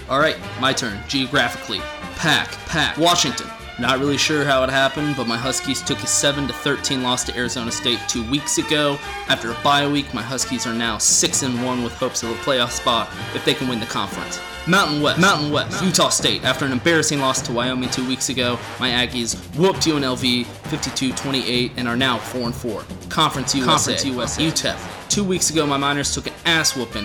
All 0.09 0.19
right, 0.19 0.37
my 0.61 0.73
turn. 0.73 0.99
Geographically, 1.09 1.81
Pac, 2.17 2.51
Pac, 2.67 2.97
Washington. 2.99 3.49
Not 3.81 3.99
really 3.99 4.19
sure 4.19 4.45
how 4.45 4.63
it 4.63 4.71
happened, 4.71 5.17
but 5.17 5.27
my 5.27 5.37
Huskies 5.37 5.83
took 5.83 5.99
a 5.99 6.07
7 6.07 6.47
to 6.47 6.53
13 6.53 7.03
loss 7.03 7.25
to 7.25 7.37
Arizona 7.37 7.73
State 7.73 7.99
two 8.09 8.29
weeks 8.31 8.59
ago. 8.59 8.99
After 9.29 9.51
a 9.51 9.57
bye 9.65 9.89
week, 9.89 10.15
my 10.15 10.23
Huskies 10.23 10.67
are 10.67 10.75
now 10.75 10.99
6 10.99 11.43
and 11.43 11.65
1 11.65 11.83
with 11.83 11.93
hopes 11.95 12.23
of 12.23 12.31
a 12.31 12.35
playoff 12.35 12.71
spot 12.71 13.09
if 13.35 13.45
they 13.45 13.55
can 13.55 13.67
win 13.67 13.81
the 13.81 13.87
conference. 13.87 14.39
Mountain 14.67 15.03
West, 15.03 15.21
Mountain 15.21 15.53
West, 15.53 15.85
Utah 15.85 16.09
State. 16.09 16.43
After 16.43 16.65
an 16.65 16.73
embarrassing 16.73 17.21
loss 17.21 17.43
to 17.43 17.53
Wyoming 17.53 17.91
two 17.91 18.07
weeks 18.09 18.31
ago, 18.31 18.59
my 18.81 18.89
Aggies 18.89 19.37
whooped 19.57 19.81
UNLV 19.81 20.45
52-28 20.45 21.73
and 21.77 21.87
are 21.87 21.97
now 21.97 22.19
4-4. 22.19 23.11
Conference 23.11 23.55
USA, 23.55 23.67
Conference 23.67 24.05
USA, 24.07 24.43
UTEP. 24.43 25.09
Two 25.11 25.25
weeks 25.25 25.51
ago, 25.51 25.67
my 25.67 25.77
Miners 25.77 26.15
took 26.15 26.27
an 26.27 26.33
ass 26.47 26.75
whooping. 26.75 27.05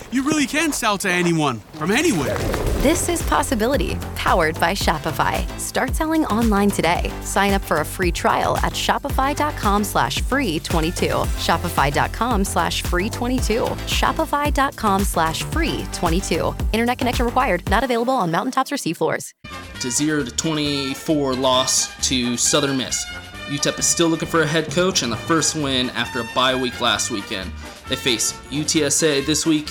you 0.11 0.23
really 0.23 0.45
can 0.45 0.71
sell 0.71 0.97
to 0.99 1.09
anyone 1.09 1.59
from 1.73 1.91
anywhere. 1.91 2.37
This 2.81 3.09
is 3.09 3.21
Possibility, 3.23 3.95
powered 4.15 4.59
by 4.59 4.73
Shopify. 4.73 5.47
Start 5.59 5.95
selling 5.95 6.25
online 6.25 6.69
today. 6.71 7.11
Sign 7.21 7.53
up 7.53 7.61
for 7.61 7.81
a 7.81 7.85
free 7.85 8.11
trial 8.11 8.57
at 8.57 8.73
shopify.com 8.73 9.83
slash 9.83 10.21
free 10.21 10.59
22. 10.59 11.07
Shopify.com 11.07 12.43
slash 12.43 12.81
free 12.81 13.09
22. 13.09 13.65
Shopify.com 13.85 15.03
slash 15.03 15.43
free 15.43 15.85
22. 15.93 16.55
Internet 16.73 16.97
connection 16.97 17.25
required. 17.25 17.69
Not 17.69 17.83
available 17.83 18.13
on 18.13 18.31
mountaintops 18.31 18.71
or 18.71 18.77
seafloors. 18.77 19.33
To 19.81 19.91
0 19.91 20.23
to 20.23 20.31
24 20.31 21.35
loss 21.35 22.07
to 22.07 22.35
Southern 22.35 22.77
Miss. 22.77 23.05
UTEP 23.47 23.79
is 23.79 23.85
still 23.85 24.07
looking 24.07 24.27
for 24.29 24.41
a 24.41 24.47
head 24.47 24.71
coach 24.71 25.03
and 25.03 25.11
the 25.11 25.17
first 25.17 25.55
win 25.55 25.89
after 25.91 26.21
a 26.21 26.27
bye 26.33 26.55
week 26.55 26.79
last 26.81 27.11
weekend. 27.11 27.51
They 27.89 27.95
face 27.95 28.33
UTSA 28.49 29.25
this 29.25 29.45
week 29.45 29.69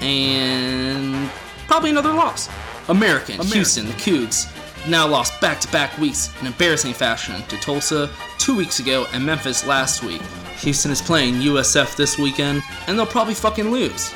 and 0.00 1.30
probably 1.66 1.90
another 1.90 2.12
loss. 2.12 2.48
American, 2.88 3.34
American. 3.34 3.46
Houston, 3.46 3.86
the 3.86 3.92
Cougs, 3.92 4.54
now 4.88 5.06
lost 5.06 5.40
back 5.40 5.60
to 5.60 5.68
back 5.72 5.96
weeks 5.98 6.32
in 6.40 6.46
embarrassing 6.46 6.94
fashion 6.94 7.42
to 7.48 7.56
Tulsa 7.58 8.10
two 8.38 8.56
weeks 8.56 8.80
ago 8.80 9.06
and 9.12 9.24
Memphis 9.24 9.66
last 9.66 10.02
week. 10.02 10.22
Houston 10.60 10.90
is 10.90 11.00
playing 11.00 11.34
USF 11.34 11.96
this 11.96 12.18
weekend, 12.18 12.62
and 12.86 12.98
they'll 12.98 13.06
probably 13.06 13.34
fucking 13.34 13.70
lose. 13.70 14.12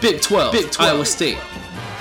Big 0.00 0.20
12, 0.20 0.52
Big 0.52 0.70
12. 0.70 0.94
Iowa 0.94 1.06
State. 1.06 1.38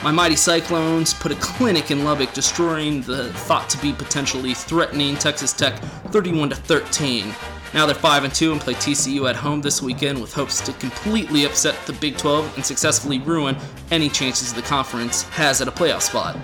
My 0.03 0.11
mighty 0.11 0.35
Cyclones 0.35 1.13
put 1.13 1.31
a 1.31 1.35
clinic 1.35 1.91
in 1.91 2.03
Lubbock, 2.03 2.33
destroying 2.33 3.01
the 3.01 3.31
thought 3.33 3.69
to 3.69 3.77
be 3.81 3.93
potentially 3.93 4.53
threatening 4.53 5.15
Texas 5.15 5.53
Tech 5.53 5.77
31 6.11 6.49
to 6.49 6.55
13. 6.55 7.33
Now 7.73 7.85
they're 7.85 7.95
5 7.95 8.23
and 8.23 8.33
2 8.33 8.51
and 8.51 8.61
play 8.61 8.73
TCU 8.73 9.29
at 9.29 9.35
home 9.35 9.61
this 9.61 9.81
weekend 9.81 10.19
with 10.19 10.33
hopes 10.33 10.59
to 10.61 10.73
completely 10.73 11.45
upset 11.45 11.75
the 11.85 11.93
Big 11.93 12.17
12 12.17 12.55
and 12.55 12.65
successfully 12.65 13.19
ruin 13.19 13.55
any 13.91 14.09
chances 14.09 14.53
the 14.53 14.61
conference 14.61 15.23
has 15.29 15.61
at 15.61 15.67
a 15.67 15.71
playoff 15.71 16.01
spot. 16.01 16.37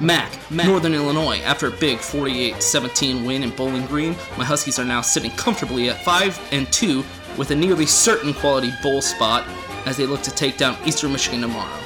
MAC, 0.00 0.38
Northern 0.50 0.94
Illinois. 0.94 1.38
After 1.38 1.68
a 1.68 1.70
big 1.70 1.98
48-17 1.98 3.26
win 3.26 3.42
in 3.42 3.50
Bowling 3.50 3.86
Green, 3.86 4.14
my 4.36 4.44
Huskies 4.44 4.78
are 4.78 4.84
now 4.84 5.00
sitting 5.00 5.30
comfortably 5.32 5.88
at 5.88 6.02
5 6.04 6.48
and 6.52 6.70
2 6.72 7.04
with 7.36 7.50
a 7.50 7.54
nearly 7.54 7.86
certain 7.86 8.34
quality 8.34 8.72
bowl 8.82 9.02
spot 9.02 9.46
as 9.86 9.96
they 9.96 10.06
look 10.06 10.22
to 10.22 10.34
take 10.34 10.56
down 10.56 10.76
Eastern 10.86 11.12
Michigan 11.12 11.40
tomorrow. 11.40 11.83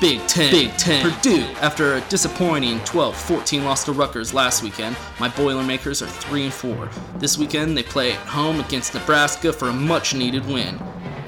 Big 0.00 0.26
Ten. 0.26 0.50
Big 0.50 0.74
Ten. 0.78 1.10
Purdue. 1.10 1.42
After 1.60 1.96
a 1.96 2.00
disappointing 2.08 2.78
12-14 2.80 3.64
loss 3.64 3.84
to 3.84 3.92
Rutgers 3.92 4.32
last 4.32 4.62
weekend, 4.62 4.96
my 5.18 5.28
Boilermakers 5.28 6.00
are 6.00 6.06
3 6.06 6.44
and 6.44 6.52
4. 6.52 6.88
This 7.18 7.36
weekend 7.36 7.76
they 7.76 7.82
play 7.82 8.12
at 8.12 8.18
home 8.20 8.60
against 8.60 8.94
Nebraska 8.94 9.52
for 9.52 9.68
a 9.68 9.72
much-needed 9.74 10.46
win. 10.46 10.76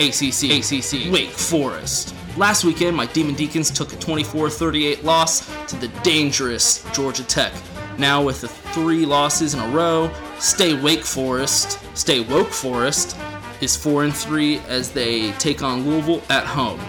ACC. 0.00 0.44
ACC. 0.50 1.12
Wake 1.12 1.28
Forest. 1.28 2.14
Last 2.38 2.64
weekend, 2.64 2.96
my 2.96 3.04
Demon 3.04 3.34
Deacons 3.34 3.70
took 3.70 3.92
a 3.92 3.96
24-38 3.96 5.04
loss 5.04 5.46
to 5.66 5.76
the 5.76 5.88
dangerous 6.02 6.82
Georgia 6.94 7.24
Tech. 7.24 7.52
Now 7.98 8.22
with 8.22 8.40
the 8.40 8.48
three 8.48 9.04
losses 9.04 9.52
in 9.52 9.60
a 9.60 9.68
row, 9.68 10.10
stay 10.38 10.80
Wake 10.80 11.04
Forest, 11.04 11.78
stay 11.94 12.20
Woke 12.20 12.48
Forest 12.48 13.18
is 13.60 13.76
4 13.76 14.04
and 14.04 14.16
3 14.16 14.60
as 14.66 14.90
they 14.92 15.32
take 15.32 15.62
on 15.62 15.86
Louisville 15.86 16.22
at 16.30 16.46
home. 16.46 16.80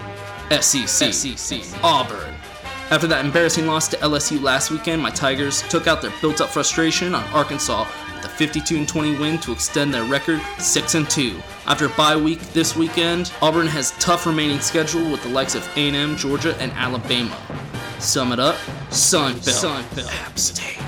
SEC. 0.50 1.12
SEC. 1.12 1.60
Auburn. 1.82 2.34
After 2.90 3.06
that 3.06 3.24
embarrassing 3.24 3.66
loss 3.66 3.88
to 3.88 3.96
LSU 3.96 4.40
last 4.42 4.70
weekend, 4.70 5.00
my 5.00 5.10
Tigers 5.10 5.62
took 5.62 5.86
out 5.86 6.02
their 6.02 6.12
built-up 6.20 6.50
frustration 6.50 7.14
on 7.14 7.24
Arkansas 7.32 7.86
with 8.14 8.24
a 8.24 8.28
52-20 8.28 9.18
win 9.18 9.38
to 9.38 9.52
extend 9.52 9.92
their 9.92 10.04
record 10.04 10.38
6-2. 10.58 11.40
After 11.66 11.86
a 11.86 11.88
bye 11.90 12.16
week 12.16 12.40
this 12.52 12.76
weekend, 12.76 13.32
Auburn 13.40 13.66
has 13.68 13.92
tough 13.92 14.26
remaining 14.26 14.60
schedule 14.60 15.10
with 15.10 15.22
the 15.22 15.30
likes 15.30 15.54
of 15.54 15.66
A&M, 15.76 16.16
Georgia, 16.16 16.54
and 16.58 16.70
Alabama. 16.72 17.36
Sum 17.98 18.32
it 18.32 18.38
up, 18.38 18.56
Sun 18.90 19.32
Belt. 19.32 19.44
Sun 19.44 19.84
Belt. 19.94 20.12
App 20.12 20.38
State. 20.38 20.78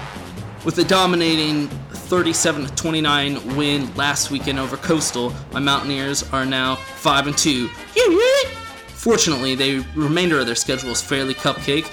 With 0.65 0.79
a 0.79 0.85
dominating 0.85 1.69
37-29 1.93 3.57
win 3.57 3.95
last 3.95 4.31
weekend 4.31 4.59
over 4.59 4.77
Coastal, 4.77 5.33
my 5.53 5.61
Mountaineers 5.61 6.31
are 6.33 6.45
now 6.45 6.77
5 6.77 7.29
and 7.29 7.39
2. 7.39 7.71
Fortunately, 9.07 9.55
the 9.55 9.87
remainder 9.95 10.41
of 10.41 10.47
their 10.47 10.57
schedule 10.57 10.91
is 10.91 11.01
fairly 11.01 11.33
cupcake, 11.33 11.85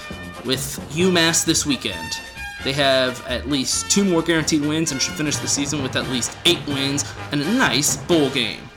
with 0.44 0.60
UMass 0.94 1.44
this 1.44 1.64
weekend. 1.64 2.18
They 2.64 2.72
have 2.72 3.24
at 3.28 3.48
least 3.48 3.88
two 3.88 4.04
more 4.04 4.20
guaranteed 4.20 4.62
wins 4.62 4.90
and 4.90 5.00
should 5.00 5.14
finish 5.14 5.36
the 5.36 5.46
season 5.46 5.80
with 5.80 5.94
at 5.94 6.08
least 6.08 6.36
eight 6.44 6.58
wins 6.66 7.04
and 7.30 7.40
a 7.40 7.52
nice 7.52 7.96
bowl 7.96 8.30
game. 8.30 8.68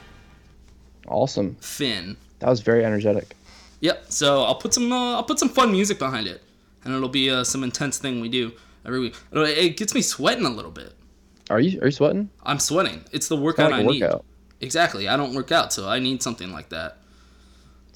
Awesome. 1.08 1.56
Finn. 1.62 2.16
That 2.38 2.50
was 2.50 2.60
very 2.60 2.86
energetic. 2.86 3.36
Yep. 3.80 4.06
So 4.10 4.44
I'll 4.44 4.54
put 4.54 4.72
some 4.72 4.92
uh, 4.92 5.16
I'll 5.16 5.24
put 5.24 5.40
some 5.40 5.50
fun 5.50 5.72
music 5.72 5.98
behind 5.98 6.28
it, 6.28 6.44
and 6.84 6.94
it'll 6.94 7.10
be 7.10 7.32
uh, 7.32 7.44
some 7.44 7.64
intense 7.64 7.98
thing 7.98 8.22
we 8.22 8.30
do 8.30 8.52
every 8.86 9.00
week. 9.00 9.16
It 9.32 9.78
gets 9.78 9.96
me 9.96 10.04
sweating 10.04 10.46
a 10.46 10.52
little 10.52 10.70
bit. 10.70 10.94
Are 11.50 11.60
you 11.60 11.82
Are 11.82 11.88
you 11.88 11.92
sweating? 11.92 12.30
I'm 12.44 12.60
sweating. 12.60 13.04
It's 13.12 13.30
the 13.30 13.36
workout 13.36 13.72
like 13.72 13.80
I 13.80 13.84
need. 13.84 14.04
Workout. 14.04 14.26
Exactly. 14.62 15.08
I 15.08 15.18
don't 15.18 15.34
work 15.34 15.52
out, 15.52 15.74
so 15.74 15.90
I 15.90 15.98
need 15.98 16.22
something 16.22 16.54
like 16.54 16.70
that. 16.70 16.98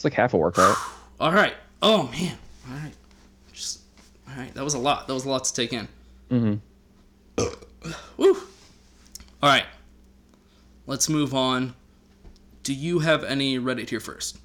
It's 0.01 0.03
like 0.03 0.13
half 0.15 0.33
a 0.33 0.37
workout. 0.37 0.75
all 1.19 1.31
right. 1.31 1.53
Oh 1.83 2.07
man. 2.11 2.35
All 2.67 2.75
right. 2.75 2.91
Just 3.53 3.81
all 4.27 4.35
right. 4.35 4.51
That 4.55 4.63
was 4.63 4.73
a 4.73 4.79
lot. 4.79 5.05
That 5.07 5.13
was 5.13 5.25
a 5.25 5.29
lot 5.29 5.43
to 5.43 5.53
take 5.53 5.73
in. 5.73 5.87
Mm-hmm. 6.31 7.43
Woo. 8.17 8.33
All 9.43 9.49
right. 9.49 9.65
Let's 10.87 11.07
move 11.07 11.35
on. 11.35 11.75
Do 12.63 12.73
you 12.73 12.97
have 12.97 13.23
any 13.23 13.59
Reddit 13.59 13.89
here 13.91 13.99
first? 13.99 14.39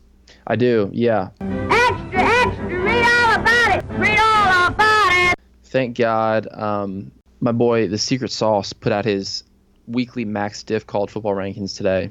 I 0.46 0.56
do. 0.56 0.90
Yeah. 0.92 1.30
Extra, 1.40 2.20
extra, 2.20 2.82
read 2.82 3.06
all 3.06 3.40
about 3.40 3.78
it. 3.78 3.84
Read 3.98 4.18
all 4.18 4.66
about 4.66 5.12
it. 5.32 5.38
Thank 5.64 5.96
God. 5.96 6.48
Um, 6.52 7.10
my 7.40 7.52
boy, 7.52 7.88
the 7.88 7.96
Secret 7.96 8.30
Sauce, 8.30 8.74
put 8.74 8.92
out 8.92 9.06
his 9.06 9.42
weekly 9.86 10.26
max 10.26 10.62
diff 10.62 10.86
college 10.86 11.08
football 11.12 11.34
rankings 11.34 11.74
today, 11.74 12.10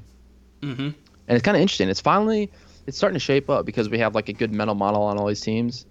Mm-hmm. 0.64 0.82
and 0.82 0.96
it's 1.28 1.44
kind 1.44 1.56
of 1.56 1.62
interesting. 1.62 1.90
It's 1.90 2.02
finally 2.02 2.52
it's 2.86 2.98
starting 2.98 3.16
to 3.16 3.20
shape 3.20 3.50
up 3.50 3.66
because 3.66 3.90
we 3.90 4.00
have 4.00 4.16
like 4.16 4.30
a 4.30 4.34
good 4.34 4.54
mental 4.54 4.76
model 4.76 5.04
on 5.04 5.18
all 5.18 5.28
these 5.28 5.42
teams, 5.42 5.86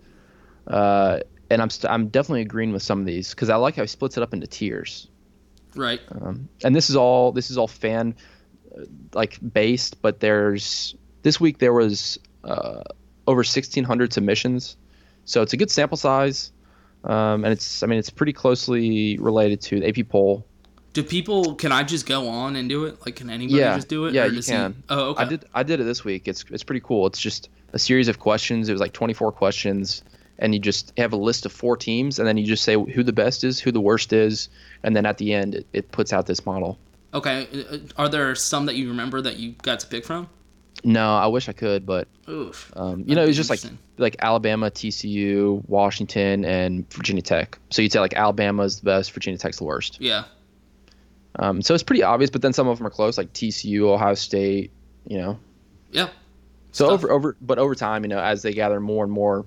uh, 0.67 1.21
and 1.51 1.61
I'm 1.61 1.71
st- 1.71 1.93
I'm 1.93 2.09
definitely 2.09 2.43
agreeing 2.43 2.73
with 2.73 2.83
some 2.83 3.01
of 3.01 3.07
these 3.07 3.31
because 3.31 3.51
I 3.51 3.57
like 3.57 3.77
how 3.77 3.83
he 3.83 3.89
splits 3.89 4.17
it 4.17 4.23
up 4.23 4.33
into 4.33 4.47
tiers. 4.47 5.09
Right. 5.75 6.01
Um, 6.11 6.49
and 6.63 6.75
this 6.75 6.91
is 6.91 6.97
all 6.97 7.33
this 7.33 7.51
is 7.51 7.59
all 7.59 7.69
fan 7.69 8.15
uh, 8.77 8.85
like 9.13 9.39
based, 9.53 10.01
but 10.03 10.21
there's 10.21 10.95
this 11.23 11.41
week 11.41 11.59
there 11.59 11.73
was 11.73 12.19
uh, 12.45 12.83
over 13.27 13.39
1,600 13.39 14.13
submissions, 14.13 14.77
so 15.25 15.43
it's 15.43 15.53
a 15.53 15.57
good 15.57 15.71
sample 15.71 15.97
size, 15.97 16.53
um, 17.03 17.45
and 17.45 17.47
it's 17.47 17.83
I 17.83 17.87
mean 17.87 17.99
it's 17.99 18.11
pretty 18.11 18.33
closely 18.33 19.19
related 19.19 19.61
to 19.63 19.81
the 19.81 19.89
AP 19.89 20.09
poll. 20.09 20.47
Do 20.95 21.03
people? 21.03 21.55
Can 21.57 21.73
I 21.73 21.83
just 21.83 22.07
go 22.07 22.29
on 22.29 22.57
and 22.57 22.69
do 22.69 22.87
it? 22.87 23.05
Like, 23.05 23.17
can 23.17 23.29
anybody 23.29 23.59
yeah, 23.59 23.75
just 23.75 23.89
do 23.89 24.07
it? 24.07 24.15
Yeah, 24.15 24.25
you 24.27 24.37
does 24.37 24.47
he- 24.47 24.53
can. 24.53 24.83
oh, 24.89 25.11
okay. 25.11 25.23
I 25.25 25.29
did 25.29 25.45
I 25.55 25.63
did 25.65 25.81
it 25.81 25.85
this 25.85 26.05
week. 26.05 26.27
It's 26.27 26.45
it's 26.51 26.63
pretty 26.63 26.81
cool. 26.81 27.07
It's 27.07 27.21
just 27.21 27.51
a 27.73 27.79
series 27.79 28.09
of 28.09 28.19
questions. 28.21 28.69
It 28.69 28.73
was 28.73 28.81
like 28.81 28.93
24 28.93 29.33
questions, 29.33 30.03
and 30.39 30.55
you 30.55 30.61
just 30.61 30.93
have 30.97 31.13
a 31.13 31.17
list 31.17 31.47
of 31.47 31.53
four 31.53 31.77
teams, 31.77 32.19
and 32.19 32.27
then 32.29 32.37
you 32.37 32.47
just 32.47 32.63
say 32.65 32.75
who 32.75 33.03
the 33.03 33.13
best 33.13 33.43
is, 33.45 33.59
who 33.61 33.73
the 33.73 33.81
worst 33.81 34.13
is, 34.13 34.49
and 34.85 34.95
then 34.95 35.05
at 35.05 35.19
the 35.19 35.35
end 35.35 35.57
it, 35.57 35.67
it 35.73 35.91
puts 35.93 36.13
out 36.13 36.27
this 36.27 36.47
model. 36.47 36.79
Okay. 37.13 37.47
uh, 37.71 37.79
Are 37.97 38.09
there 38.09 38.35
some 38.35 38.67
that 38.67 38.75
you 38.77 38.89
remember 38.89 39.21
that 39.21 39.37
you 39.37 39.55
got 39.63 39.81
to 39.81 39.87
pick 39.87 40.05
from? 40.05 40.29
No, 40.85 41.15
I 41.17 41.27
wish 41.29 41.49
I 41.49 41.53
could, 41.53 41.87
but 41.87 42.09
Oof. 42.29 42.73
um, 42.77 43.05
you 43.07 43.15
know, 43.15 43.23
it 43.25 43.29
was 43.29 43.37
just 43.37 43.51
like 43.51 43.61
like 43.99 44.17
Alabama, 44.21 44.71
TCU, 44.71 45.67
Washington, 45.69 46.45
and 46.45 46.89
Virginia 46.93 47.23
Tech. 47.23 47.59
So 47.71 47.83
you'd 47.83 47.91
say 47.93 48.01
like 48.01 48.15
Alabama 48.15 48.63
is 48.63 48.81
the 48.81 48.85
best, 48.85 49.13
Virginia 49.13 49.39
Tech's 49.39 49.57
the 49.59 49.65
worst. 49.65 50.01
Yeah. 50.01 50.25
Um, 51.39 51.63
so 51.63 51.75
it's 51.75 51.83
pretty 51.83 52.03
obvious, 52.03 52.31
but 52.31 52.43
then 52.43 52.53
some 52.53 52.69
of 52.69 52.79
them 52.79 52.87
are 52.87 52.91
close, 52.91 53.19
like 53.19 53.33
TCU, 53.33 53.83
Ohio 53.83 54.15
State. 54.15 54.73
You 55.07 55.19
know. 55.19 55.39
Yeah. 55.91 56.09
So 56.73 56.91
over 56.91 57.11
over, 57.11 57.37
but 57.41 57.59
over 57.59 57.75
time, 57.75 58.03
you 58.05 58.09
know, 58.09 58.19
as 58.19 58.43
they 58.43 58.53
gather 58.53 58.81
more 58.81 59.05
and 59.05 59.13
more 59.13 59.47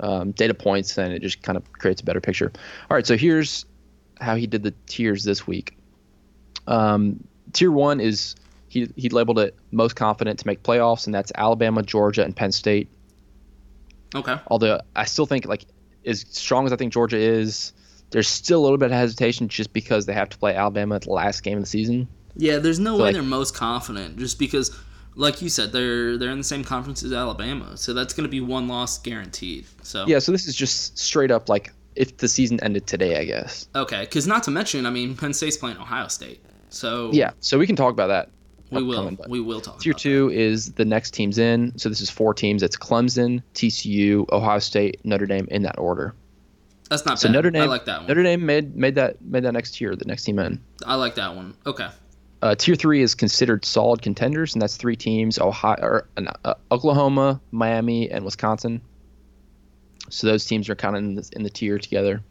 um, 0.00 0.32
data 0.32 0.54
points, 0.54 0.94
then 0.94 1.12
it 1.12 1.22
just 1.22 1.42
kind 1.42 1.56
of 1.56 1.72
creates 1.72 2.00
a 2.00 2.04
better 2.04 2.20
picture. 2.20 2.52
All 2.90 2.94
right, 2.94 3.06
so 3.06 3.16
here's 3.16 3.66
how 4.20 4.36
he 4.36 4.46
did 4.46 4.62
the 4.62 4.74
tiers 4.86 5.24
this 5.24 5.46
week. 5.46 5.76
Um, 6.66 7.24
tier 7.52 7.72
one 7.72 8.00
is 8.00 8.36
he 8.68 8.90
he 8.96 9.08
labeled 9.08 9.38
it 9.38 9.56
most 9.72 9.96
confident 9.96 10.38
to 10.40 10.46
make 10.46 10.62
playoffs, 10.62 11.06
and 11.06 11.14
that's 11.14 11.32
Alabama, 11.34 11.82
Georgia, 11.82 12.22
and 12.22 12.34
Penn 12.34 12.52
State. 12.52 12.88
Okay. 14.14 14.36
Although 14.46 14.80
I 14.94 15.04
still 15.04 15.26
think 15.26 15.46
like 15.46 15.66
as 16.04 16.24
strong 16.30 16.66
as 16.66 16.72
I 16.72 16.76
think 16.76 16.92
Georgia 16.92 17.18
is, 17.18 17.72
there's 18.10 18.28
still 18.28 18.60
a 18.60 18.62
little 18.62 18.78
bit 18.78 18.86
of 18.86 18.92
hesitation 18.96 19.48
just 19.48 19.72
because 19.72 20.06
they 20.06 20.12
have 20.14 20.28
to 20.30 20.38
play 20.38 20.54
Alabama 20.54 20.94
at 20.96 21.02
the 21.02 21.10
last 21.10 21.42
game 21.42 21.58
of 21.58 21.64
the 21.64 21.68
season. 21.68 22.08
Yeah, 22.36 22.58
there's 22.58 22.78
no 22.78 22.92
So, 22.96 22.98
way 22.98 23.02
like- 23.08 23.14
they're 23.14 23.22
most 23.22 23.54
confident 23.54 24.16
just 24.18 24.38
because, 24.38 24.70
like 25.16 25.42
you 25.42 25.48
said, 25.48 25.72
they're 25.72 26.16
they're 26.16 26.30
in 26.30 26.38
the 26.38 26.44
same 26.44 26.62
conference 26.64 27.02
as 27.02 27.12
Alabama, 27.12 27.76
so 27.76 27.92
that's 27.94 28.14
going 28.14 28.24
to 28.24 28.30
be 28.30 28.40
one 28.40 28.68
loss 28.68 28.98
guaranteed. 28.98 29.66
So 29.82 30.06
Yeah, 30.06 30.18
so 30.20 30.32
this 30.32 30.46
is 30.46 30.54
just 30.54 30.98
straight 30.98 31.30
up 31.30 31.48
like 31.48 31.72
if 31.96 32.16
the 32.18 32.28
season 32.28 32.60
ended 32.62 32.86
today, 32.86 33.18
I 33.18 33.24
guess. 33.24 33.68
okay, 33.74 34.00
because 34.02 34.26
not 34.26 34.42
to 34.44 34.50
mention, 34.52 34.86
I 34.86 34.90
mean, 34.90 35.16
Penn 35.16 35.32
State's 35.34 35.56
playing 35.56 35.78
Ohio 35.78 36.06
State, 36.08 36.40
so 36.70 37.10
Yeah, 37.12 37.32
so 37.40 37.58
we 37.58 37.66
can 37.66 37.74
talk 37.76 37.92
about 37.92 38.06
that. 38.08 38.30
we 38.70 38.82
will 38.84 39.16
we 39.28 39.40
will 39.40 39.60
talk. 39.60 39.80
Tier 39.80 39.94
two 39.94 40.30
is 40.32 40.72
the 40.74 40.84
next 40.84 41.10
teams 41.12 41.38
in. 41.38 41.76
So 41.76 41.88
this 41.88 42.00
is 42.00 42.08
four 42.10 42.34
teams. 42.34 42.62
It's 42.62 42.76
Clemson, 42.76 43.42
TCU, 43.54 44.26
Ohio 44.30 44.58
State, 44.60 45.00
Notre 45.04 45.26
Dame 45.26 45.48
in 45.50 45.62
that 45.62 45.78
order. 45.78 46.14
That's 46.88 47.04
not 47.04 47.18
So 47.18 47.28
bad. 47.28 47.34
Notre 47.34 47.50
Dame, 47.50 47.62
I 47.62 47.66
like 47.66 47.84
that 47.84 47.98
one. 47.98 48.08
Notre 48.08 48.22
Dame 48.22 48.44
made 48.44 48.76
made 48.76 48.94
that 48.94 49.20
made 49.22 49.44
that 49.44 49.52
next 49.52 49.72
tier, 49.72 49.94
the 49.94 50.04
next 50.04 50.24
team 50.24 50.38
in. 50.38 50.60
I 50.86 50.94
like 50.94 51.14
that 51.16 51.34
one. 51.34 51.54
Okay. 51.66 51.88
Uh, 52.40 52.54
tier 52.54 52.76
three 52.76 53.02
is 53.02 53.14
considered 53.14 53.64
solid 53.64 54.00
contenders, 54.00 54.54
and 54.54 54.62
that's 54.62 54.76
three 54.76 54.96
teams: 54.96 55.38
Ohio, 55.38 55.76
or, 55.82 56.08
uh, 56.44 56.54
Oklahoma, 56.70 57.40
Miami, 57.50 58.10
and 58.10 58.24
Wisconsin. 58.24 58.80
So 60.10 60.26
those 60.26 60.46
teams 60.46 60.68
are 60.68 60.74
kind 60.74 60.96
of 60.96 61.02
in 61.02 61.14
the, 61.16 61.28
in 61.32 61.42
the 61.42 61.50
tier 61.50 61.78
together. 61.78 62.22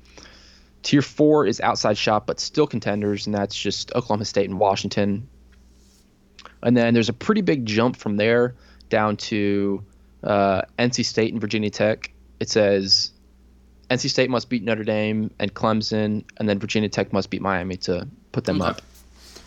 Tier 0.83 1.01
four 1.01 1.45
is 1.45 1.59
outside 1.59 1.97
shot, 1.97 2.25
but 2.25 2.39
still 2.39 2.65
contenders, 2.65 3.27
and 3.27 3.35
that's 3.35 3.55
just 3.55 3.93
Oklahoma 3.93 4.25
State 4.25 4.49
and 4.49 4.59
Washington. 4.59 5.27
And 6.63 6.75
then 6.75 6.93
there's 6.93 7.09
a 7.09 7.13
pretty 7.13 7.41
big 7.41 7.65
jump 7.65 7.97
from 7.97 8.17
there 8.17 8.55
down 8.89 9.17
to 9.17 9.83
uh, 10.23 10.61
NC 10.79 11.05
State 11.05 11.33
and 11.33 11.41
Virginia 11.41 11.69
Tech. 11.69 12.11
It 12.39 12.49
says 12.49 13.11
NC 13.89 14.09
State 14.09 14.29
must 14.29 14.49
beat 14.49 14.63
Notre 14.63 14.83
Dame 14.83 15.31
and 15.39 15.53
Clemson, 15.53 16.23
and 16.37 16.49
then 16.49 16.59
Virginia 16.59 16.89
Tech 16.89 17.13
must 17.13 17.29
beat 17.29 17.41
Miami 17.41 17.77
to 17.77 18.07
put 18.31 18.43
them 18.45 18.61
Okay. 18.61 18.69
up. 18.71 18.81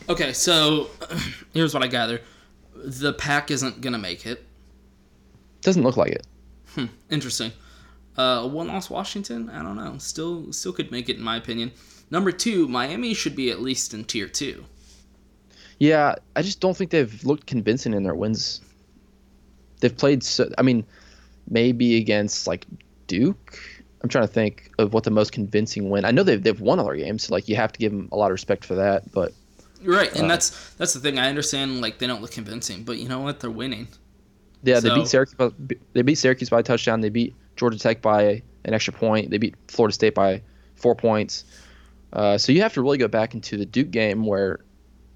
Okay, 0.08 0.32
so 0.32 0.88
here's 1.52 1.74
what 1.74 1.82
I 1.82 1.86
gather: 1.86 2.20
the 2.74 3.12
Pac 3.12 3.50
isn't 3.50 3.80
gonna 3.80 3.98
make 3.98 4.26
it. 4.26 4.44
Doesn't 5.60 5.82
look 5.82 5.96
like 5.96 6.12
it. 6.12 6.26
Hmm, 6.74 6.86
interesting. 7.10 7.52
Uh, 8.16 8.48
one 8.48 8.68
loss 8.68 8.88
Washington. 8.90 9.50
I 9.50 9.62
don't 9.62 9.76
know. 9.76 9.98
Still, 9.98 10.52
still 10.52 10.72
could 10.72 10.90
make 10.90 11.08
it 11.08 11.16
in 11.16 11.22
my 11.22 11.36
opinion. 11.36 11.72
Number 12.10 12.32
two, 12.32 12.66
Miami 12.66 13.14
should 13.14 13.36
be 13.36 13.50
at 13.50 13.60
least 13.60 13.94
in 13.94 14.04
tier 14.04 14.26
two. 14.26 14.64
Yeah, 15.78 16.16
I 16.36 16.42
just 16.42 16.60
don't 16.60 16.76
think 16.76 16.90
they've 16.90 17.24
looked 17.24 17.46
convincing 17.46 17.94
in 17.94 18.02
their 18.02 18.14
wins. 18.14 18.60
They've 19.80 19.96
played 19.96 20.22
so. 20.22 20.50
I 20.58 20.62
mean, 20.62 20.84
maybe 21.48 21.96
against 21.96 22.46
like 22.46 22.66
Duke. 23.06 23.58
I'm 24.02 24.08
trying 24.08 24.26
to 24.26 24.32
think 24.32 24.70
of 24.78 24.94
what 24.94 25.04
the 25.04 25.10
most 25.10 25.32
convincing 25.32 25.90
win. 25.90 26.04
I 26.04 26.10
know 26.10 26.22
they've 26.22 26.42
they've 26.42 26.60
won 26.60 26.78
other 26.80 26.94
games, 26.96 27.24
so 27.24 27.34
like 27.34 27.48
you 27.48 27.56
have 27.56 27.72
to 27.72 27.78
give 27.78 27.92
them 27.92 28.08
a 28.12 28.16
lot 28.16 28.26
of 28.26 28.32
respect 28.32 28.64
for 28.64 28.74
that. 28.76 29.10
But 29.12 29.32
Right, 29.82 30.12
and 30.14 30.24
Uh, 30.24 30.28
that's 30.28 30.74
that's 30.74 30.92
the 30.94 31.00
thing. 31.00 31.18
I 31.18 31.28
understand 31.28 31.80
like 31.80 31.98
they 31.98 32.06
don't 32.06 32.20
look 32.22 32.32
convincing, 32.32 32.82
but 32.84 32.98
you 32.98 33.08
know 33.08 33.20
what? 33.20 33.40
They're 33.40 33.50
winning. 33.50 33.88
yeah, 34.62 34.80
they 34.80 34.94
beat 34.94 35.06
Syracuse. 35.08 35.34
by- 35.34 35.76
They 35.94 36.02
beat 36.02 36.16
Syracuse 36.16 36.50
by 36.50 36.60
a 36.60 36.62
touchdown. 36.62 37.00
They 37.00 37.08
beat 37.08 37.34
Georgia 37.56 37.78
Tech 37.78 38.02
by 38.02 38.42
an 38.64 38.74
extra 38.74 38.92
point. 38.92 39.30
They 39.30 39.38
beat 39.38 39.54
Florida 39.68 39.94
State 39.94 40.14
by 40.14 40.42
four 40.76 40.94
points. 40.94 41.44
Uh, 42.12 42.36
so 42.36 42.52
you 42.52 42.60
have 42.60 42.74
to 42.74 42.82
really 42.82 42.98
go 42.98 43.08
back 43.08 43.34
into 43.34 43.56
the 43.56 43.64
Duke 43.64 43.90
game 43.90 44.26
where 44.26 44.60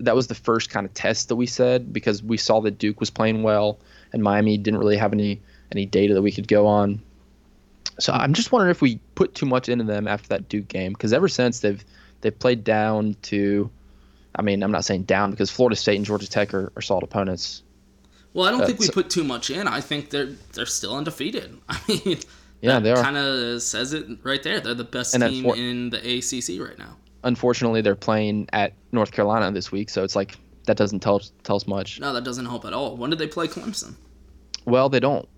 that 0.00 0.14
was 0.14 0.26
the 0.28 0.34
first 0.34 0.70
kind 0.70 0.86
of 0.86 0.94
test 0.94 1.28
that 1.28 1.36
we 1.36 1.46
said 1.46 1.92
because 1.92 2.22
we 2.22 2.36
saw 2.36 2.60
that 2.60 2.78
Duke 2.78 3.00
was 3.00 3.10
playing 3.10 3.42
well 3.42 3.78
and 4.12 4.22
Miami 4.22 4.56
didn't 4.56 4.78
really 4.78 4.96
have 4.96 5.12
any 5.12 5.40
any 5.72 5.86
data 5.86 6.14
that 6.14 6.22
we 6.22 6.30
could 6.32 6.48
go 6.48 6.66
on. 6.66 7.00
So 8.00 8.12
I'm 8.12 8.34
just 8.34 8.50
wondering 8.52 8.70
if 8.70 8.82
we 8.82 8.96
put 9.14 9.34
too 9.34 9.46
much 9.46 9.68
into 9.68 9.84
them 9.84 10.08
after 10.08 10.28
that 10.28 10.48
Duke 10.48 10.68
game 10.68 10.92
because 10.92 11.12
ever 11.12 11.28
since 11.28 11.60
they've 11.60 11.84
they've 12.20 12.36
played 12.38 12.64
down 12.64 13.16
to, 13.22 13.70
I 14.36 14.42
mean 14.42 14.62
I'm 14.62 14.72
not 14.72 14.84
saying 14.84 15.04
down 15.04 15.30
because 15.30 15.50
Florida 15.50 15.76
State 15.76 15.96
and 15.96 16.04
Georgia 16.04 16.28
Tech 16.28 16.52
are, 16.54 16.72
are 16.76 16.82
solid 16.82 17.04
opponents. 17.04 17.62
Well, 18.32 18.46
I 18.46 18.50
don't 18.50 18.62
Uh, 18.62 18.66
think 18.66 18.80
we 18.80 18.86
so- 18.86 18.92
put 18.92 19.10
too 19.10 19.22
much 19.24 19.50
in. 19.50 19.68
I 19.68 19.80
think 19.80 20.10
they're 20.10 20.30
they're 20.54 20.66
still 20.66 20.96
undefeated. 20.96 21.56
I 21.68 21.80
mean, 21.88 22.18
Yeah, 22.60 22.80
they 22.80 22.90
are. 22.92 23.02
Kind 23.02 23.16
of 23.16 23.62
says 23.62 23.92
it 23.92 24.06
right 24.22 24.42
there. 24.42 24.58
They're 24.60 24.74
the 24.74 24.84
best 24.84 25.14
And 25.14 25.22
team 25.22 25.44
for- 25.44 25.56
in 25.56 25.90
the 25.90 25.98
ACC 25.98 26.60
right 26.66 26.78
now. 26.78 26.96
Unfortunately, 27.22 27.80
they're 27.80 27.94
playing 27.94 28.48
at 28.52 28.72
North 28.92 29.12
Carolina 29.12 29.50
this 29.52 29.70
week, 29.72 29.88
so 29.88 30.02
it's 30.04 30.16
like 30.16 30.36
that 30.66 30.76
doesn't 30.76 31.00
tell 31.00 31.20
tell 31.44 31.56
us 31.56 31.66
much. 31.66 32.00
No, 32.00 32.12
that 32.12 32.24
doesn't 32.24 32.46
help 32.46 32.64
at 32.64 32.72
all. 32.72 32.96
When 32.96 33.10
did 33.10 33.18
they 33.18 33.26
play 33.28 33.46
Clemson? 33.48 33.94
Well, 34.66 34.88
they 34.88 35.00
don't 35.00 35.28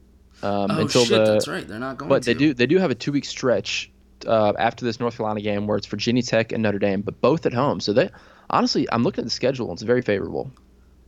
um, 0.43 0.71
Oh, 0.71 0.81
until 0.81 1.05
shit, 1.05 1.25
the. 1.25 1.33
that's 1.33 1.49
right, 1.49 1.67
they're 1.67 1.79
not 1.79 1.97
going 1.99 2.09
But 2.09 2.25
they 2.25 2.35
do. 2.35 2.55
They 2.55 2.67
do 2.67 2.79
have 2.79 2.91
a 2.91 2.95
two 2.95 3.13
week 3.13 3.25
stretch 3.25 3.91
uh, 4.27 4.53
after 4.59 4.85
this 4.85 5.01
North 5.01 5.17
Carolina 5.17 5.41
game 5.41 5.67
where 5.67 5.77
it's 5.77 5.87
Virginia 5.87 6.23
Tech 6.23 6.53
and 6.53 6.63
Notre 6.63 6.79
Dame, 6.79 7.01
but 7.03 7.21
both 7.21 7.47
at 7.47 7.53
home. 7.53 7.81
So 7.81 7.93
they 7.93 8.11
honestly, 8.51 8.87
I'm 8.93 9.03
looking 9.03 9.23
at 9.23 9.27
the 9.27 9.31
schedule. 9.31 9.67
and 9.71 9.75
It's 9.77 9.83
very 9.83 10.03
favorable. 10.03 10.51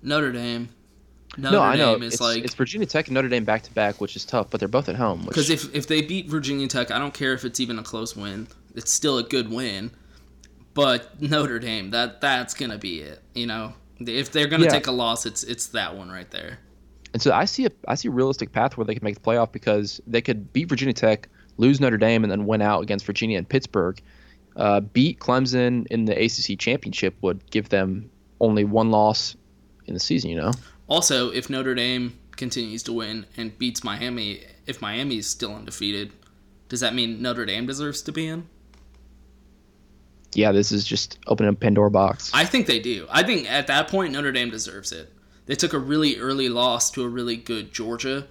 Notre 0.03 0.33
Dame. 0.33 0.69
Notre 1.37 1.57
no, 1.59 1.63
I 1.63 1.77
know 1.77 1.93
Dame 1.95 2.05
is 2.05 2.15
it's, 2.15 2.23
like 2.23 2.43
it's 2.45 2.55
Virginia 2.55 2.87
Tech 2.87 3.07
and 3.09 3.15
Notre 3.15 3.29
Dame 3.29 3.45
back 3.45 3.63
to 3.65 3.73
back, 3.73 4.01
which 4.01 4.17
is 4.17 4.25
tough. 4.25 4.49
But 4.51 4.61
they're 4.61 4.69
both 4.69 4.89
at 4.89 4.97
home. 4.97 5.21
Which, 5.21 5.29
because 5.29 5.51
if 5.51 5.75
if 5.75 5.87
they 5.87 6.01
beat 6.03 6.27
Virginia 6.27 6.67
Tech, 6.69 6.91
I 6.91 6.99
don't 6.99 7.15
care 7.15 7.33
if 7.35 7.45
it's 7.45 7.61
even 7.61 7.79
a 7.79 7.83
close 7.83 8.17
win. 8.17 8.49
It's 8.75 8.93
still 8.93 9.19
a 9.19 9.23
good 9.23 9.51
win. 9.51 9.91
But 10.75 11.21
Notre 11.21 11.59
Dame, 11.59 11.91
that 11.91 12.21
that's 12.21 12.55
gonna 12.55 12.79
be 12.79 13.01
it. 13.01 13.21
You 13.35 13.47
know, 13.47 13.75
if 14.01 14.31
they're 14.33 14.47
gonna 14.47 14.65
Yeah. 14.65 14.71
take 14.71 14.87
a 14.87 14.93
loss, 14.93 15.27
it's 15.27 15.43
it's 15.45 15.67
that 15.69 15.97
one 15.97 16.09
right 16.11 16.31
there. 16.31 16.61
And 17.19 17.23
so 17.25 17.33
I 17.33 17.47
see 17.47 17.67
a 17.67 17.71
I 17.89 17.97
see 17.97 18.07
a 18.07 18.13
realistic 18.13 18.53
path 18.53 18.77
where 18.77 18.85
they 18.85 18.95
could 18.95 19.03
make 19.03 19.17
the 19.17 19.21
playoff 19.21 19.51
because 19.51 20.01
they 20.07 20.21
could 20.21 20.53
beat 20.53 20.69
Virginia 20.69 20.95
Tech, 20.95 21.29
lose 21.57 21.81
Notre 21.81 21.97
Dame, 21.97 22.23
and 22.23 22.31
then 22.31 22.47
win 22.47 22.63
out 22.63 22.81
against 22.81 23.05
Virginia 23.05 23.39
and 23.39 23.49
Pittsburgh. 23.49 24.01
Uh, 24.55 24.79
beat 24.79 25.19
Clemson 25.19 25.85
in 25.89 26.05
the 26.05 26.13
ACC 26.13 26.57
championship 26.57 27.17
would 27.21 27.45
give 27.51 27.71
them 27.71 28.09
only 28.39 28.63
one 28.63 28.93
loss 28.93 29.35
in 29.87 29.95
the 29.95 29.99
season. 29.99 30.31
You 30.31 30.37
know. 30.37 30.53
Also, 30.87 31.33
if 31.33 31.51
Notre 31.51 31.75
Dame 31.75 32.17
continues 32.37 32.85
to 32.85 32.93
win 32.93 33.27
and 33.37 33.59
beats 33.59 33.83
Miami, 33.83 34.45
if 34.67 34.81
Miami 34.81 35.17
is 35.17 35.29
still 35.29 35.53
undefeated, 35.53 36.13
does 36.69 36.79
that 36.79 36.95
mean 36.95 37.21
Notre 37.21 37.45
Dame 37.45 37.67
deserves 37.67 38.01
to 38.03 38.13
be 38.13 38.29
in? 38.29 38.47
Yeah, 40.35 40.53
this 40.53 40.71
is 40.71 40.85
just 40.85 41.19
opening 41.27 41.53
a 41.53 41.57
Pandora 41.57 41.91
box. 41.91 42.31
I 42.33 42.45
think 42.45 42.69
they 42.69 42.79
do. 42.79 43.09
I 43.11 43.25
think 43.25 43.51
at 43.51 43.67
that 43.67 43.89
point 43.89 44.13
Notre 44.13 44.31
Dame 44.31 44.51
deserves 44.51 44.93
it. 44.93 45.13
They 45.49 45.57
took 45.57 45.73
a 45.73 45.79
really 45.79 46.17
early 46.19 46.49
loss 46.49 46.91
to 46.93 47.03
a 47.03 47.09
really 47.09 47.35
good 47.37 47.73
Georgia, 47.73 48.29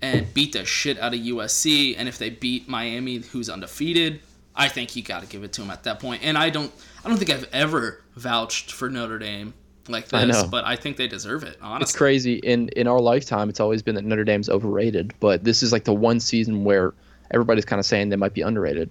and 0.00 0.32
beat 0.32 0.52
the 0.52 0.64
shit 0.64 0.96
out 1.00 1.12
of 1.12 1.18
USC. 1.20 1.96
And 1.98 2.08
if 2.08 2.18
they 2.18 2.30
beat 2.30 2.68
Miami, 2.68 3.16
who's 3.16 3.50
undefeated, 3.50 4.20
I 4.54 4.68
think 4.68 4.94
you 4.94 5.02
got 5.02 5.22
to 5.22 5.26
give 5.28 5.42
it 5.42 5.52
to 5.54 5.62
them 5.62 5.70
at 5.72 5.82
that 5.84 5.98
point. 5.98 6.22
And 6.22 6.38
I 6.38 6.50
don't, 6.50 6.72
I 7.04 7.08
don't 7.08 7.18
think 7.18 7.30
I've 7.30 7.48
ever 7.52 8.00
vouched 8.14 8.70
for 8.70 8.88
Notre 8.88 9.18
Dame 9.18 9.54
like 9.88 10.12
I 10.14 10.24
this, 10.26 10.42
know. 10.42 10.48
but 10.48 10.64
I 10.66 10.76
think 10.76 10.98
they 10.98 11.08
deserve 11.08 11.42
it. 11.42 11.56
Honestly, 11.60 11.82
It's 11.82 11.96
crazy. 11.96 12.34
In 12.36 12.68
in 12.76 12.86
our 12.86 13.00
lifetime, 13.00 13.48
it's 13.48 13.58
always 13.60 13.82
been 13.82 13.94
that 13.96 14.04
Notre 14.04 14.22
Dame's 14.24 14.48
overrated, 14.48 15.14
but 15.18 15.42
this 15.42 15.62
is 15.64 15.72
like 15.72 15.82
the 15.84 15.94
one 15.94 16.20
season 16.20 16.62
where 16.62 16.92
everybody's 17.32 17.64
kind 17.64 17.80
of 17.80 17.86
saying 17.86 18.08
they 18.10 18.16
might 18.16 18.34
be 18.34 18.40
underrated 18.42 18.88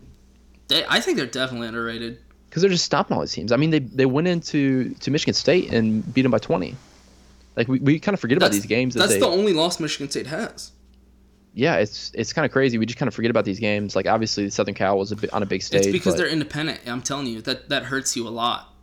They, 0.68 0.84
I 0.90 1.00
think 1.00 1.18
they're 1.18 1.26
definitely 1.26 1.68
underrated. 1.68 2.18
because 2.50 2.62
they're 2.64 2.70
just 2.72 2.86
stopping 2.86 3.16
all 3.16 3.22
these 3.22 3.32
teams. 3.32 3.52
I 3.52 3.58
mean, 3.58 3.70
they 3.70 3.80
they 3.80 4.06
went 4.08 4.28
into 4.28 4.94
to 4.96 5.12
Michigan 5.12 5.34
State 5.36 5.72
and 5.72 6.12
beat 6.14 6.24
them 6.24 6.32
by 6.32 6.40
20. 6.40 6.76
Like 7.58 7.68
we, 7.68 7.80
we 7.80 8.00
kind 8.00 8.14
of 8.14 8.20
forget 8.22 8.38
about 8.38 8.52
That's- 8.52 8.62
these 8.62 8.70
games. 8.70 8.94
That 8.94 9.02
That's 9.02 9.14
they, 9.16 9.20
the 9.20 9.28
only 9.28 9.52
loss 9.52 9.80
Michigan 9.82 10.10
State 10.10 10.28
has. 10.28 10.72
yeah, 11.54 11.76
it's 11.78 12.12
it's 12.14 12.32
kind 12.32 12.46
of 12.46 12.52
crazy. 12.52 12.78
We 12.78 12.86
just 12.86 13.00
kind 13.00 13.08
of 13.08 13.14
forget 13.16 13.32
about 13.32 13.44
these 13.46 13.60
games. 13.60 13.96
Like 13.96 14.06
obviously, 14.08 14.50
Southern 14.50 14.76
Cal 14.76 14.98
was 14.98 15.12
a 15.12 15.16
bit 15.16 15.34
on 15.34 15.44
a 15.44 15.46
big 15.46 15.64
stage. 15.64 15.88
It's 15.88 15.92
because 15.92 16.14
but, 16.14 16.20
they're 16.20 16.30
independent. 16.30 16.80
I'm 16.86 17.02
telling 17.02 17.28
you 17.28 17.42
that 17.42 17.68
that 17.70 17.84
hurts 17.84 18.16
you 18.16 18.28
a 18.28 18.30
lot. 18.30 18.74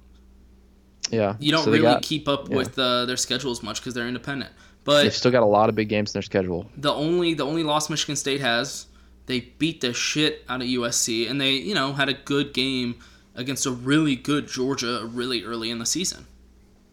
yeah. 1.10 1.36
You 1.38 1.52
don't 1.52 1.64
so 1.64 1.70
really 1.70 1.82
got- 1.82 2.02
keep 2.02 2.28
up 2.28 2.48
yeah. 2.50 2.56
with 2.56 2.78
uh, 2.78 3.04
their 3.06 3.16
schedule 3.16 3.50
as 3.52 3.62
much 3.62 3.80
because 3.80 3.94
they're 3.94 4.08
independent. 4.08 4.50
But 4.84 5.04
They've 5.04 5.14
still 5.14 5.30
got 5.30 5.42
a 5.42 5.46
lot 5.46 5.70
of 5.70 5.74
big 5.74 5.88
games 5.88 6.10
in 6.10 6.12
their 6.14 6.22
schedule. 6.22 6.70
the 6.76 6.92
only 6.92 7.32
the 7.34 7.46
only 7.46 7.62
loss 7.62 7.88
Michigan 7.88 8.16
State 8.16 8.40
has, 8.42 8.86
they 9.26 9.40
beat 9.40 9.80
the 9.80 9.94
shit 9.94 10.44
out 10.48 10.60
of 10.60 10.66
USC, 10.66 11.30
and 11.30 11.40
they 11.40 11.52
you 11.52 11.74
know 11.74 11.92
had 11.94 12.08
a 12.10 12.12
good 12.14 12.52
game 12.52 12.96
against 13.34 13.64
a 13.66 13.70
really 13.70 14.14
good 14.14 14.46
Georgia 14.46 15.06
really 15.06 15.42
early 15.44 15.70
in 15.70 15.78
the 15.78 15.86
season. 15.86 16.26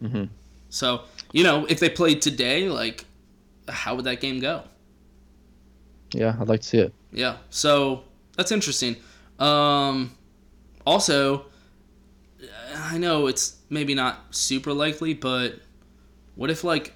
Mm-hmm. 0.01 0.25
So 0.69 1.01
you 1.33 1.43
know 1.43 1.65
if 1.65 1.79
they 1.79 1.89
played 1.89 2.21
today, 2.21 2.69
like 2.69 3.05
how 3.69 3.95
would 3.95 4.05
that 4.05 4.19
game 4.21 4.39
go? 4.39 4.63
Yeah, 6.13 6.35
I'd 6.39 6.47
like 6.49 6.61
to 6.61 6.67
see 6.67 6.77
it. 6.79 6.93
Yeah. 7.13 7.37
So 7.49 8.03
that's 8.35 8.51
interesting. 8.51 8.95
Um, 9.39 10.11
also, 10.85 11.45
I 12.75 12.97
know 12.97 13.27
it's 13.27 13.57
maybe 13.69 13.95
not 13.95 14.19
super 14.35 14.73
likely, 14.73 15.13
but 15.13 15.59
what 16.35 16.49
if 16.49 16.63
like 16.63 16.93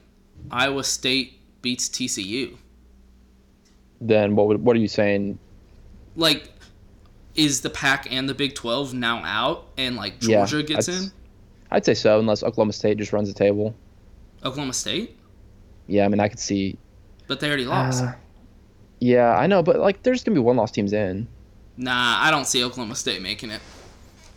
Iowa 0.51 0.83
State 0.83 1.39
beats 1.61 1.87
TCU? 1.87 2.57
Then 4.01 4.35
what 4.35 4.47
would, 4.47 4.63
what 4.63 4.75
are 4.75 4.79
you 4.79 4.87
saying? 4.89 5.39
Like, 6.17 6.49
is 7.35 7.61
the 7.61 7.69
Pac 7.69 8.11
and 8.11 8.27
the 8.27 8.33
Big 8.33 8.53
Twelve 8.55 8.93
now 8.93 9.21
out, 9.23 9.67
and 9.77 9.95
like 9.95 10.15
Yeah, 10.21 10.45
Georgia 10.45 10.63
gets 10.63 10.89
I'd- 10.89 10.97
in? 11.05 11.11
I'd 11.71 11.85
say 11.85 11.93
so, 11.93 12.19
unless 12.19 12.43
Oklahoma 12.43 12.73
State 12.73 12.97
just 12.97 13.11
runs 13.11 13.27
the 13.27 13.33
table. 13.37 13.73
Oklahoma 14.45 14.73
State, 14.73 15.17
Yeah, 15.87 16.05
I 16.05 16.07
mean, 16.07 16.19
I 16.19 16.27
could 16.29 16.39
see. 16.39 16.77
but 17.27 17.39
they 17.39 17.47
already 17.47 17.65
lost. 17.65 18.03
Uh, 18.03 18.13
yeah, 18.99 19.35
I 19.35 19.47
know, 19.47 19.61
but 19.63 19.79
like, 19.79 20.03
there's 20.03 20.23
gonna 20.23 20.35
be 20.35 20.41
one 20.41 20.55
loss 20.55 20.71
teams 20.71 20.93
in. 20.93 21.27
nah, 21.77 22.17
I 22.21 22.31
don't 22.31 22.45
see 22.47 22.63
Oklahoma 22.63 22.95
State 22.95 23.21
making 23.21 23.49
it. 23.51 23.61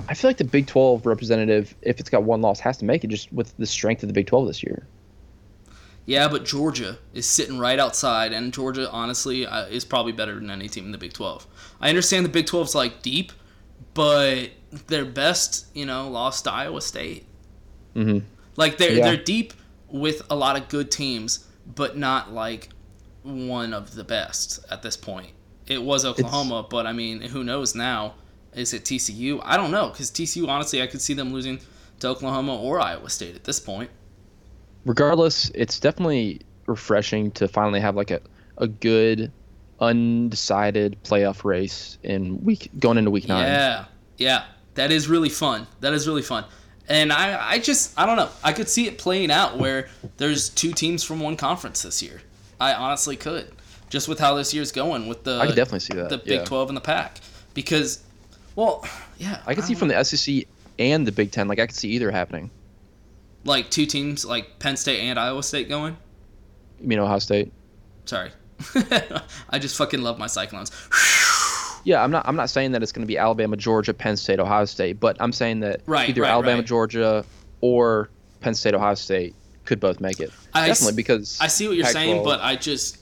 I 0.09 0.15
feel 0.15 0.29
like 0.31 0.39
the 0.39 0.45
Big 0.45 0.67
12 0.67 1.05
representative, 1.07 1.75
if 1.83 2.01
it's 2.01 2.09
got 2.09 2.23
one 2.23 2.41
loss, 2.41 2.61
has 2.61 2.79
to 2.79 2.85
make 2.85 3.05
it 3.05 3.09
just 3.09 3.33
with 3.33 3.55
the 3.59 3.67
strength 3.67 4.03
of 4.03 4.09
the 4.09 4.13
Big 4.13 4.27
12 4.27 4.47
this 4.47 4.63
year. 4.63 4.87
Yeah, 6.07 6.29
but 6.29 6.45
Georgia 6.47 6.97
is 7.13 7.27
sitting 7.27 7.59
right 7.59 7.79
outside, 7.79 8.33
and 8.33 8.53
Georgia, 8.53 8.91
honestly, 8.91 9.45
uh, 9.45 9.67
is 9.67 9.85
probably 9.85 10.13
better 10.13 10.35
than 10.37 10.51
any 10.51 10.69
team 10.69 10.87
in 10.87 10.93
the 10.93 10.99
Big 10.99 11.13
12. 11.13 11.47
I 11.83 11.91
understand 11.91 12.25
the 12.25 12.31
Big 12.31 12.47
12's 12.47 12.75
like 12.75 13.03
deep, 13.03 13.33
but 13.93 14.51
their 14.87 15.05
best, 15.05 15.67
you 15.75 15.85
know, 15.85 16.09
lost 16.09 16.45
to 16.45 16.53
Iowa 16.53 16.81
State. 16.81 17.27
Mm-hmm. 17.95 18.25
Like 18.57 18.79
they're 18.79 18.93
Yeah. 18.93 19.05
they're 19.05 19.23
deep 19.23 19.53
with 19.91 20.23
a 20.31 20.37
lot 20.37 20.57
of 20.61 20.69
good 20.69 20.91
teams, 20.91 21.47
but 21.67 21.97
not 21.97 22.33
like 22.33 22.69
one 23.23 23.73
of 23.73 23.95
the 23.95 24.05
best 24.05 24.65
at 24.71 24.83
this 24.83 24.97
point. 24.97 25.31
It 25.67 25.83
was 25.83 26.05
Oklahoma, 26.05 26.67
but 26.69 26.87
I 26.87 26.93
mean, 26.93 27.21
who 27.21 27.45
knows 27.45 27.75
now? 27.75 28.15
Is 28.55 28.73
it 28.73 28.85
TCU? 28.85 29.41
I 29.45 29.57
don't 29.57 29.71
know 29.71 29.91
because 29.91 30.11
TCU, 30.11 30.49
honestly, 30.49 30.83
I 30.83 30.87
could 30.87 31.01
see 31.01 31.15
them 31.15 31.33
losing 31.33 31.61
to 32.01 32.09
Oklahoma 32.09 32.57
or 32.57 32.81
Iowa 32.81 33.11
State 33.11 33.35
at 33.35 33.45
this 33.45 33.61
point. 33.61 33.91
Regardless, 34.87 35.51
it's 35.55 35.79
definitely 35.79 36.41
refreshing 36.67 37.31
to 37.33 37.49
finally 37.49 37.81
have 37.81 37.97
like 37.97 38.11
a, 38.11 38.21
a 38.57 38.67
good, 38.67 39.31
undecided 39.81 40.97
playoff 41.05 41.45
race 41.45 41.99
in 42.03 42.43
week 42.43 42.71
going 42.79 42.97
into 42.97 43.11
week 43.11 43.29
nine. 43.29 43.45
Yeah, 43.45 43.85
yeah, 44.17 44.45
that 44.75 44.91
is 44.91 45.09
really 45.09 45.29
fun. 45.29 45.67
That 45.81 45.93
is 45.93 46.09
really 46.09 46.23
fun. 46.23 46.45
And 46.89 47.13
I, 47.13 47.53
I 47.53 47.59
just, 47.59 47.99
I 47.99 48.07
don't 48.07 48.17
know. 48.17 48.31
I 48.43 48.53
could 48.53 48.69
see 48.69 48.87
it 48.87 48.97
playing 48.99 49.31
out 49.31 49.59
where 49.59 49.89
there's 50.17 50.49
two 50.49 50.73
teams 50.73 51.05
from 51.05 51.21
one 51.21 51.37
conference 51.37 51.83
this 51.83 52.03
year. 52.03 52.23
I 52.59 52.73
honestly 52.73 53.15
could, 53.17 53.53
just 53.91 54.09
with 54.09 54.19
how 54.19 54.35
this 54.35 54.55
year's 54.55 54.73
going 54.73 55.07
with 55.07 55.23
the. 55.25 55.39
I 55.39 55.47
could 55.47 55.55
definitely 55.57 55.81
see 55.81 55.95
that, 55.95 56.09
The 56.09 56.19
Big 56.19 56.41
yeah. 56.41 56.45
Twelve 56.45 56.69
and 56.69 56.77
the 56.77 56.81
Pac, 56.81 57.21
because, 57.55 58.03
well, 58.57 58.87
yeah, 59.19 59.43
I 59.47 59.55
could 59.55 59.65
see 59.65 59.75
from 59.75 59.89
the 59.89 60.03
SEC 60.03 60.45
and 60.79 61.07
the 61.07 61.13
Big 61.13 61.31
Ten, 61.31 61.47
like 61.47 61.59
I 61.59 61.67
could 61.67 61.77
see 61.77 61.91
either 61.91 62.11
happening. 62.11 62.51
like 63.45 63.71
two 63.71 63.87
teams 63.87 64.25
like 64.25 64.59
Penn 64.59 64.77
State 64.77 65.01
and 65.01 65.19
Iowa 65.19 65.43
State 65.43 65.69
going. 65.69 65.97
You 66.81 66.89
mean 66.89 66.99
Ohio 66.99 67.19
State? 67.19 67.53
Sorry, 68.07 68.31
I 69.51 69.59
just 69.59 69.77
fucking 69.77 70.01
love 70.01 70.19
my 70.19 70.27
Cyclones. 70.27 70.73
Yeah, 71.85 72.03
I'm 72.03 72.11
not. 72.11 72.27
I'm 72.29 72.37
not 72.37 72.51
saying 72.51 72.73
that 72.73 72.83
it's 72.83 72.93
going 72.93 73.03
to 73.07 73.09
be 73.09 73.17
Alabama, 73.19 73.57
Georgia, 73.57 73.95
Penn 73.95 74.17
State, 74.17 74.41
Ohio 74.41 74.65
State, 74.65 75.01
but 75.01 75.17
I'm 75.21 75.33
saying 75.33 75.61
that 75.61 75.81
Right, 75.87 76.09
either 76.11 76.23
right, 76.23 76.31
Alabama, 76.31 76.59
right. 76.59 76.67
Georgia, 76.67 77.25
or 77.61 78.11
Penn 78.41 78.55
State, 78.55 78.75
Ohio 78.75 78.95
State 78.95 79.35
could 79.65 79.81
both 79.81 80.01
make 80.01 80.21
it. 80.21 80.31
I 80.55 80.69
s- 80.71 80.79
Definitely 80.81 80.97
because 80.97 81.39
I 81.41 81.47
see 81.49 81.69
what 81.69 81.77
you're 81.77 81.87
saying, 81.87 82.17
Pac-12 82.17 82.25
but 82.25 82.41
I 82.41 82.57
just 82.57 82.99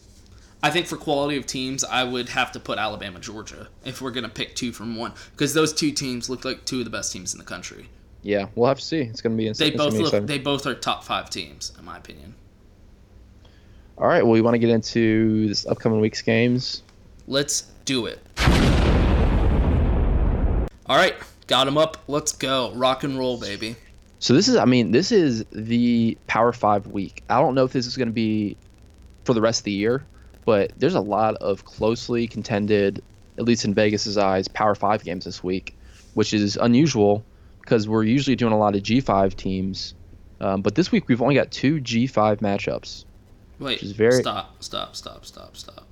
I 0.63 0.71
think 0.71 0.87
for 0.87 0.97
quality 0.97 1.37
of 1.37 1.47
teams, 1.47 1.85
I 1.85 2.03
would 2.05 2.29
have 2.31 2.53
to 2.53 2.61
put 2.61 2.79
Alabama, 2.79 3.19
Georgia 3.21 3.69
if 3.85 4.01
we're 4.03 4.11
gonna 4.11 4.29
pick 4.29 4.55
two 4.57 4.73
from 4.73 4.97
one 4.97 5.13
because 5.33 5.55
those 5.55 5.73
two 5.73 5.91
teams 5.93 6.29
look 6.29 6.45
like 6.45 6.65
two 6.65 6.79
of 6.81 6.85
the 6.85 6.91
best 6.91 7.13
teams 7.13 7.33
in 7.35 7.39
the 7.39 7.45
country. 7.45 7.89
yeah, 8.23 8.47
we'll 8.57 8.69
have 8.69 8.79
to 8.79 8.85
see. 8.85 9.01
It's 9.01 9.21
going 9.21 9.37
to 9.37 9.41
be. 9.41 9.47
It's, 9.49 9.59
They 9.59 9.71
both 9.71 9.93
look 9.95 10.07
exciting. 10.07 10.27
they 10.27 10.39
both 10.39 10.67
are 10.67 10.75
top 10.75 11.05
five 11.05 11.31
teams 11.31 11.73
in 11.79 11.85
my 11.85 11.97
opinion. 11.97 12.35
All 13.99 14.07
right. 14.09 14.23
Well, 14.23 14.33
we 14.33 14.41
want 14.43 14.55
to 14.55 14.59
get 14.59 14.69
into 14.71 15.47
this 15.49 15.67
upcoming 15.67 16.01
week's 16.01 16.23
games. 16.23 16.83
Let's 17.29 17.71
do 17.87 18.07
it. 18.07 18.21
All 20.89 20.97
right, 20.97 21.15
got 21.47 21.67
him 21.67 21.79
up. 21.79 21.97
Let's 22.07 22.33
go. 22.33 22.73
Rock 22.75 23.03
and 23.03 23.19
roll, 23.19 23.39
baby. 23.41 23.75
So 24.19 24.35
this 24.35 24.49
is, 24.49 24.57
I 24.57 24.65
mean, 24.67 24.91
this 24.93 25.11
is 25.11 25.45
the 25.53 26.17
Power 26.27 26.53
Five 26.53 26.87
week. 26.89 27.23
I 27.31 27.41
don't 27.41 27.55
know 27.55 27.65
if 27.65 27.73
this 27.73 27.87
is 27.87 27.97
going 27.97 28.09
to 28.09 28.15
be 28.15 28.57
for 29.25 29.35
the 29.35 29.41
rest 29.41 29.61
of 29.61 29.65
the 29.65 29.73
year, 29.73 30.05
but 30.45 30.73
there's 30.77 30.95
a 30.95 31.01
lot 31.01 31.35
of 31.37 31.65
closely 31.65 32.27
contended, 32.27 33.03
at 33.39 33.45
least 33.45 33.65
in 33.65 33.75
Vegas's 33.75 34.17
eyes, 34.19 34.47
Power 34.49 34.75
Five 34.75 35.03
games 35.03 35.25
this 35.25 35.43
week, 35.43 35.77
which 36.15 36.33
is 36.33 36.57
unusual 36.57 37.25
because 37.61 37.89
we're 37.89 38.05
usually 38.05 38.37
doing 38.37 38.53
a 38.53 38.59
lot 38.59 38.77
of 38.77 38.83
G5 38.83 39.35
teams. 39.35 39.95
Um, 40.41 40.63
but 40.63 40.75
this 40.77 40.93
week 40.93 41.09
we've 41.09 41.23
only 41.23 41.35
got 41.35 41.51
two 41.51 41.81
G5 41.81 42.39
matchups. 42.39 43.05
Wait, 43.59 43.83
is 43.83 43.93
very- 43.93 44.21
stop, 44.21 44.63
stop, 44.63 44.95
stop, 44.95 45.25
stop, 45.25 45.57
stop. 45.57 45.87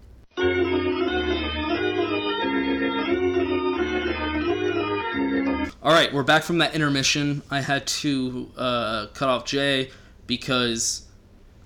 All 5.85 5.93
right, 5.93 6.11
we're 6.15 6.23
back 6.23 6.45
from 6.45 6.57
that 6.59 6.75
intermission. 6.75 7.43
I 7.51 7.61
had 7.61 7.87
to 7.87 8.51
uh, 8.57 9.07
cut 9.09 9.29
off 9.29 9.45
Jay 9.45 9.91
because 10.27 11.07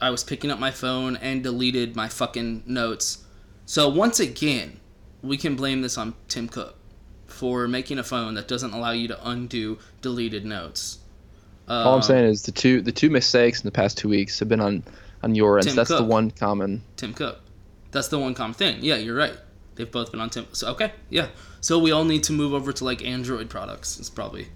I 0.01 0.11
was 0.11 0.25
picking 0.25 0.51
up 0.51 0.59
my 0.59 0.73
phone 0.73 1.15
and 1.15 1.41
deleted 1.41 1.95
my 1.95 2.09
fucking 2.09 2.65
notes. 2.67 3.25
So 3.65 3.89
once 3.89 4.19
again, 4.19 4.81
we 5.23 5.37
can 5.37 5.55
blame 5.55 5.83
this 5.83 5.97
on 5.97 6.15
Tim 6.27 6.49
Cook 6.49 6.75
for 7.27 7.69
making 7.69 8.01
a 8.01 8.03
phone 8.03 8.35
that 8.35 8.49
doesn't 8.49 8.73
allow 8.73 8.91
you 8.91 9.07
to 9.07 9.29
undo 9.29 9.79
deleted 10.03 10.45
notes. 10.45 10.99
All 11.69 11.95
I'm 11.95 11.99
Uh, 12.01 12.03
saying 12.03 12.25
is 12.25 12.43
the 12.43 12.51
two 12.51 12.81
the 12.81 12.91
two 12.91 13.11
mistakes 13.11 13.61
in 13.61 13.69
the 13.69 13.71
past 13.71 13.99
two 13.99 14.09
weeks 14.09 14.37
have 14.41 14.49
been 14.49 14.61
on 14.61 14.83
on 15.23 15.37
your 15.37 15.59
end. 15.59 15.69
Tim 15.69 15.77
That's 15.77 15.91
the 15.91 16.03
one 16.03 16.33
common. 16.33 16.83
Tim 16.97 17.15
Cook. 17.15 17.39
That's 17.93 18.09
the 18.09 18.19
one 18.19 18.35
common 18.35 18.55
thing. 18.55 18.79
Yeah, 18.81 18.97
you're 18.97 19.15
right. 19.17 19.37
They've 19.79 19.91
both 19.91 20.11
been 20.11 20.21
on 20.21 20.29
Tim. 20.29 20.47
So 20.53 20.69
okay, 20.73 20.93
yeah. 21.09 21.29
So 21.61 21.79
we 21.79 21.93
all 21.93 22.05
need 22.05 22.25
to 22.25 22.33
move 22.33 22.53
over 22.53 22.73
to 22.73 22.85
like 22.85 23.03
Android 23.05 23.49
products. 23.49 23.99
It's 23.99 24.11
probably 24.11 24.49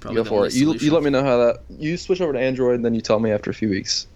probably 0.00 0.22
Go 0.22 0.28
for 0.28 0.46
it. 0.46 0.54
You, 0.54 0.64
solution. 0.64 0.86
you 0.86 0.92
let 0.92 1.02
me 1.02 1.10
know 1.10 1.22
how 1.22 1.36
that. 1.36 1.60
You 1.78 1.96
switch 1.96 2.20
over 2.20 2.32
to 2.32 2.40
Android, 2.40 2.76
and 2.76 2.84
then 2.84 2.94
you 2.94 3.00
tell 3.02 3.20
me 3.20 3.30
after 3.30 3.50
a 3.50 3.54
few 3.54 3.68
weeks. 3.68 4.06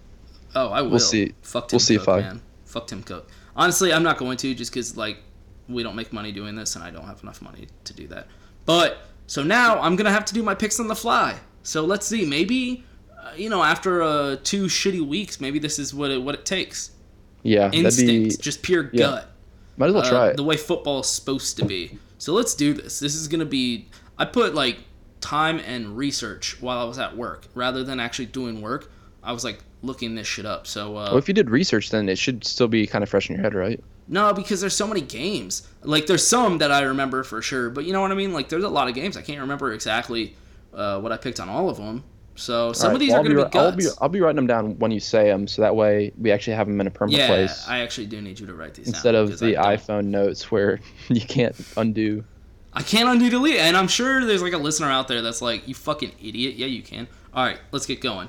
Oh, 0.55 0.69
I 0.69 0.81
will. 0.81 0.89
We'll 0.89 0.99
see. 0.99 1.33
Fuck 1.43 1.67
Tim 1.69 1.75
We'll 1.75 1.79
see 1.79 1.97
Cook, 1.97 2.03
if 2.03 2.09
I- 2.09 2.19
man. 2.21 2.41
Fuck 2.65 2.87
Tim 2.87 3.03
Cook. 3.03 3.29
Honestly, 3.55 3.93
I'm 3.93 4.03
not 4.03 4.17
going 4.17 4.37
to 4.37 4.53
just 4.53 4.71
because 4.71 4.97
like 4.97 5.17
we 5.69 5.83
don't 5.83 5.95
make 5.95 6.11
money 6.11 6.31
doing 6.31 6.55
this, 6.55 6.75
and 6.75 6.83
I 6.83 6.91
don't 6.91 7.05
have 7.05 7.21
enough 7.23 7.41
money 7.41 7.67
to 7.85 7.93
do 7.93 8.07
that. 8.07 8.27
But 8.65 8.97
so 9.27 9.43
now 9.43 9.79
I'm 9.79 9.95
gonna 9.95 10.11
have 10.11 10.25
to 10.25 10.33
do 10.33 10.43
my 10.43 10.55
picks 10.55 10.79
on 10.79 10.87
the 10.87 10.95
fly. 10.95 11.37
So 11.63 11.85
let's 11.85 12.05
see. 12.05 12.25
Maybe 12.25 12.83
uh, 13.17 13.31
you 13.35 13.49
know 13.49 13.63
after 13.63 14.01
uh, 14.01 14.37
two 14.43 14.65
shitty 14.65 15.07
weeks, 15.07 15.39
maybe 15.39 15.59
this 15.59 15.79
is 15.79 15.93
what 15.93 16.11
it 16.11 16.21
what 16.21 16.35
it 16.35 16.45
takes. 16.45 16.91
Yeah, 17.43 17.69
Instinct, 17.71 18.37
be 18.37 18.43
just 18.43 18.63
pure 18.63 18.89
yeah. 18.91 18.99
gut. 19.05 19.31
Might 19.77 19.87
as 19.87 19.93
well 19.93 20.05
uh, 20.05 20.09
try 20.09 20.27
it. 20.29 20.37
The 20.37 20.43
way 20.43 20.57
football 20.57 21.01
is 21.01 21.07
supposed 21.07 21.57
to 21.57 21.65
be. 21.65 21.97
So 22.17 22.33
let's 22.33 22.55
do 22.55 22.73
this. 22.73 22.99
This 22.99 23.15
is 23.15 23.27
gonna 23.27 23.45
be. 23.45 23.87
I 24.17 24.25
put 24.25 24.55
like 24.55 24.79
time 25.21 25.59
and 25.59 25.97
research 25.97 26.61
while 26.61 26.77
I 26.77 26.83
was 26.83 26.99
at 26.99 27.17
work 27.17 27.47
rather 27.55 27.83
than 27.83 27.99
actually 27.99 28.27
doing 28.27 28.61
work. 28.61 28.91
I 29.23 29.31
was 29.31 29.43
like 29.43 29.59
looking 29.81 30.15
this 30.15 30.27
shit 30.27 30.45
up. 30.45 30.67
So 30.67 30.91
uh, 30.97 31.09
well, 31.09 31.17
if 31.17 31.27
you 31.27 31.33
did 31.33 31.49
research, 31.49 31.89
then 31.89 32.07
it 32.09 32.17
should 32.17 32.45
still 32.45 32.67
be 32.67 32.87
kind 32.87 33.03
of 33.03 33.09
fresh 33.09 33.29
in 33.29 33.35
your 33.35 33.43
head, 33.43 33.53
right? 33.53 33.83
No, 34.07 34.33
because 34.33 34.61
there's 34.61 34.75
so 34.75 34.87
many 34.87 35.01
games. 35.01 35.67
Like 35.81 36.05
there's 36.05 36.25
some 36.25 36.59
that 36.59 36.71
I 36.71 36.83
remember 36.83 37.23
for 37.23 37.41
sure, 37.41 37.69
but 37.69 37.85
you 37.85 37.93
know 37.93 38.01
what 38.01 38.11
I 38.11 38.15
mean. 38.15 38.33
Like 38.33 38.49
there's 38.49 38.63
a 38.63 38.69
lot 38.69 38.87
of 38.87 38.93
games 38.95 39.17
I 39.17 39.21
can't 39.21 39.41
remember 39.41 39.73
exactly 39.73 40.35
uh, 40.73 40.99
what 40.99 41.11
I 41.11 41.17
picked 41.17 41.39
on 41.39 41.49
all 41.49 41.69
of 41.69 41.77
them. 41.77 42.03
So 42.35 42.73
some 42.73 42.89
All 42.89 42.95
of 42.95 42.99
these 42.99 43.11
well, 43.11 43.21
are 43.21 43.23
going 43.23 43.49
to 43.49 43.57
I'll 43.57 43.71
be 43.71 43.85
I'll 43.85 43.91
be, 43.93 43.97
I'll 44.01 44.09
be 44.09 44.19
writing 44.19 44.35
them 44.35 44.47
down 44.47 44.77
when 44.77 44.91
you 44.91 44.99
say 44.99 45.25
them, 45.25 45.47
so 45.47 45.61
that 45.61 45.75
way 45.75 46.11
we 46.19 46.31
actually 46.31 46.53
have 46.53 46.67
them 46.67 46.79
in 46.81 46.87
a 46.87 46.91
permanent 46.91 47.21
yeah, 47.21 47.27
place 47.27 47.65
I 47.67 47.79
actually 47.79 48.07
do 48.07 48.21
need 48.21 48.39
you 48.39 48.45
to 48.47 48.53
write 48.53 48.73
these 48.73 48.87
instead 48.87 49.13
down. 49.13 49.23
of 49.23 49.39
the 49.39 49.53
iPhone 49.53 50.05
notes 50.07 50.51
where 50.51 50.79
you 51.07 51.21
can't 51.21 51.55
undo. 51.77 52.23
I 52.73 52.81
can't 52.81 53.07
undo 53.07 53.29
delete, 53.29 53.55
and 53.55 53.77
I'm 53.77 53.87
sure 53.87 54.25
there's 54.25 54.41
like 54.41 54.51
a 54.51 54.57
listener 54.57 54.91
out 54.91 55.07
there 55.07 55.21
that's 55.21 55.41
like, 55.41 55.65
"You 55.65 55.73
fucking 55.73 56.11
idiot." 56.21 56.55
Yeah, 56.55 56.67
you 56.67 56.81
can. 56.81 57.07
All 57.33 57.45
right, 57.45 57.57
let's 57.71 57.85
get 57.85 58.01
going. 58.01 58.27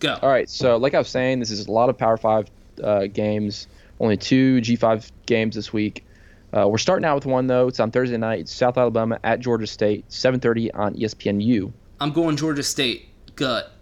Go. 0.00 0.18
All 0.20 0.28
right, 0.28 0.50
so 0.50 0.76
like 0.76 0.94
I 0.94 0.98
was 0.98 1.08
saying, 1.08 1.38
this 1.38 1.52
is 1.52 1.68
a 1.68 1.70
lot 1.70 1.88
of 1.88 1.96
Power 1.96 2.16
Five 2.16 2.50
uh, 2.82 3.06
games. 3.06 3.68
Only 4.00 4.16
two 4.16 4.60
G5 4.60 5.10
games 5.26 5.54
this 5.54 5.72
week. 5.72 6.04
Uh, 6.52 6.66
we're 6.68 6.78
starting 6.78 7.04
out 7.04 7.14
with 7.14 7.26
one 7.26 7.46
though. 7.46 7.68
It's 7.68 7.78
on 7.78 7.92
Thursday 7.92 8.16
night. 8.16 8.40
It's 8.40 8.52
South 8.52 8.76
Alabama 8.76 9.20
at 9.22 9.38
Georgia 9.38 9.66
State, 9.66 10.08
7:30 10.08 10.70
on 10.74 10.94
ESPNU. 10.94 11.72
I'm 12.00 12.12
going 12.12 12.36
Georgia 12.36 12.62
State. 12.62 13.08
Gut. 13.36 13.72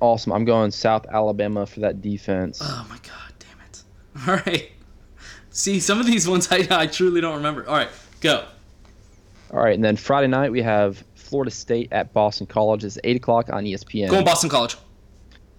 Awesome. 0.00 0.32
I'm 0.32 0.44
going 0.44 0.70
South 0.70 1.06
Alabama 1.10 1.66
for 1.66 1.80
that 1.80 2.00
defense. 2.00 2.60
Oh 2.62 2.86
my 2.88 2.96
god, 2.96 3.32
damn 3.38 3.60
it. 3.66 3.82
All 4.28 4.36
right. 4.46 4.70
See, 5.50 5.80
some 5.80 5.98
of 5.98 6.06
these 6.06 6.28
ones 6.28 6.48
I, 6.52 6.66
I 6.70 6.86
truly 6.86 7.20
don't 7.20 7.36
remember. 7.36 7.66
All 7.68 7.76
right, 7.76 7.88
go. 8.20 8.44
All 9.52 9.60
right, 9.60 9.74
and 9.74 9.82
then 9.82 9.96
Friday 9.96 10.28
night 10.28 10.52
we 10.52 10.62
have 10.62 11.02
Florida 11.14 11.50
State 11.50 11.92
at 11.92 12.12
Boston 12.12 12.46
College. 12.46 12.84
It's 12.84 12.98
eight 13.02 13.16
o'clock 13.16 13.50
on 13.50 13.64
ESPN. 13.64 14.10
Going 14.10 14.24
Boston 14.24 14.50
College. 14.50 14.76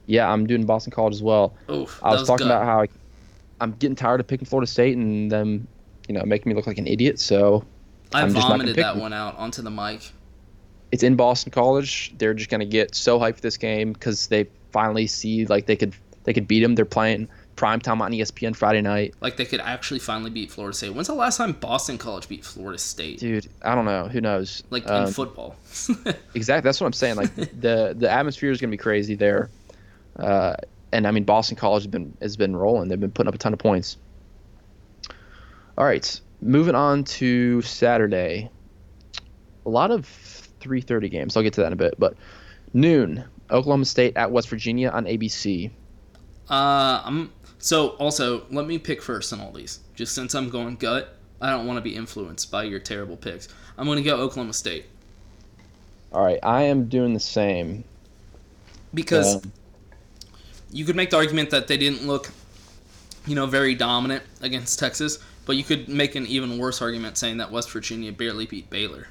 Yeah, 0.06 0.32
I'm 0.32 0.48
doing 0.48 0.66
Boston 0.66 0.92
College 0.92 1.16
as 1.16 1.24
well. 1.24 1.54
Oof, 1.70 2.00
I 2.02 2.12
was, 2.12 2.22
was 2.22 2.28
talking 2.28 2.48
gut. 2.48 2.56
about 2.56 2.66
how 2.66 2.82
I, 2.82 2.88
I'm 3.62 3.74
getting 3.74 3.96
tired 3.96 4.20
of 4.20 4.28
picking 4.28 4.46
Florida 4.46 4.68
State 4.68 4.96
and 4.96 5.32
them, 5.32 5.68
you 6.08 6.14
know, 6.14 6.24
making 6.24 6.50
me 6.50 6.56
look 6.56 6.66
like 6.66 6.78
an 6.78 6.88
idiot. 6.88 7.20
So 7.20 7.66
I 8.14 8.22
I'm 8.22 8.34
just 8.34 8.48
not 8.48 8.52
vomited 8.58 8.76
that 8.78 8.94
them. 8.94 9.02
one 9.02 9.14
out 9.14 9.38
onto 9.38 9.62
the 9.62 9.70
mic. 9.70 10.12
It's 10.92 11.04
in 11.04 11.16
Boston 11.16 11.52
College. 11.52 12.14
They're 12.18 12.34
just 12.34 12.50
gonna 12.50 12.66
get 12.66 12.96
so 12.96 13.20
hyped 13.20 13.36
for 13.36 13.42
this 13.42 13.58
game 13.58 13.94
because 13.94 14.28
they 14.28 14.48
finally 14.72 15.08
see 15.08 15.46
like 15.46 15.66
they 15.66 15.76
could 15.76 15.94
they 16.24 16.34
could 16.34 16.48
beat 16.48 16.62
them. 16.62 16.76
They're 16.76 16.86
playing 16.86 17.28
prime 17.56 17.82
time 17.82 18.02
on 18.02 18.12
ESPN 18.12 18.56
Friday 18.56 18.82
night. 18.82 19.14
Like 19.20 19.36
they 19.36 19.46
could 19.46 19.60
actually 19.60 20.00
finally 20.00 20.30
beat 20.32 20.50
Florida 20.52 20.76
State. 20.76 20.94
When's 20.94 21.08
the 21.08 21.14
last 21.14 21.38
time 21.38 21.52
Boston 21.54 21.98
College 21.98 22.28
beat 22.30 22.46
Florida 22.46 22.78
State? 22.78 23.20
Dude, 23.20 23.48
I 23.62 23.76
don't 23.76 23.86
know. 23.86 24.08
Who 24.08 24.22
knows? 24.22 24.64
Like 24.70 24.88
Um, 24.90 25.08
in 25.08 25.14
football. 25.14 25.56
Exactly. 26.34 26.68
That's 26.68 26.80
what 26.80 26.88
I'm 26.88 26.94
saying. 26.94 27.18
Like 27.18 27.36
the 27.36 27.94
the 27.98 28.10
atmosphere 28.10 28.52
is 28.52 28.60
gonna 28.62 28.72
be 28.72 28.78
crazy 28.78 29.16
there, 29.16 29.50
uh, 30.16 30.56
and 30.92 31.06
I 31.06 31.12
mean 31.12 31.24
Boston 31.26 31.58
College 31.58 31.84
has 31.84 31.88
been 31.88 32.18
has 32.22 32.38
been 32.38 32.56
rolling. 32.56 32.88
They've 32.90 33.00
been 33.00 33.12
putting 33.12 33.28
up 33.28 33.36
a 33.36 33.38
ton 33.38 33.54
of 33.54 33.60
points. 33.60 33.98
All 35.78 35.86
right, 35.86 36.20
moving 36.42 36.76
on 36.76 37.04
to 37.06 37.62
Saturday. 37.62 38.50
A 39.66 39.70
lot 39.70 39.92
of 39.92 40.49
3:30 40.60 41.10
games. 41.10 41.38
I'll 41.38 41.44
get 41.44 41.54
to 41.54 41.62
that 41.62 41.68
in 41.68 41.74
a 41.74 41.78
bit. 41.78 41.96
But 42.00 42.16
noon, 42.74 43.24
Oklahoma 43.52 43.86
State 43.86 44.16
at 44.18 44.32
West 44.32 44.50
Virginia 44.50 44.90
on 44.90 45.06
ABC. 45.06 45.72
Uh, 46.50 47.02
I'm 47.06 47.32
so 47.60 47.90
also 47.92 48.46
let 48.50 48.66
me 48.68 48.78
pick 48.80 49.02
first 49.02 49.32
on 49.34 49.40
all 49.42 49.52
these. 49.52 49.80
Just 49.96 50.16
since 50.16 50.34
I'm 50.36 50.50
going 50.50 50.76
gut, 50.78 51.16
I 51.42 51.50
don't 51.52 51.68
want 51.68 51.78
to 51.78 51.82
be 51.82 51.96
influenced 51.96 52.52
by 52.52 52.64
your 52.64 52.80
terrible 52.80 53.18
picks. 53.18 53.48
I'm 53.78 53.86
going 53.86 53.98
to 53.98 54.04
go 54.04 54.18
Oklahoma 54.18 54.54
State 54.54 54.86
All 56.12 56.24
right, 56.24 56.40
I 56.44 56.64
am 56.64 56.88
doing 56.88 57.14
the 57.14 57.20
same. 57.20 57.84
because 58.94 59.36
Um, 59.38 59.54
you 60.72 60.86
could 60.86 60.96
make 60.96 61.10
the 61.12 61.18
argument 61.18 61.50
that 61.52 61.68
they 61.68 61.78
didn't 61.78 62.06
look, 62.08 62.32
you 63.26 63.36
know, 63.36 63.46
very 63.46 63.76
dominant 63.76 64.24
against 64.42 64.80
Texas, 64.80 65.20
but 65.46 65.56
you 65.56 65.64
could 65.64 65.88
make 65.90 66.16
an 66.16 66.26
even 66.28 66.58
worse 66.58 66.82
argument 66.82 67.18
saying 67.18 67.38
that 67.38 67.52
West 67.52 67.72
Virginia 67.72 68.12
barely 68.12 68.46
beat 68.46 68.70
Baylor. 68.70 69.08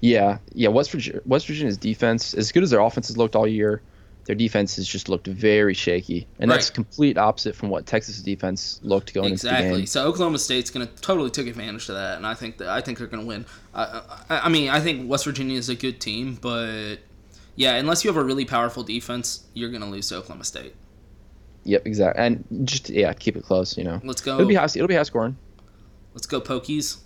Yeah, 0.00 0.38
yeah. 0.54 0.68
West 0.68 0.90
Virginia, 0.92 1.20
West 1.26 1.46
Virginia's 1.46 1.76
defense, 1.76 2.34
as 2.34 2.52
good 2.52 2.62
as 2.62 2.70
their 2.70 2.80
offense 2.80 3.08
has 3.08 3.16
looked 3.16 3.36
all 3.36 3.46
year, 3.46 3.82
their 4.24 4.34
defense 4.36 4.76
has 4.76 4.86
just 4.86 5.08
looked 5.08 5.26
very 5.26 5.74
shaky, 5.74 6.26
and 6.38 6.50
that's 6.50 6.70
complete 6.70 7.18
opposite 7.18 7.54
from 7.56 7.68
what 7.68 7.86
Texas' 7.86 8.20
defense 8.20 8.80
looked 8.82 9.12
going 9.12 9.32
into 9.32 9.46
the 9.46 9.50
Exactly. 9.50 9.78
game. 9.80 9.86
So 9.86 10.06
Oklahoma 10.06 10.38
State's 10.38 10.70
going 10.70 10.86
to 10.86 10.94
totally 11.02 11.30
take 11.30 11.46
advantage 11.48 11.88
of 11.88 11.96
that, 11.96 12.16
and 12.16 12.26
I 12.26 12.34
think 12.34 12.58
that 12.58 12.68
I 12.68 12.80
think 12.80 12.98
they're 12.98 13.06
going 13.06 13.22
to 13.22 13.26
win. 13.26 13.46
I, 13.74 14.02
I, 14.28 14.40
I 14.40 14.48
mean, 14.48 14.70
I 14.70 14.80
think 14.80 15.08
West 15.10 15.24
Virginia 15.24 15.58
is 15.58 15.68
a 15.68 15.74
good 15.74 16.00
team, 16.00 16.38
but 16.40 16.96
yeah, 17.56 17.74
unless 17.74 18.04
you 18.04 18.08
have 18.08 18.16
a 18.16 18.24
really 18.24 18.44
powerful 18.44 18.82
defense, 18.82 19.44
you're 19.52 19.70
going 19.70 19.82
to 19.82 19.88
lose 19.88 20.08
to 20.08 20.16
Oklahoma 20.16 20.44
State. 20.44 20.74
Yep, 21.64 21.86
exactly. 21.86 22.24
And 22.24 22.44
just 22.64 22.88
yeah, 22.88 23.12
keep 23.12 23.36
it 23.36 23.44
close. 23.44 23.76
You 23.76 23.84
know, 23.84 24.00
Let's 24.02 24.22
go. 24.22 24.36
It'll 24.36 24.46
be 24.48 24.54
high. 24.54 24.64
It'll 24.64 24.86
be 24.88 24.94
high 24.94 25.02
scoring. 25.02 25.36
Let's 26.14 26.26
go 26.26 26.40
Pokies. 26.40 26.98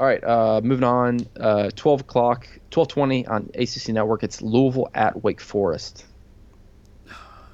All 0.00 0.06
right, 0.06 0.22
uh, 0.22 0.60
moving 0.62 0.84
on. 0.84 1.26
Uh, 1.38 1.70
Twelve 1.74 2.02
o'clock, 2.02 2.48
twelve 2.70 2.88
twenty 2.88 3.26
on 3.26 3.50
ACC 3.54 3.88
Network. 3.88 4.22
It's 4.22 4.40
Louisville 4.40 4.88
at 4.94 5.22
Wake 5.24 5.40
Forest. 5.40 6.04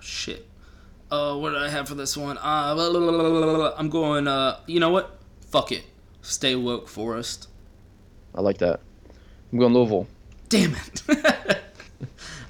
Shit. 0.00 0.46
Uh, 1.10 1.36
what 1.36 1.50
did 1.50 1.62
I 1.62 1.68
have 1.70 1.88
for 1.88 1.94
this 1.94 2.16
one? 2.16 2.36
Uh, 2.38 2.74
blah, 2.74 2.90
blah, 2.90 3.00
blah. 3.00 3.74
I'm 3.78 3.88
going. 3.88 4.28
Uh, 4.28 4.58
you 4.66 4.78
know 4.80 4.90
what? 4.90 5.18
Fuck 5.50 5.72
it. 5.72 5.84
Stay 6.20 6.54
woke, 6.54 6.88
Forest. 6.88 7.48
I 8.34 8.40
like 8.40 8.58
that. 8.58 8.80
I'm 9.52 9.58
going 9.58 9.72
Louisville. 9.72 10.06
Damn 10.48 10.74
it. 10.74 11.02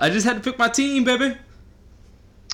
I 0.01 0.11
just 0.11 0.27
had 0.27 0.35
to 0.35 0.41
pick 0.41 0.59
my 0.59 0.69
team, 0.69 1.05
baby. 1.05 1.37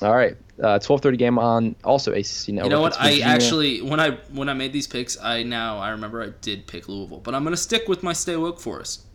All 0.01 0.15
right, 0.15 0.35
uh, 0.61 0.79
twelve 0.79 1.01
thirty 1.01 1.17
game 1.17 1.39
on 1.39 1.75
also 1.83 2.11
ACC 2.11 2.49
Network. 2.49 2.63
You 2.65 2.69
know 2.69 2.81
what? 2.81 2.99
I 2.99 3.19
actually 3.19 3.81
when 3.81 3.99
I 3.99 4.11
when 4.31 4.49
I 4.49 4.53
made 4.53 4.73
these 4.73 4.87
picks, 4.87 5.19
I 5.21 5.43
now 5.43 5.79
I 5.79 5.89
remember 5.89 6.21
I 6.21 6.29
did 6.41 6.67
pick 6.67 6.87
Louisville, 6.87 7.19
but 7.19 7.33
I'm 7.35 7.43
gonna 7.43 7.57
stick 7.57 7.87
with 7.87 8.03
my 8.03 8.13
stay 8.13 8.35
woke 8.35 8.59
Forest. 8.59 9.05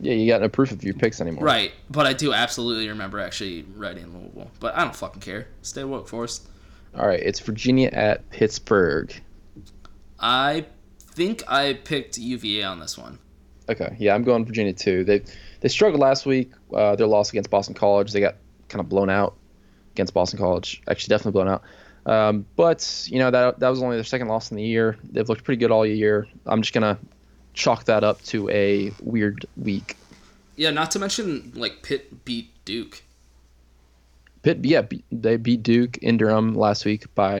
yeah, 0.00 0.14
you 0.14 0.26
got 0.26 0.40
no 0.40 0.48
proof 0.48 0.72
of 0.72 0.82
your 0.84 0.94
picks 0.94 1.20
anymore. 1.20 1.44
Right, 1.44 1.72
but 1.90 2.06
I 2.06 2.12
do 2.12 2.32
absolutely 2.32 2.88
remember 2.88 3.20
actually 3.20 3.62
writing 3.74 4.12
Louisville, 4.12 4.50
but 4.60 4.74
I 4.76 4.84
don't 4.84 4.96
fucking 4.96 5.20
care. 5.22 5.48
Stay 5.62 5.84
woke 5.84 6.08
Forest. 6.08 6.48
All 6.96 7.06
right, 7.06 7.20
it's 7.20 7.40
Virginia 7.40 7.90
at 7.92 8.28
Pittsburgh. 8.30 9.12
I 10.18 10.64
think 11.12 11.42
I 11.46 11.74
picked 11.74 12.16
UVA 12.16 12.62
on 12.62 12.80
this 12.80 12.96
one. 12.96 13.18
Okay, 13.68 13.96
yeah, 13.98 14.14
I'm 14.14 14.22
going 14.22 14.46
Virginia 14.46 14.72
too. 14.72 15.04
They 15.04 15.22
they 15.60 15.68
struggled 15.68 16.00
last 16.00 16.24
week. 16.24 16.52
Uh, 16.72 16.96
their 16.96 17.06
loss 17.06 17.30
against 17.30 17.50
Boston 17.50 17.74
College, 17.74 18.12
they 18.12 18.20
got 18.20 18.36
kind 18.68 18.80
of 18.80 18.88
blown 18.88 19.10
out 19.10 19.36
against 19.96 20.14
Boston 20.14 20.38
College. 20.38 20.82
Actually, 20.88 21.12
definitely 21.12 21.32
blown 21.32 21.48
out. 21.48 21.62
Um, 22.06 22.46
but 22.54 23.08
you 23.10 23.18
know 23.18 23.30
that 23.30 23.58
that 23.58 23.68
was 23.68 23.82
only 23.82 23.96
their 23.96 24.04
second 24.04 24.28
loss 24.28 24.50
in 24.50 24.56
the 24.56 24.62
year. 24.62 24.96
They've 25.10 25.28
looked 25.28 25.42
pretty 25.42 25.58
good 25.58 25.72
all 25.72 25.84
year. 25.84 26.28
I'm 26.46 26.62
just 26.62 26.72
gonna 26.72 26.98
chalk 27.54 27.84
that 27.84 28.04
up 28.04 28.22
to 28.24 28.48
a 28.50 28.92
weird 29.02 29.44
week. 29.56 29.96
Yeah, 30.54 30.70
not 30.70 30.90
to 30.92 30.98
mention 30.98 31.52
like 31.54 31.82
Pitt 31.82 32.24
beat 32.24 32.50
Duke. 32.64 33.02
Pitt, 34.42 34.64
yeah, 34.64 34.82
they 35.10 35.36
beat 35.36 35.64
Duke 35.64 35.98
in 35.98 36.16
Durham 36.16 36.54
last 36.54 36.84
week 36.84 37.12
by. 37.14 37.40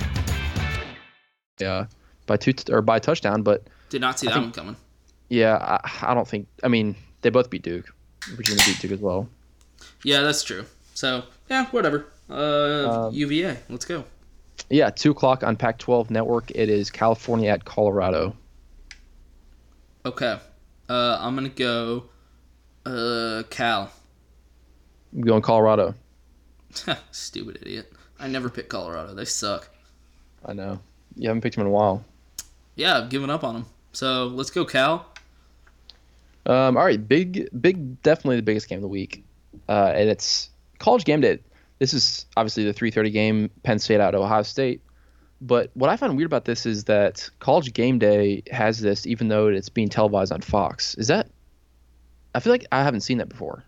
Yeah, 1.61 1.85
by 2.25 2.37
two 2.37 2.53
t- 2.53 2.71
or 2.73 2.81
by 2.81 2.99
touchdown, 2.99 3.43
but 3.43 3.63
Did 3.89 4.01
not 4.01 4.19
see 4.19 4.27
I 4.27 4.31
that 4.31 4.35
think- 4.35 4.45
one 4.47 4.53
coming. 4.53 4.75
yeah, 5.29 5.55
I, 5.83 6.11
I 6.11 6.13
don't 6.13 6.27
think. 6.27 6.47
I 6.63 6.67
mean, 6.67 6.95
they 7.21 7.29
both 7.29 7.49
beat 7.49 7.61
Duke. 7.63 7.85
Virginia 8.35 8.61
beat 8.65 8.79
Duke 8.79 8.91
as 8.91 8.99
well. 8.99 9.27
Yeah, 10.03 10.21
that's 10.21 10.43
true. 10.43 10.65
So 10.93 11.23
yeah, 11.49 11.65
whatever. 11.67 12.05
Uh, 12.29 13.07
Um, 13.07 13.13
UVA, 13.13 13.57
let's 13.69 13.85
go. 13.85 14.03
Yeah, 14.69 14.89
two 14.89 15.11
o'clock 15.11 15.43
on 15.43 15.55
Pac-12 15.57 16.09
Network. 16.11 16.51
It 16.51 16.69
is 16.69 16.89
California 16.91 17.49
at 17.49 17.65
Colorado. 17.65 18.35
Okay. 20.05 20.39
Uh, 20.89 21.17
I'm 21.19 21.35
gonna 21.35 21.49
go. 21.49 22.05
Uh, 22.85 23.43
Cal. 23.49 23.91
I'm 25.13 25.21
going 25.21 25.41
Colorado. 25.41 25.93
Stupid 27.11 27.59
idiot. 27.61 27.91
I 28.19 28.27
never 28.27 28.49
pick 28.49 28.69
Colorado. 28.69 29.13
They 29.13 29.25
suck. 29.25 29.69
I 30.45 30.53
know. 30.53 30.79
You 31.15 31.27
haven't 31.27 31.41
picked 31.41 31.57
him 31.57 31.61
in 31.61 31.67
a 31.67 31.71
while. 31.71 32.03
Yeah, 32.75 32.97
I've 32.97 33.09
given 33.09 33.29
up 33.29 33.43
on 33.43 33.53
them. 33.53 33.65
So 33.91 34.27
let's 34.27 34.49
go, 34.49 34.65
Cal. 34.65 35.07
Um, 36.45 36.77
all 36.77 36.83
right, 36.83 37.07
big, 37.07 37.49
big, 37.59 38.01
definitely 38.01 38.37
the 38.37 38.41
biggest 38.41 38.67
game 38.67 38.77
of 38.77 38.81
the 38.81 38.87
week, 38.87 39.23
uh, 39.69 39.91
and 39.95 40.09
it's 40.09 40.49
College 40.79 41.05
Game 41.05 41.21
Day. 41.21 41.39
This 41.77 41.93
is 41.93 42.25
obviously 42.35 42.63
the 42.63 42.73
3:30 42.73 43.11
game, 43.11 43.49
Penn 43.63 43.79
State 43.79 43.99
out 43.99 44.15
of 44.15 44.21
Ohio 44.21 44.41
State. 44.41 44.81
But 45.41 45.71
what 45.73 45.89
I 45.89 45.97
find 45.97 46.15
weird 46.15 46.27
about 46.27 46.45
this 46.45 46.65
is 46.65 46.85
that 46.85 47.29
College 47.39 47.73
Game 47.73 47.99
Day 47.99 48.43
has 48.51 48.79
this, 48.79 49.07
even 49.07 49.27
though 49.27 49.47
it's 49.47 49.69
being 49.69 49.89
televised 49.89 50.31
on 50.31 50.41
Fox. 50.41 50.95
Is 50.95 51.07
that? 51.07 51.29
I 52.33 52.39
feel 52.39 52.53
like 52.53 52.65
I 52.71 52.83
haven't 52.83 53.01
seen 53.01 53.17
that 53.17 53.29
before. 53.29 53.63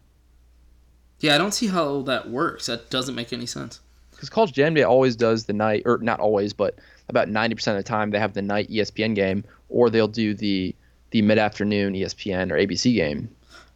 Yeah, 1.19 1.35
I 1.35 1.37
don't 1.37 1.53
see 1.53 1.67
how 1.67 2.01
that 2.03 2.29
works. 2.29 2.67
That 2.67 2.89
doesn't 2.89 3.15
make 3.15 3.33
any 3.33 3.45
sense. 3.45 3.79
Because 4.23 4.29
College 4.29 4.53
Game 4.53 4.73
Day 4.73 4.83
always 4.83 5.17
does 5.17 5.43
the 5.47 5.51
night, 5.51 5.83
or 5.85 5.97
not 5.97 6.21
always, 6.21 6.53
but 6.53 6.79
about 7.09 7.27
90% 7.27 7.67
of 7.67 7.75
the 7.75 7.83
time 7.83 8.09
they 8.11 8.19
have 8.19 8.31
the 8.31 8.41
night 8.41 8.69
ESPN 8.69 9.15
game, 9.15 9.43
or 9.67 9.89
they'll 9.89 10.07
do 10.07 10.33
the 10.33 10.73
the 11.11 11.21
mid 11.21 11.37
afternoon 11.37 11.93
ESPN 11.93 12.49
or 12.49 12.55
ABC 12.55 12.95
game. 12.95 13.27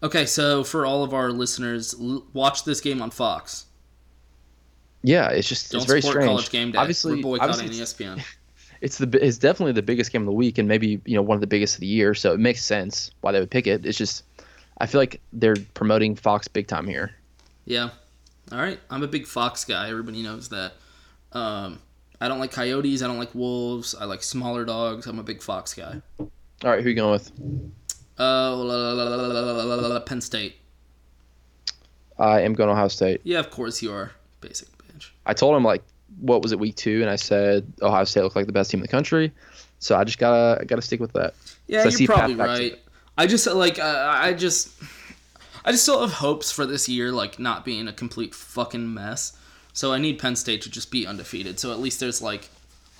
Okay, 0.01 0.25
so 0.25 0.63
for 0.63 0.85
all 0.85 1.03
of 1.03 1.13
our 1.13 1.31
listeners, 1.33 1.93
l- 1.99 2.25
watch 2.31 2.63
this 2.63 2.79
game 2.79 3.01
on 3.01 3.11
Fox. 3.11 3.65
Yeah, 5.03 5.27
it's 5.31 5.49
just 5.49 5.69
Don't 5.69 5.79
it's 5.81 5.85
very 5.85 6.01
support 6.01 6.13
strange. 6.23 6.29
College 6.29 6.49
Game 6.49 6.71
Day. 6.71 6.77
Obviously, 6.77 7.15
We're 7.15 7.23
boycotting 7.23 7.65
obviously 7.65 8.05
it's- 8.05 8.17
ESPN. 8.19 8.23
It's 8.79 8.99
the 8.99 9.09
it's 9.25 9.37
definitely 9.39 9.73
the 9.73 9.81
biggest 9.81 10.13
game 10.13 10.21
of 10.21 10.27
the 10.27 10.31
week 10.31 10.59
and 10.59 10.67
maybe 10.67 11.01
you 11.03 11.15
know 11.15 11.21
one 11.23 11.35
of 11.35 11.41
the 11.41 11.47
biggest 11.47 11.73
of 11.73 11.81
the 11.81 11.87
year. 11.87 12.13
So 12.13 12.31
it 12.31 12.39
makes 12.39 12.63
sense 12.63 13.09
why 13.21 13.31
they 13.33 13.39
would 13.39 13.49
pick 13.49 13.65
it. 13.67 13.85
It's 13.85 13.97
just 13.97 14.23
I 14.77 14.85
feel 14.85 15.01
like 15.01 15.19
they're 15.33 15.55
promoting 15.73 16.15
Fox 16.15 16.47
big 16.47 16.67
time 16.67 16.85
here. 16.87 17.11
Yeah. 17.65 17.89
All 18.51 18.57
right, 18.59 18.79
I'm 18.89 19.03
a 19.03 19.07
big 19.07 19.27
fox 19.27 19.65
guy. 19.65 19.89
Everybody 19.89 20.23
knows 20.23 20.49
that. 20.49 20.73
Um, 21.33 21.79
I 22.21 22.27
don't 22.27 22.39
like 22.39 22.51
coyotes. 22.51 23.03
I 23.03 23.07
don't 23.07 23.19
like 23.19 23.35
wolves. 23.35 23.93
I 23.93 24.05
like 24.05 24.23
smaller 24.23 24.63
dogs. 24.63 25.05
I'm 25.05 25.19
a 25.19 25.23
big 25.23 25.41
fox 25.41 25.73
guy. 25.73 26.01
All 26.19 26.29
right, 26.63 26.81
who 26.81 26.89
you 26.89 26.95
going 26.95 27.11
with? 27.11 27.31
Uh, 28.19 28.55
la, 28.55 28.91
la, 28.93 29.75
la, 29.75 29.99
Penn 29.99 30.21
State. 30.21 30.55
I 32.17 32.41
am 32.41 32.53
going 32.53 32.69
Ohio 32.69 32.87
State. 32.87 33.21
Yeah, 33.23 33.39
of 33.39 33.51
course 33.51 33.81
you 33.81 33.91
are. 33.91 34.11
Basic 34.41 34.69
bitch. 34.77 35.09
I 35.25 35.33
told 35.33 35.55
him 35.55 35.63
like, 35.63 35.83
what 36.19 36.41
was 36.41 36.51
it 36.51 36.59
week 36.59 36.75
two, 36.75 37.01
and 37.01 37.09
I 37.09 37.15
said 37.15 37.71
Ohio 37.81 38.05
State 38.05 38.23
looked 38.23 38.35
like 38.35 38.47
the 38.47 38.53
best 38.53 38.71
team 38.71 38.79
in 38.79 38.83
the 38.83 38.87
country, 38.87 39.31
so 39.79 39.95
I 39.95 40.03
just 40.03 40.17
gotta 40.17 40.65
gotta 40.65 40.81
stick 40.81 40.99
with 40.99 41.13
that. 41.13 41.35
Yeah, 41.67 41.85
you're 41.87 42.07
probably 42.07 42.35
right. 42.35 42.79
I 43.17 43.27
just 43.27 43.45
like 43.45 43.77
uh, 43.77 44.11
I 44.15 44.33
just 44.33 44.69
I 45.67 45.71
just 45.71 45.83
still 45.83 45.99
have 45.99 46.13
hopes 46.13 46.49
for 46.49 46.65
this 46.65 46.87
year, 46.87 47.11
like 47.11 47.39
not 47.39 47.65
being 47.65 47.89
a 47.89 47.93
complete 47.93 48.33
fucking 48.33 48.93
mess. 48.93 49.37
So 49.73 49.91
I 49.91 49.97
need 49.97 50.17
Penn 50.17 50.37
State 50.37 50.61
to 50.61 50.71
just 50.71 50.91
be 50.91 51.05
undefeated. 51.05 51.59
So 51.59 51.73
at 51.73 51.79
least 51.79 51.99
there's 51.99 52.21
like, 52.21 52.49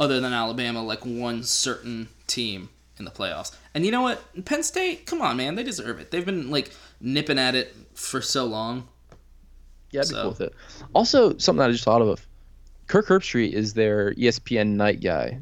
other 0.02 0.20
than 0.20 0.34
Alabama, 0.34 0.84
like 0.84 1.06
one 1.06 1.44
certain 1.44 2.10
team 2.28 2.68
in 3.00 3.06
the 3.06 3.12
playoffs. 3.12 3.56
And 3.74 3.86
you 3.86 3.92
know 3.94 4.02
what? 4.02 4.22
Penn 4.44 4.64
State, 4.64 5.06
come 5.06 5.22
on, 5.22 5.38
man, 5.38 5.56
they 5.56 5.64
deserve 5.64 6.02
it. 6.02 6.12
They've 6.12 6.26
been 6.26 6.52
like 6.52 6.72
nipping 7.00 7.40
at 7.40 7.56
it 7.56 7.74
for 7.94 8.22
so 8.22 8.44
long. 8.44 8.90
Yeah, 9.92 10.02
I'd 10.02 10.10
be 10.10 10.16
cool 10.16 10.30
with 10.32 10.42
it. 10.42 10.54
Also, 10.94 11.38
something 11.38 11.60
that 11.60 11.70
I 11.70 11.72
just 11.72 11.86
thought 11.86 12.02
of. 12.02 12.28
Kirk 12.88 13.08
Herbstreit 13.08 13.54
is 13.54 13.76
their 13.76 14.14
ESPN 14.16 14.76
night 14.76 15.00
guy. 15.00 15.40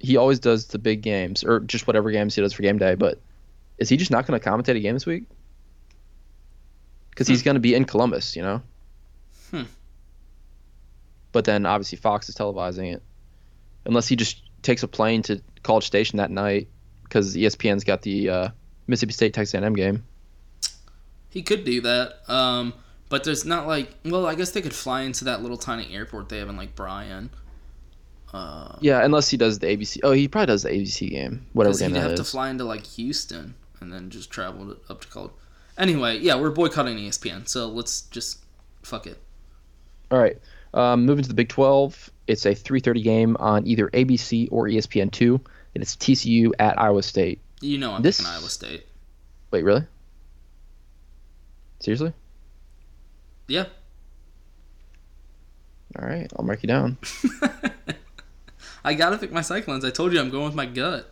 He 0.00 0.16
always 0.16 0.40
does 0.40 0.66
the 0.66 0.80
big 0.80 1.02
games, 1.02 1.44
or 1.44 1.60
just 1.60 1.86
whatever 1.86 2.10
games 2.10 2.34
he 2.34 2.42
does 2.42 2.52
for 2.52 2.62
game 2.62 2.78
day. 2.78 2.96
But 2.96 3.20
is 3.78 3.88
he 3.88 3.96
just 3.96 4.10
not 4.10 4.26
going 4.26 4.40
to 4.40 4.44
commentate 4.44 4.76
a 4.76 4.80
game 4.80 4.94
this 4.94 5.06
week? 5.06 5.24
Because 7.12 7.28
he's 7.28 7.42
going 7.42 7.56
to 7.56 7.60
be 7.60 7.74
in 7.74 7.84
Columbus, 7.84 8.34
you 8.34 8.42
know. 8.42 8.62
Hmm. 9.50 9.62
But 11.30 11.44
then 11.44 11.66
obviously 11.66 11.98
Fox 11.98 12.28
is 12.28 12.34
televising 12.34 12.94
it, 12.94 13.02
unless 13.86 14.08
he 14.08 14.16
just 14.16 14.42
takes 14.62 14.82
a 14.82 14.88
plane 14.88 15.22
to 15.22 15.40
College 15.62 15.84
Station 15.84 16.16
that 16.16 16.30
night, 16.30 16.68
because 17.04 17.36
ESPN's 17.36 17.84
got 17.84 18.02
the 18.02 18.30
uh, 18.30 18.48
Mississippi 18.86 19.12
State 19.12 19.34
Texas 19.34 19.54
A&M 19.54 19.74
game. 19.74 20.04
He 21.28 21.42
could 21.42 21.64
do 21.64 21.80
that. 21.82 22.20
Um, 22.28 22.74
but 23.08 23.24
there's 23.24 23.44
not 23.44 23.66
like, 23.66 23.94
well, 24.04 24.26
I 24.26 24.34
guess 24.34 24.50
they 24.50 24.62
could 24.62 24.74
fly 24.74 25.02
into 25.02 25.24
that 25.24 25.42
little 25.42 25.58
tiny 25.58 25.94
airport 25.94 26.30
they 26.30 26.38
have 26.38 26.48
in 26.48 26.56
like 26.56 26.74
Bryan. 26.74 27.30
Uh, 28.32 28.76
Yeah, 28.80 29.04
unless 29.04 29.28
he 29.28 29.36
does 29.36 29.58
the 29.58 29.66
ABC. 29.66 30.00
Oh, 30.02 30.12
he 30.12 30.28
probably 30.28 30.46
does 30.46 30.62
the 30.62 30.70
ABC 30.70 31.10
game, 31.10 31.46
whatever 31.52 31.76
game 31.76 31.90
he'd 31.90 32.00
that 32.00 32.08
have 32.08 32.14
to 32.16 32.24
fly 32.24 32.48
into 32.48 32.64
like 32.64 32.86
Houston 32.86 33.54
and 33.80 33.92
then 33.92 34.08
just 34.10 34.30
travel 34.30 34.76
up 34.88 35.02
to 35.02 35.08
college. 35.08 35.32
Anyway, 35.78 36.18
yeah, 36.18 36.34
we're 36.38 36.50
boycotting 36.50 36.96
ESPN, 36.98 37.48
so 37.48 37.66
let's 37.68 38.02
just 38.02 38.44
fuck 38.82 39.06
it. 39.06 39.18
All 40.10 40.18
right. 40.18 40.38
Um, 40.74 41.04
moving 41.06 41.22
to 41.22 41.28
the 41.28 41.34
Big 41.34 41.48
12, 41.48 42.10
it's 42.26 42.46
a 42.46 42.54
3:30 42.54 43.02
game 43.02 43.36
on 43.40 43.66
either 43.66 43.88
ABC 43.88 44.48
or 44.50 44.68
E 44.68 44.76
ESPN2, 44.76 45.40
and 45.74 45.82
it's 45.82 45.96
TCU 45.96 46.52
at 46.58 46.80
Iowa 46.80 47.02
State. 47.02 47.40
You 47.60 47.78
know 47.78 47.92
I'm 47.92 48.02
This- 48.02 48.18
picking 48.18 48.32
Iowa 48.32 48.48
State. 48.48 48.86
Wait, 49.50 49.64
really? 49.64 49.84
Seriously? 51.80 52.12
Yeah. 53.48 53.66
All 55.98 56.06
right, 56.08 56.30
I'll 56.36 56.44
mark 56.44 56.62
you 56.62 56.68
down. 56.68 56.96
I 58.84 58.94
gotta 58.94 59.18
pick 59.18 59.30
my 59.32 59.42
Cyclones. 59.42 59.84
I 59.84 59.90
told 59.90 60.12
you 60.12 60.20
I'm 60.20 60.30
going 60.30 60.44
with 60.46 60.54
my 60.54 60.66
gut. 60.66 61.08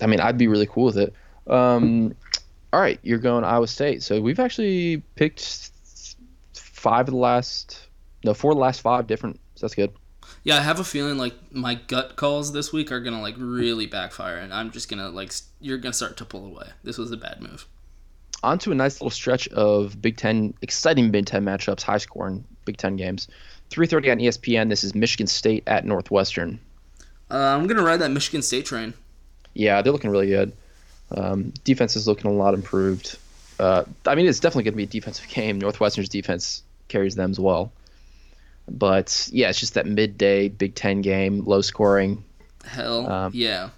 I 0.00 0.06
mean, 0.06 0.20
I'd 0.20 0.38
be 0.38 0.46
really 0.48 0.66
cool 0.66 0.84
with 0.84 0.96
it. 0.98 1.12
Um, 1.48 2.14
all 2.72 2.80
right, 2.80 2.98
you're 3.02 3.18
going 3.18 3.44
Iowa 3.44 3.68
State. 3.68 4.02
So 4.02 4.20
we've 4.20 4.40
actually 4.40 5.02
picked 5.14 5.70
five 6.54 7.08
of 7.08 7.12
the 7.12 7.20
last, 7.20 7.88
no, 8.24 8.32
four 8.34 8.52
of 8.52 8.56
the 8.56 8.62
last 8.62 8.80
five 8.80 9.06
different. 9.06 9.38
So 9.54 9.66
that's 9.66 9.74
good. 9.74 9.92
Yeah, 10.44 10.56
I 10.56 10.60
have 10.60 10.80
a 10.80 10.84
feeling 10.84 11.18
like 11.18 11.34
my 11.52 11.74
gut 11.74 12.16
calls 12.16 12.52
this 12.52 12.72
week 12.72 12.90
are 12.90 13.00
gonna 13.00 13.20
like 13.20 13.34
really 13.38 13.86
backfire, 13.86 14.38
and 14.38 14.52
I'm 14.52 14.70
just 14.70 14.88
gonna 14.88 15.10
like 15.10 15.32
you're 15.60 15.78
gonna 15.78 15.92
start 15.92 16.16
to 16.16 16.24
pull 16.24 16.46
away. 16.46 16.70
This 16.82 16.98
was 16.98 17.12
a 17.12 17.16
bad 17.16 17.40
move. 17.40 17.66
On 18.42 18.58
to 18.58 18.72
a 18.72 18.74
nice 18.74 18.94
little 18.94 19.10
stretch 19.10 19.46
of 19.48 20.00
Big 20.02 20.16
Ten, 20.16 20.54
exciting 20.62 21.10
Big 21.10 21.26
Ten 21.26 21.44
matchups, 21.44 21.82
high 21.82 21.98
scoring 21.98 22.44
Big 22.64 22.76
Ten 22.76 22.96
games. 22.96 23.28
3:30 23.70 24.10
on 24.10 24.18
ESPN. 24.18 24.68
This 24.68 24.82
is 24.82 24.94
Michigan 24.94 25.26
State 25.26 25.62
at 25.66 25.84
Northwestern. 25.84 26.58
Uh, 27.30 27.36
I'm 27.36 27.66
gonna 27.66 27.82
ride 27.82 27.98
that 27.98 28.10
Michigan 28.10 28.42
State 28.42 28.66
train. 28.66 28.94
Yeah, 29.54 29.80
they're 29.82 29.92
looking 29.92 30.10
really 30.10 30.28
good. 30.28 30.52
Um, 31.14 31.52
defense 31.64 31.96
is 31.96 32.06
looking 32.06 32.30
a 32.30 32.34
lot 32.34 32.54
improved. 32.54 33.18
Uh, 33.58 33.84
I 34.06 34.14
mean, 34.14 34.26
it's 34.26 34.40
definitely 34.40 34.64
going 34.64 34.72
to 34.72 34.76
be 34.78 34.82
a 34.84 34.86
defensive 34.86 35.28
game. 35.28 35.60
Northwestern's 35.60 36.08
defense 36.08 36.62
carries 36.88 37.14
them 37.14 37.30
as 37.30 37.38
well. 37.40 37.72
But 38.68 39.28
yeah, 39.32 39.50
it's 39.50 39.58
just 39.60 39.74
that 39.74 39.86
midday 39.86 40.48
Big 40.48 40.74
Ten 40.74 41.02
game, 41.02 41.44
low 41.44 41.60
scoring. 41.62 42.24
Hell, 42.64 43.10
Um, 43.10 43.32
yeah. 43.34 43.70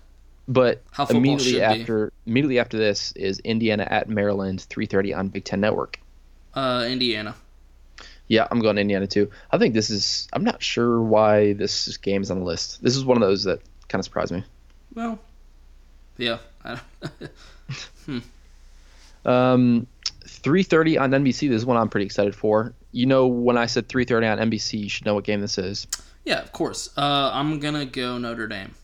But 0.46 0.82
How 0.90 1.06
immediately 1.06 1.52
should 1.52 1.58
be. 1.58 1.62
after 1.62 2.12
immediately 2.26 2.58
after 2.58 2.76
this 2.76 3.12
is 3.12 3.38
Indiana 3.38 3.86
at 3.90 4.10
Maryland, 4.10 4.66
3:30 4.68 5.16
on 5.16 5.28
Big 5.28 5.44
Ten 5.44 5.60
Network. 5.60 5.98
Uh, 6.52 6.86
Indiana. 6.86 7.34
Yeah, 8.28 8.46
I'm 8.50 8.60
going 8.60 8.76
to 8.76 8.82
Indiana 8.82 9.06
too. 9.06 9.30
I 9.50 9.56
think 9.56 9.72
this 9.72 9.88
is. 9.88 10.28
I'm 10.34 10.44
not 10.44 10.62
sure 10.62 11.00
why 11.00 11.54
this 11.54 11.96
game 11.96 12.20
is 12.20 12.30
on 12.30 12.40
the 12.40 12.44
list. 12.44 12.82
This 12.82 12.94
is 12.94 13.06
one 13.06 13.16
of 13.16 13.22
those 13.22 13.44
that 13.44 13.60
kind 13.88 14.00
of 14.00 14.04
surprised 14.04 14.32
me. 14.32 14.44
Well, 14.94 15.18
yeah. 16.18 16.38
I 16.64 16.80
hmm. 18.06 18.18
Um, 19.24 19.86
3:30 20.26 21.00
on 21.00 21.10
NBC. 21.10 21.48
This 21.48 21.58
is 21.58 21.66
one 21.66 21.76
I'm 21.76 21.88
pretty 21.88 22.06
excited 22.06 22.34
for. 22.34 22.74
You 22.92 23.06
know, 23.06 23.26
when 23.26 23.56
I 23.56 23.66
said 23.66 23.88
3:30 23.88 24.32
on 24.32 24.50
NBC, 24.50 24.80
you 24.80 24.88
should 24.88 25.06
know 25.06 25.14
what 25.14 25.24
game 25.24 25.40
this 25.40 25.58
is. 25.58 25.86
Yeah, 26.24 26.40
of 26.40 26.52
course. 26.52 26.90
Uh, 26.96 27.30
I'm 27.32 27.58
gonna 27.58 27.86
go 27.86 28.18
Notre 28.18 28.46
Dame. 28.46 28.74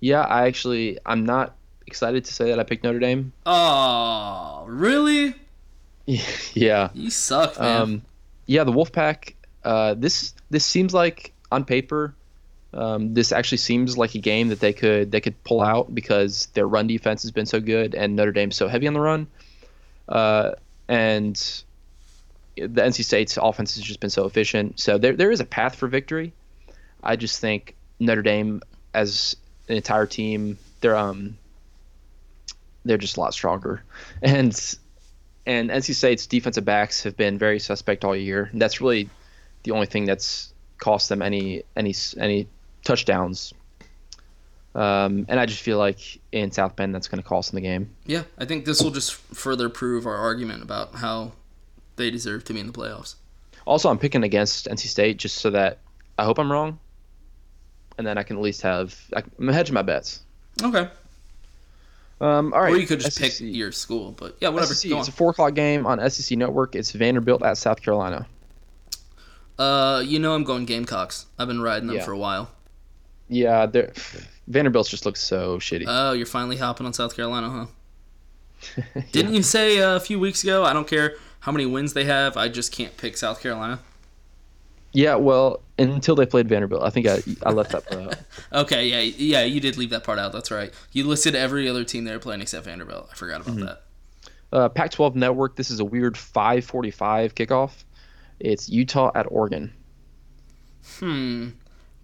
Yeah, 0.00 0.22
I 0.22 0.46
actually 0.46 0.98
I'm 1.06 1.24
not 1.24 1.54
excited 1.86 2.24
to 2.24 2.32
say 2.32 2.50
that 2.50 2.58
I 2.58 2.64
picked 2.64 2.84
Notre 2.84 2.98
Dame. 2.98 3.32
Oh, 3.46 4.64
really? 4.66 5.34
yeah. 6.06 6.90
You 6.94 7.10
suck, 7.10 7.58
man. 7.58 7.82
Um, 7.82 8.02
yeah, 8.46 8.64
the 8.64 8.72
Wolfpack. 8.72 9.34
Uh, 9.64 9.94
this 9.94 10.34
this 10.50 10.64
seems 10.64 10.92
like 10.92 11.32
on 11.52 11.64
paper, 11.64 12.14
um, 12.74 13.14
this 13.14 13.32
actually 13.32 13.58
seems 13.58 13.98
like 13.98 14.14
a 14.14 14.18
game 14.18 14.48
that 14.48 14.60
they 14.60 14.72
could 14.72 15.10
they 15.12 15.20
could 15.20 15.42
pull 15.44 15.60
out 15.60 15.94
because 15.94 16.46
their 16.54 16.66
run 16.66 16.86
defense 16.86 17.22
has 17.22 17.30
been 17.30 17.46
so 17.46 17.60
good 17.60 17.94
and 17.94 18.16
Notre 18.16 18.32
Dame's 18.32 18.56
so 18.56 18.68
heavy 18.68 18.86
on 18.86 18.94
the 18.94 19.00
run, 19.00 19.26
uh, 20.08 20.52
and 20.88 21.36
the 22.56 22.82
NC 22.82 23.04
State's 23.04 23.38
offense 23.40 23.74
has 23.76 23.84
just 23.84 24.00
been 24.00 24.10
so 24.10 24.24
efficient. 24.26 24.80
So 24.80 24.98
there 24.98 25.14
there 25.14 25.30
is 25.30 25.40
a 25.40 25.44
path 25.44 25.74
for 25.74 25.88
victory. 25.88 26.32
I 27.02 27.16
just 27.16 27.40
think 27.40 27.74
Notre 27.98 28.22
Dame 28.22 28.62
as 28.94 29.36
an 29.68 29.76
entire 29.76 30.06
team, 30.06 30.58
they're 30.80 30.96
um 30.96 31.36
they're 32.84 32.98
just 32.98 33.16
a 33.16 33.20
lot 33.20 33.34
stronger, 33.34 33.82
and 34.22 34.52
and 35.46 35.70
NC 35.70 35.94
State's 35.94 36.26
defensive 36.26 36.64
backs 36.64 37.02
have 37.02 37.16
been 37.16 37.38
very 37.38 37.58
suspect 37.58 38.04
all 38.04 38.16
year. 38.16 38.48
And 38.52 38.62
that's 38.62 38.80
really 38.80 39.08
the 39.64 39.72
only 39.72 39.86
thing 39.86 40.04
that's 40.04 40.52
cost 40.78 41.08
them 41.08 41.22
any 41.22 41.62
any 41.76 41.94
any 42.18 42.48
touchdowns. 42.84 43.52
Um, 44.74 45.26
and 45.28 45.38
I 45.38 45.44
just 45.46 45.60
feel 45.62 45.76
like 45.76 46.18
in 46.32 46.50
South 46.50 46.76
Bend 46.76 46.94
that's 46.94 47.06
going 47.08 47.22
to 47.22 47.28
cost 47.28 47.50
them 47.50 47.56
the 47.56 47.60
game. 47.68 47.90
Yeah, 48.06 48.22
I 48.38 48.46
think 48.46 48.64
this 48.64 48.82
will 48.82 48.90
just 48.90 49.12
further 49.14 49.68
prove 49.68 50.06
our 50.06 50.16
argument 50.16 50.62
about 50.62 50.94
how 50.94 51.32
they 51.96 52.10
deserve 52.10 52.44
to 52.44 52.54
be 52.54 52.60
in 52.60 52.66
the 52.68 52.72
playoffs. 52.72 53.16
Also, 53.66 53.90
I'm 53.90 53.98
picking 53.98 54.22
against 54.22 54.66
NC 54.68 54.86
State 54.86 55.18
just 55.18 55.38
so 55.38 55.50
that 55.50 55.78
I 56.18 56.24
hope 56.24 56.38
I'm 56.38 56.50
wrong, 56.50 56.78
and 57.98 58.06
then 58.06 58.16
I 58.16 58.22
can 58.22 58.36
at 58.36 58.42
least 58.42 58.62
have 58.62 58.98
I'm 59.38 59.48
hedging 59.48 59.74
my 59.74 59.82
bets. 59.82 60.22
Okay. 60.62 60.88
Um, 62.20 62.52
all 62.54 62.60
right. 62.62 62.72
Or 62.72 62.76
you 62.78 62.86
could 62.86 63.00
just 63.00 63.16
SEC. 63.18 63.30
pick 63.30 63.40
your 63.54 63.72
school, 63.72 64.12
but 64.12 64.36
yeah, 64.40 64.48
whatever. 64.48 64.72
SEC, 64.74 64.90
it's 64.92 65.08
a 65.08 65.12
four 65.12 65.30
o'clock 65.32 65.54
game 65.54 65.86
on 65.86 66.08
SEC 66.08 66.38
Network. 66.38 66.74
It's 66.74 66.92
Vanderbilt 66.92 67.42
at 67.42 67.58
South 67.58 67.82
Carolina. 67.82 68.26
Uh, 69.58 70.02
you 70.04 70.18
know 70.18 70.34
I'm 70.34 70.44
going 70.44 70.64
Gamecocks. 70.64 71.26
I've 71.38 71.48
been 71.48 71.60
riding 71.60 71.88
them 71.88 71.96
Yeah. 71.96 72.04
for 72.04 72.12
a 72.12 72.18
while. 72.18 72.50
Yeah, 73.32 73.66
they're, 73.66 73.92
Vanderbilt 74.46 74.88
just 74.88 75.06
looks 75.06 75.20
so 75.20 75.58
shitty. 75.58 75.84
Oh, 75.86 76.12
you're 76.12 76.26
finally 76.26 76.56
hopping 76.58 76.86
on 76.86 76.92
South 76.92 77.16
Carolina, 77.16 77.48
huh? 77.50 78.82
Didn't 79.12 79.34
you 79.34 79.42
say 79.42 79.80
uh, 79.80 79.96
a 79.96 80.00
few 80.00 80.20
weeks 80.20 80.42
ago? 80.44 80.64
I 80.64 80.72
don't 80.72 80.86
care 80.86 81.14
how 81.40 81.50
many 81.52 81.66
wins 81.66 81.94
they 81.94 82.04
have. 82.04 82.36
I 82.36 82.48
just 82.48 82.70
can't 82.72 82.96
pick 82.96 83.16
South 83.16 83.40
Carolina. 83.40 83.80
yeah, 84.92 85.14
well, 85.16 85.62
until 85.78 86.14
they 86.14 86.26
played 86.26 86.48
Vanderbilt, 86.48 86.82
I 86.82 86.90
think 86.90 87.06
I 87.08 87.22
I 87.44 87.50
left 87.52 87.72
that 87.72 87.86
part 87.86 88.02
out. 88.02 88.16
Okay, 88.64 88.86
yeah, 88.88 89.00
yeah, 89.16 89.42
you 89.44 89.58
did 89.60 89.76
leave 89.78 89.90
that 89.90 90.04
part 90.04 90.18
out. 90.18 90.32
That's 90.32 90.50
right. 90.50 90.72
You 90.92 91.04
listed 91.08 91.34
every 91.34 91.68
other 91.68 91.82
team 91.84 92.04
they 92.04 92.12
were 92.12 92.18
playing 92.20 92.42
except 92.42 92.66
Vanderbilt. 92.66 93.08
I 93.10 93.14
forgot 93.14 93.40
about 93.40 93.56
Mhm. 93.56 93.64
that. 93.66 93.82
Uh, 94.52 94.68
Pac-12 94.68 95.14
Network. 95.14 95.56
This 95.56 95.70
is 95.70 95.80
a 95.80 95.84
weird 95.84 96.14
5:45 96.14 97.34
kickoff. 97.34 97.70
It's 98.38 98.68
Utah 98.68 99.10
at 99.14 99.26
Oregon. 99.30 99.72
Hmm. 100.98 101.48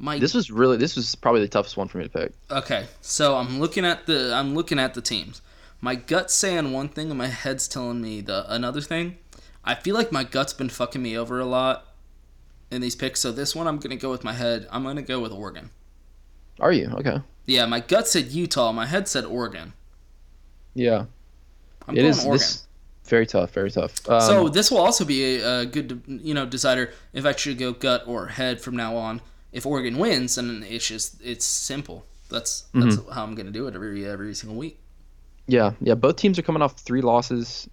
This 0.01 0.35
was 0.35 0.51
really 0.51 0.77
this 0.77 0.95
was 0.97 1.15
probably 1.17 1.41
the 1.41 1.49
toughest 1.49 1.77
one 1.77 1.89
for 1.89 1.99
me 1.99 2.05
to 2.05 2.11
pick. 2.11 2.33
Okay, 2.51 2.87
so 3.01 3.37
I'm 3.37 3.59
looking 3.61 3.85
at 3.85 4.07
the 4.07 4.33
I'm 4.35 4.55
looking 4.55 4.79
at 4.79 4.95
the 4.95 5.01
teams. 5.03 5.43
My 5.81 5.95
gut's 5.95 6.35
saying 6.35 6.73
one 6.73 6.89
thing 6.89 7.09
and 7.11 7.19
my 7.19 7.27
head's 7.29 7.69
telling 7.69 8.01
me 8.01 8.21
the 8.21 8.53
another 8.53 8.81
thing. 8.81 9.19
I 9.65 9.75
feel 9.75 9.95
like 9.95 10.11
my 10.13 10.25
gut's 10.25 10.53
been 10.53 10.69
fucking 10.69 11.03
me 11.03 11.17
over 11.19 11.39
a 11.41 11.45
lot 11.45 11.87
in 12.71 12.81
these 12.81 12.95
picks. 12.97 13.21
So 13.21 13.33
this 13.33 13.55
one 13.57 13.67
I'm 13.67 13.79
gonna 13.79 13.97
go 13.97 14.11
with 14.11 14.25
my 14.25 14.33
head. 14.33 14.67
I'm 14.71 14.83
gonna 14.85 15.03
go 15.03 15.21
with 15.21 15.33
Oregon. 15.33 15.71
Are 16.61 16.73
you 16.73 16.89
okay? 16.99 17.21
Yeah, 17.47 17.67
my 17.67 17.81
gut 17.81 18.07
said 18.09 18.27
Utah. 18.29 18.73
My 18.73 18.87
head 18.87 19.09
said 19.09 19.25
Oregon. 19.25 19.73
Yeah. 20.75 21.07
I'm 21.87 21.95
It 21.97 22.01
going 22.01 22.11
is- 22.11 22.19
Oregon. 22.25 22.33
this- 22.39 22.65
very 23.05 23.27
tough. 23.27 23.53
Very 23.53 23.71
tough. 23.71 24.07
Um, 24.09 24.21
so 24.21 24.49
this 24.51 24.71
will 24.71 24.79
also 24.79 25.03
be 25.03 25.37
a, 25.41 25.61
a 25.61 25.67
good 25.67 26.03
you 26.07 26.35
know 26.35 26.45
decider 26.45 26.93
if 27.15 27.25
I 27.25 27.35
should 27.35 27.57
go 27.59 27.73
gut 27.73 28.05
or 28.07 28.27
head 28.27 28.61
from 28.61 28.77
now 28.77 28.97
on. 28.97 29.23
If 29.53 29.65
Oregon 29.67 29.99
wins, 29.99 30.35
then 30.37 30.65
it's 30.69 30.87
just 30.87 31.21
it's 31.23 31.45
simple. 31.45 32.05
That's 32.31 32.65
that's 32.75 32.97
Mhm. 32.97 33.13
how 33.13 33.25
I'm 33.25 33.35
gonna 33.35 33.51
do 33.51 33.67
it 33.67 33.75
every 33.75 34.05
every 34.07 34.35
single 34.35 34.59
week. 34.59 34.79
Yeah, 35.47 35.73
yeah. 35.81 35.95
Both 35.95 36.17
teams 36.17 36.39
are 36.39 36.43
coming 36.43 36.61
off 36.63 36.77
three 36.79 37.01
losses. 37.01 37.69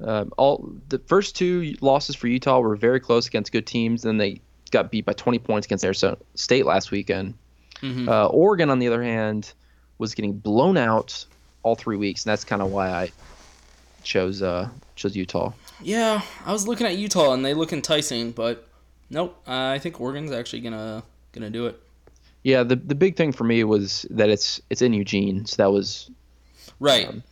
Um, 0.00 0.32
all 0.36 0.70
the 0.88 0.98
first 0.98 1.36
two 1.36 1.74
losses 1.80 2.14
for 2.16 2.26
Utah 2.28 2.58
were 2.58 2.76
very 2.76 3.00
close 3.00 3.26
against 3.26 3.52
good 3.52 3.66
teams. 3.66 4.02
Then 4.02 4.18
they 4.18 4.40
got 4.70 4.90
beat 4.90 5.06
by 5.06 5.12
20 5.14 5.38
points 5.38 5.66
against 5.66 5.84
Arizona 5.84 6.18
State 6.34 6.66
last 6.66 6.90
weekend. 6.90 7.34
Mhm. 7.80 8.08
Uh, 8.08 8.26
Oregon, 8.26 8.68
on 8.70 8.78
the 8.78 8.88
other 8.88 9.02
hand, 9.02 9.52
was 9.98 10.14
getting 10.14 10.34
blown 10.34 10.76
out 10.76 11.24
all 11.62 11.74
three 11.76 11.96
weeks, 11.96 12.24
and 12.24 12.30
that's 12.32 12.44
kind 12.44 12.60
of 12.60 12.70
why 12.70 12.90
I 12.90 13.12
chose 14.02 14.42
uh, 14.42 14.68
chose 14.96 15.16
Utah. 15.16 15.52
Yeah, 15.80 16.20
I 16.44 16.52
was 16.52 16.68
looking 16.68 16.86
at 16.86 16.96
Utah 16.98 17.32
and 17.32 17.42
they 17.44 17.54
look 17.54 17.72
enticing, 17.72 18.32
but 18.32 18.68
nope. 19.08 19.40
I 19.46 19.78
think 19.78 20.00
Oregon's 20.00 20.30
actually 20.30 20.60
gonna 20.60 21.02
gonna 21.34 21.50
do 21.50 21.66
it. 21.66 21.80
Yeah, 22.42 22.62
the 22.62 22.76
the 22.76 22.94
big 22.94 23.16
thing 23.16 23.32
for 23.32 23.44
me 23.44 23.64
was 23.64 24.06
that 24.10 24.28
it's 24.30 24.60
it's 24.70 24.82
in 24.82 24.92
Eugene, 24.92 25.44
so 25.46 25.56
that 25.62 25.72
was 25.72 26.10
Right. 26.80 27.08
Um, 27.08 27.22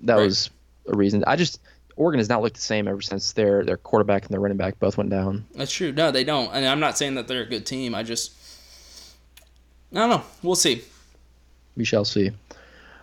that 0.00 0.16
Right. 0.16 0.24
was 0.24 0.50
a 0.88 0.96
reason. 0.96 1.22
I 1.26 1.36
just 1.36 1.60
Oregon 1.96 2.18
has 2.18 2.28
not 2.28 2.42
looked 2.42 2.56
the 2.56 2.62
same 2.62 2.88
ever 2.88 3.00
since 3.02 3.32
their 3.32 3.64
their 3.64 3.76
quarterback 3.76 4.22
and 4.24 4.32
their 4.32 4.40
running 4.40 4.56
back 4.56 4.78
both 4.78 4.96
went 4.96 5.10
down. 5.10 5.44
That's 5.54 5.72
true. 5.72 5.92
No, 5.92 6.10
they 6.10 6.24
don't. 6.24 6.52
And 6.52 6.66
I'm 6.66 6.80
not 6.80 6.96
saying 6.98 7.14
that 7.16 7.28
they're 7.28 7.42
a 7.42 7.46
good 7.46 7.66
team. 7.66 7.94
I 7.94 8.02
just 8.02 8.32
I 9.92 9.96
don't 9.96 10.10
know. 10.10 10.22
We'll 10.42 10.54
see. 10.56 10.82
We 11.76 11.84
shall 11.84 12.04
see. 12.04 12.30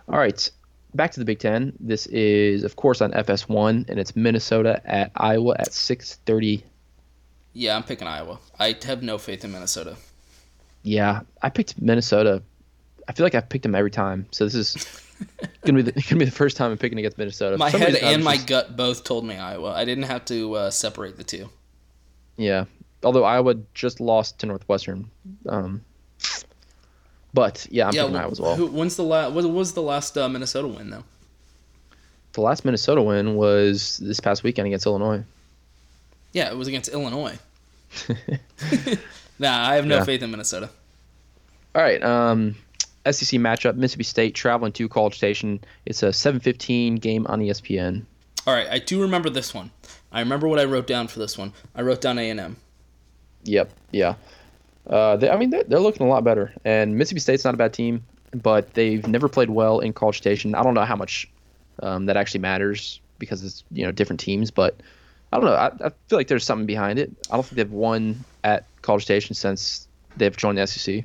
All 0.08 0.18
right, 0.18 0.50
back 0.94 1.12
to 1.12 1.20
the 1.20 1.24
Big 1.24 1.38
Ten. 1.38 1.72
This 1.78 2.06
is, 2.06 2.64
of 2.64 2.74
course, 2.76 3.00
on 3.00 3.12
FS1, 3.12 3.88
and 3.88 3.98
it's 4.00 4.16
Minnesota 4.16 4.80
at 4.84 5.12
Iowa 5.14 5.54
at 5.58 5.68
6:30. 5.72 6.62
Yeah, 7.52 7.76
I'm 7.76 7.84
picking 7.84 8.08
Iowa. 8.08 8.38
I 8.58 8.76
have 8.84 9.02
no 9.02 9.18
faith 9.18 9.44
in 9.44 9.52
Minnesota. 9.52 9.96
Yeah, 10.82 11.20
I 11.42 11.50
picked 11.50 11.80
Minnesota. 11.80 12.42
I 13.08 13.12
feel 13.12 13.24
like 13.26 13.34
I've 13.34 13.48
picked 13.48 13.62
them 13.64 13.74
every 13.74 13.90
time, 13.90 14.26
so 14.30 14.44
this 14.44 14.54
is 14.54 15.02
gonna 15.64 15.82
be 15.82 15.90
the, 15.90 15.92
gonna 16.08 16.20
be 16.20 16.24
the 16.24 16.30
first 16.30 16.56
time 16.56 16.70
I'm 16.72 16.78
picking 16.78 16.98
against 16.98 17.18
Minnesota. 17.18 17.58
My 17.58 17.70
head 17.70 17.96
and 17.96 18.18
was 18.18 18.24
my 18.24 18.36
gut 18.36 18.76
both 18.76 19.04
told 19.04 19.24
me 19.24 19.36
Iowa. 19.36 19.72
I 19.72 19.84
didn't 19.84 20.04
have 20.04 20.24
to 20.26 20.54
uh, 20.54 20.70
separate 20.70 21.16
the 21.16 21.24
two. 21.24 21.48
yeah. 22.36 22.64
Although 23.02 23.24
Iowa 23.24 23.54
just 23.72 23.98
lost 23.98 24.40
to 24.40 24.46
Northwestern, 24.46 25.10
um, 25.48 25.80
but 27.32 27.66
yeah, 27.70 27.88
I'm 27.88 27.94
yeah, 27.94 28.02
picking 28.02 28.16
wh- 28.16 28.20
Iowa 28.20 28.30
as 28.30 28.40
well. 28.40 28.56
Who, 28.56 28.66
when's 28.66 28.96
the 28.96 29.04
last? 29.04 29.32
What 29.32 29.44
was 29.50 29.72
the 29.72 29.80
last 29.82 30.18
uh, 30.18 30.28
Minnesota 30.28 30.68
win 30.68 30.90
though? 30.90 31.04
The 32.32 32.42
last 32.42 32.62
Minnesota 32.64 33.00
win 33.02 33.36
was 33.36 33.96
this 34.02 34.20
past 34.20 34.42
weekend 34.42 34.66
against 34.66 34.84
Illinois. 34.84 35.24
Yeah, 36.34 36.50
it 36.50 36.56
was 36.58 36.68
against 36.68 36.90
Illinois. 36.90 37.38
nah, 39.40 39.68
I 39.68 39.74
have 39.74 39.86
no 39.86 39.96
Yeah. 39.96 40.04
faith 40.04 40.22
in 40.22 40.30
Minnesota. 40.30 40.70
All 41.74 41.82
right. 41.82 42.00
Um, 42.02 42.54
SEC 43.04 43.38
matchup: 43.40 43.74
Mississippi 43.76 44.04
State 44.04 44.34
traveling 44.34 44.72
to 44.72 44.88
College 44.88 45.16
Station. 45.16 45.60
It's 45.86 46.02
a 46.02 46.12
7:15 46.12 46.96
game 47.00 47.26
on 47.28 47.40
ESPN. 47.40 48.04
All 48.46 48.54
right, 48.54 48.68
I 48.70 48.78
do 48.78 49.00
remember 49.02 49.28
this 49.30 49.52
one. 49.52 49.70
I 50.12 50.20
remember 50.20 50.48
what 50.48 50.58
I 50.58 50.64
wrote 50.64 50.86
down 50.86 51.08
for 51.08 51.18
this 51.18 51.36
one. 51.36 51.52
I 51.74 51.82
wrote 51.82 52.00
down 52.00 52.18
A 52.18 52.30
and 52.30 52.40
M. 52.40 52.56
Yep. 53.44 53.70
Yeah. 53.92 54.14
Uh, 54.88 55.16
they, 55.16 55.28
I 55.30 55.36
mean, 55.36 55.50
they're, 55.50 55.62
they're 55.64 55.78
looking 55.80 56.06
a 56.06 56.08
lot 56.10 56.24
better. 56.24 56.52
And 56.64 56.96
Mississippi 56.96 57.20
State's 57.20 57.44
not 57.44 57.54
a 57.54 57.56
bad 57.58 57.72
team, 57.72 58.02
but 58.34 58.74
they've 58.74 59.06
never 59.06 59.28
played 59.28 59.50
well 59.50 59.78
in 59.80 59.92
College 59.92 60.16
Station. 60.16 60.54
I 60.54 60.62
don't 60.62 60.74
know 60.74 60.84
how 60.84 60.96
much 60.96 61.28
um, 61.82 62.06
that 62.06 62.16
actually 62.16 62.40
matters 62.40 63.00
because 63.18 63.44
it's 63.44 63.62
you 63.70 63.84
know 63.84 63.92
different 63.92 64.20
teams, 64.20 64.50
but 64.50 64.76
I 65.32 65.36
don't 65.36 65.44
know. 65.46 65.54
I, 65.54 65.66
I 65.86 65.90
feel 66.08 66.18
like 66.18 66.28
there's 66.28 66.44
something 66.44 66.66
behind 66.66 66.98
it. 66.98 67.10
I 67.30 67.34
don't 67.36 67.44
think 67.44 67.56
they've 67.56 67.70
won 67.70 68.24
at 68.42 68.64
College 68.82 69.02
Station 69.02 69.34
since 69.34 69.88
they've 70.16 70.36
joined 70.36 70.58
the 70.58 70.66
SEC. 70.66 71.04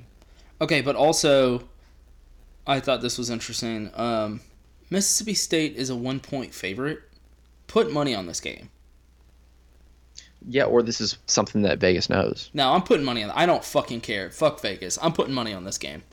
Okay, 0.62 0.82
but 0.82 0.96
also, 0.96 1.64
I 2.66 2.80
thought 2.80 3.02
this 3.02 3.18
was 3.18 3.30
interesting. 3.30 3.92
Um, 3.96 4.42
Mississippi 4.90 5.34
State 5.34 5.76
is 5.76 5.90
a 5.90 5.96
one 5.96 6.20
point 6.20 6.54
favorite. 6.54 7.02
Put 7.68 7.92
money 7.92 8.14
on 8.16 8.28
this 8.28 8.40
game. 8.40 8.70
Yeah, 10.48 10.66
or 10.66 10.84
this 10.84 11.02
is 11.02 11.18
something 11.26 11.64
that 11.64 11.80
Vegas 11.80 12.10
knows. 12.10 12.52
No, 12.54 12.72
I'm 12.72 12.84
putting 12.84 13.06
money 13.06 13.24
on. 13.24 13.32
I 13.32 13.46
don't 13.46 13.64
fucking 13.64 14.02
care. 14.02 14.30
Fuck 14.30 14.62
Vegas. 14.62 15.00
I'm 15.02 15.12
putting 15.12 15.34
money 15.34 15.54
on 15.54 15.64
this 15.64 15.78
game. 15.78 16.04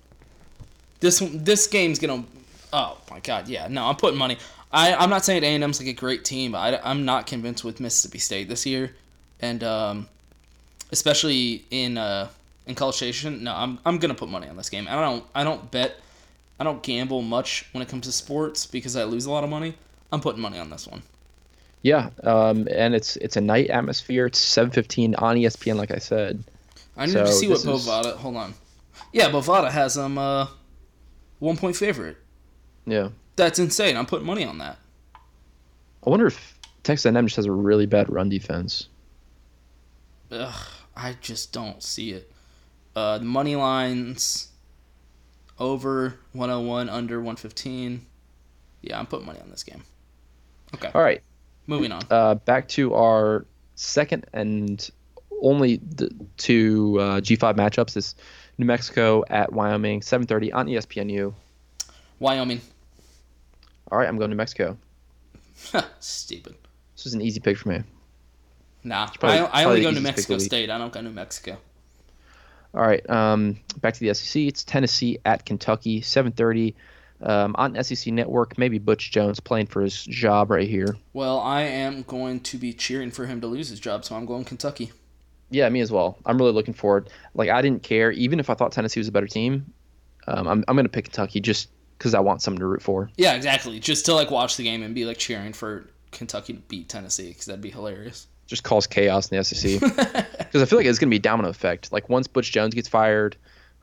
This 1.00 1.18
this 1.32 1.66
game's 1.66 1.98
gonna. 1.98 2.24
Oh 2.72 2.96
my 3.10 3.20
god, 3.20 3.48
yeah. 3.48 3.68
No, 3.68 3.86
I'm 3.86 3.96
putting 3.96 4.18
money. 4.18 4.38
I 4.72 4.94
I'm 4.94 5.10
not 5.10 5.24
saying 5.24 5.42
A 5.42 5.46
and 5.46 5.64
M's 5.64 5.80
like 5.80 5.88
a 5.88 5.92
great 5.92 6.24
team, 6.24 6.52
but 6.52 6.74
I, 6.74 6.90
I'm 6.90 7.04
not 7.04 7.26
convinced 7.26 7.62
with 7.64 7.80
Mississippi 7.80 8.18
State 8.18 8.48
this 8.48 8.64
year, 8.64 8.94
and 9.40 9.62
um, 9.62 10.08
especially 10.92 11.64
in 11.70 11.98
uh 11.98 12.28
in 12.66 12.74
College 12.76 12.96
Station. 12.96 13.42
No, 13.44 13.54
I'm 13.54 13.78
I'm 13.84 13.98
gonna 13.98 14.14
put 14.14 14.28
money 14.28 14.48
on 14.48 14.56
this 14.56 14.70
game. 14.70 14.86
I 14.88 14.94
don't 15.00 15.24
I 15.34 15.42
don't 15.44 15.70
bet. 15.70 15.96
I 16.60 16.64
don't 16.64 16.82
gamble 16.82 17.22
much 17.22 17.66
when 17.72 17.82
it 17.82 17.88
comes 17.88 18.06
to 18.06 18.12
sports 18.12 18.66
because 18.66 18.94
I 18.94 19.02
lose 19.04 19.26
a 19.26 19.30
lot 19.32 19.42
of 19.42 19.50
money. 19.50 19.74
I'm 20.12 20.20
putting 20.20 20.40
money 20.40 20.58
on 20.58 20.70
this 20.70 20.86
one. 20.86 21.02
Yeah, 21.82 22.10
um, 22.22 22.68
and 22.70 22.94
it's 22.94 23.16
it's 23.16 23.36
a 23.36 23.40
night 23.40 23.68
atmosphere. 23.70 24.26
It's 24.26 24.38
7:15 24.38 25.20
on 25.20 25.36
ESPN, 25.36 25.76
like 25.76 25.90
I 25.90 25.98
said. 25.98 26.44
I 26.96 27.06
need 27.06 27.12
So 27.12 27.24
to 27.24 27.32
see 27.32 27.48
what 27.48 27.54
this 27.54 27.64
is- 27.64 27.88
Bovada. 27.88 28.14
Hold 28.16 28.36
on. 28.36 28.54
Yeah, 29.12 29.30
Bovada 29.30 29.70
has 29.70 29.94
them 29.94 30.18
uh, 30.18 30.46
one 31.40 31.56
point 31.56 31.74
favorite. 31.74 32.18
Yeah, 32.86 33.08
That's 33.36 33.58
insane. 33.58 33.96
I'm 33.96 34.06
putting 34.06 34.26
money 34.26 34.44
on 34.44 34.58
that. 34.58 34.76
I 36.06 36.10
wonder 36.10 36.26
if 36.26 36.58
Texas 36.82 37.06
A&M 37.06 37.26
just 37.26 37.36
has 37.36 37.46
a 37.46 37.52
really 37.52 37.86
bad 37.86 38.12
run 38.12 38.28
defense. 38.28 38.88
Ugh, 40.30 40.54
I 40.96 41.16
just 41.20 41.52
don't 41.52 41.82
see 41.82 42.12
it. 42.12 42.30
Uh, 42.94 43.18
the 43.18 43.24
money 43.24 43.56
lines 43.56 44.48
over 45.58 46.18
101, 46.32 46.88
under 46.88 47.18
115. 47.18 48.04
Yeah, 48.82 48.98
I'm 48.98 49.06
putting 49.06 49.26
money 49.26 49.40
on 49.40 49.50
this 49.50 49.62
game. 49.64 49.82
Okay. 50.74 50.90
All 50.94 51.02
right, 51.02 51.22
Moving 51.66 51.92
on. 51.92 52.02
uh, 52.10 52.34
back 52.34 52.68
to 52.68 52.94
our 52.94 53.46
second 53.74 54.26
and 54.32 54.90
only 55.42 55.76
the 55.76 56.10
two 56.36 56.98
uh, 57.00 57.20
G5 57.20 57.54
matchups. 57.56 57.96
Is 57.96 58.14
New 58.58 58.66
Mexico 58.66 59.24
at 59.28 59.52
Wyoming, 59.52 60.00
7:30 60.00 60.52
on 60.54 60.66
ESPNU. 60.66 61.34
Wyoming. 62.18 62.60
All 63.90 63.98
right, 63.98 64.08
I'm 64.08 64.16
going 64.16 64.30
to 64.30 64.34
New 64.34 64.38
Mexico. 64.38 64.76
Stupid. 66.00 66.56
This 66.96 67.06
is 67.06 67.14
an 67.14 67.20
easy 67.22 67.40
pick 67.40 67.58
for 67.58 67.68
me. 67.68 67.82
Nah, 68.84 69.06
probably- 69.18 69.38
I, 69.38 69.62
I 69.62 69.64
only 69.64 69.82
go 69.82 69.90
New 69.90 69.98
easiest 69.98 70.16
pick 70.16 70.24
of 70.24 70.30
Mexico. 70.30 70.38
State. 70.38 70.70
I 70.70 70.78
don't 70.78 70.92
go 70.92 71.00
New 71.00 71.10
Mexico. 71.10 71.56
All 72.74 72.80
right, 72.80 73.08
um, 73.10 73.58
back 73.80 73.94
to 73.94 74.00
the 74.00 74.14
SEC. 74.14 74.42
It's 74.42 74.64
Tennessee 74.64 75.18
at 75.26 75.44
Kentucky, 75.44 76.00
7:30 76.00 76.74
um, 77.22 77.54
on 77.58 77.82
SEC 77.84 78.12
Network. 78.12 78.56
Maybe 78.56 78.78
Butch 78.78 79.10
Jones 79.10 79.40
playing 79.40 79.66
for 79.66 79.82
his 79.82 80.02
job 80.04 80.50
right 80.50 80.66
here. 80.68 80.96
Well, 81.12 81.38
I 81.38 81.62
am 81.62 82.02
going 82.02 82.40
to 82.40 82.56
be 82.56 82.72
cheering 82.72 83.10
for 83.10 83.26
him 83.26 83.40
to 83.42 83.46
lose 83.46 83.68
his 83.68 83.78
job, 83.78 84.04
so 84.06 84.16
I'm 84.16 84.24
going 84.24 84.44
Kentucky. 84.44 84.90
Yeah, 85.50 85.68
me 85.68 85.80
as 85.80 85.92
well. 85.92 86.16
I'm 86.24 86.38
really 86.38 86.52
looking 86.52 86.72
forward. 86.72 87.10
Like 87.34 87.50
I 87.50 87.60
didn't 87.60 87.82
care, 87.82 88.10
even 88.12 88.40
if 88.40 88.48
I 88.48 88.54
thought 88.54 88.72
Tennessee 88.72 89.00
was 89.00 89.08
a 89.08 89.12
better 89.12 89.26
team. 89.26 89.72
Um, 90.26 90.48
I'm 90.48 90.64
I'm 90.66 90.74
going 90.74 90.86
to 90.86 90.90
pick 90.90 91.04
Kentucky 91.04 91.40
just 91.40 91.68
because 91.98 92.14
I 92.14 92.20
want 92.20 92.40
something 92.40 92.60
to 92.60 92.66
root 92.66 92.80
for. 92.82 93.10
Yeah, 93.18 93.34
exactly. 93.34 93.80
Just 93.80 94.06
to 94.06 94.14
like 94.14 94.30
watch 94.30 94.56
the 94.56 94.64
game 94.64 94.82
and 94.82 94.94
be 94.94 95.04
like 95.04 95.18
cheering 95.18 95.52
for 95.52 95.90
Kentucky 96.10 96.54
to 96.54 96.60
beat 96.60 96.88
Tennessee 96.88 97.28
because 97.28 97.44
that'd 97.46 97.60
be 97.60 97.70
hilarious. 97.70 98.28
Just 98.52 98.64
cause 98.64 98.86
chaos 98.86 99.30
in 99.32 99.38
the 99.38 99.44
SEC 99.44 99.80
because 100.36 100.60
I 100.60 100.66
feel 100.66 100.78
like 100.78 100.84
it's 100.84 100.98
going 100.98 101.08
to 101.08 101.10
be 101.10 101.16
a 101.16 101.20
domino 101.20 101.48
effect. 101.48 101.90
Like 101.90 102.10
once 102.10 102.26
Butch 102.26 102.52
Jones 102.52 102.74
gets 102.74 102.86
fired, 102.86 103.34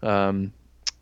um, 0.03 0.53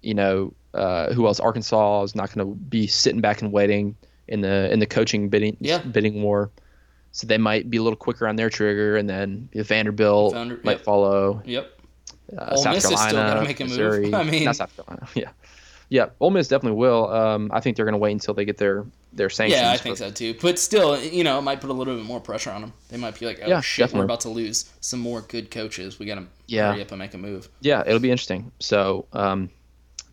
you 0.01 0.13
know, 0.13 0.53
uh, 0.73 1.11
who 1.11 1.27
else? 1.27 1.41
Arkansas 1.41 2.03
is 2.03 2.15
not 2.15 2.33
going 2.33 2.47
to 2.47 2.55
be 2.55 2.87
sitting 2.87 3.19
back 3.19 3.41
and 3.41 3.51
waiting 3.51 3.97
in 4.29 4.39
the 4.39 4.71
in 4.71 4.79
the 4.79 4.85
coaching 4.85 5.27
bidding 5.27 5.57
Yeah. 5.59 5.79
bidding 5.79 6.21
war. 6.23 6.49
So 7.11 7.27
they 7.27 7.37
might 7.37 7.69
be 7.69 7.75
a 7.75 7.83
little 7.83 7.97
quicker 7.97 8.25
on 8.25 8.37
their 8.37 8.49
trigger, 8.49 8.95
and 8.95 9.09
then 9.09 9.49
Vanderbilt 9.53 10.33
Vander- 10.33 10.61
might 10.63 10.77
yep. 10.77 10.85
follow. 10.85 11.41
Yep. 11.45 11.73
Uh, 12.37 12.45
Ole 12.51 12.57
South 12.63 12.75
Miss 12.75 12.83
is 12.85 12.89
still 12.91 12.97
Carolina, 13.11 13.33
gotta 13.33 13.47
make 13.47 13.59
a 13.59 13.63
move. 13.63 13.69
Missouri. 13.71 14.13
I 14.13 14.23
mean- 14.23 14.43
not 14.45 14.55
South 14.55 14.73
Carolina. 14.75 15.07
Yeah, 15.15 15.29
yeah. 15.89 16.07
Ole 16.19 16.31
Miss 16.31 16.47
definitely 16.47 16.77
will. 16.77 17.09
Um, 17.09 17.49
I 17.53 17.59
think 17.59 17.75
they're 17.75 17.85
going 17.85 17.93
to 17.93 17.97
wait 17.99 18.11
until 18.13 18.33
they 18.33 18.45
get 18.45 18.57
their 18.57 18.85
their 19.13 19.29
sanctions. 19.29 19.61
Yeah, 19.61 19.71
I 19.71 19.77
think 19.77 19.97
so 19.97 20.11
too. 20.11 20.35
But 20.41 20.59
still, 20.59 20.99
you 21.01 21.23
know, 21.23 21.39
it 21.39 21.41
might 21.41 21.59
put 21.61 21.69
a 21.69 21.73
little 21.73 21.95
bit 21.95 22.05
more 22.05 22.19
pressure 22.19 22.51
on 22.51 22.61
them. 22.61 22.73
They 22.89 22.97
might 22.97 23.19
be 23.19 23.25
like, 23.25 23.39
"Oh 23.43 23.47
Yeah, 23.47 23.61
shit, 23.61 23.83
definitely. 23.83 23.99
we're 24.01 24.05
about 24.05 24.19
to 24.21 24.29
lose 24.29 24.71
some 24.81 24.99
more 24.99 25.21
good 25.21 25.49
coaches. 25.49 25.97
We 25.99 26.05
got 26.05 26.15
to 26.15 26.25
Yeah. 26.47 26.71
hurry 26.73 26.81
up 26.81 26.91
and 26.91 26.99
make 26.99 27.13
a 27.13 27.17
move." 27.17 27.49
Yeah, 27.61 27.83
it'll 27.85 27.99
be 27.99 28.11
interesting. 28.11 28.51
So, 28.59 29.05
um, 29.13 29.49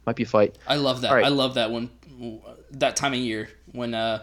might 0.07 0.17
be 0.17 0.23
a 0.23 0.27
fight. 0.27 0.57
I 0.67 0.77
love 0.77 1.01
that. 1.03 1.13
Right. 1.13 1.25
I 1.25 1.29
love 1.29 1.55
that 1.55 1.71
when 1.71 1.91
that 2.71 2.97
time 2.97 3.13
of 3.13 3.19
year 3.19 3.49
when 3.73 3.95
uh, 3.95 4.23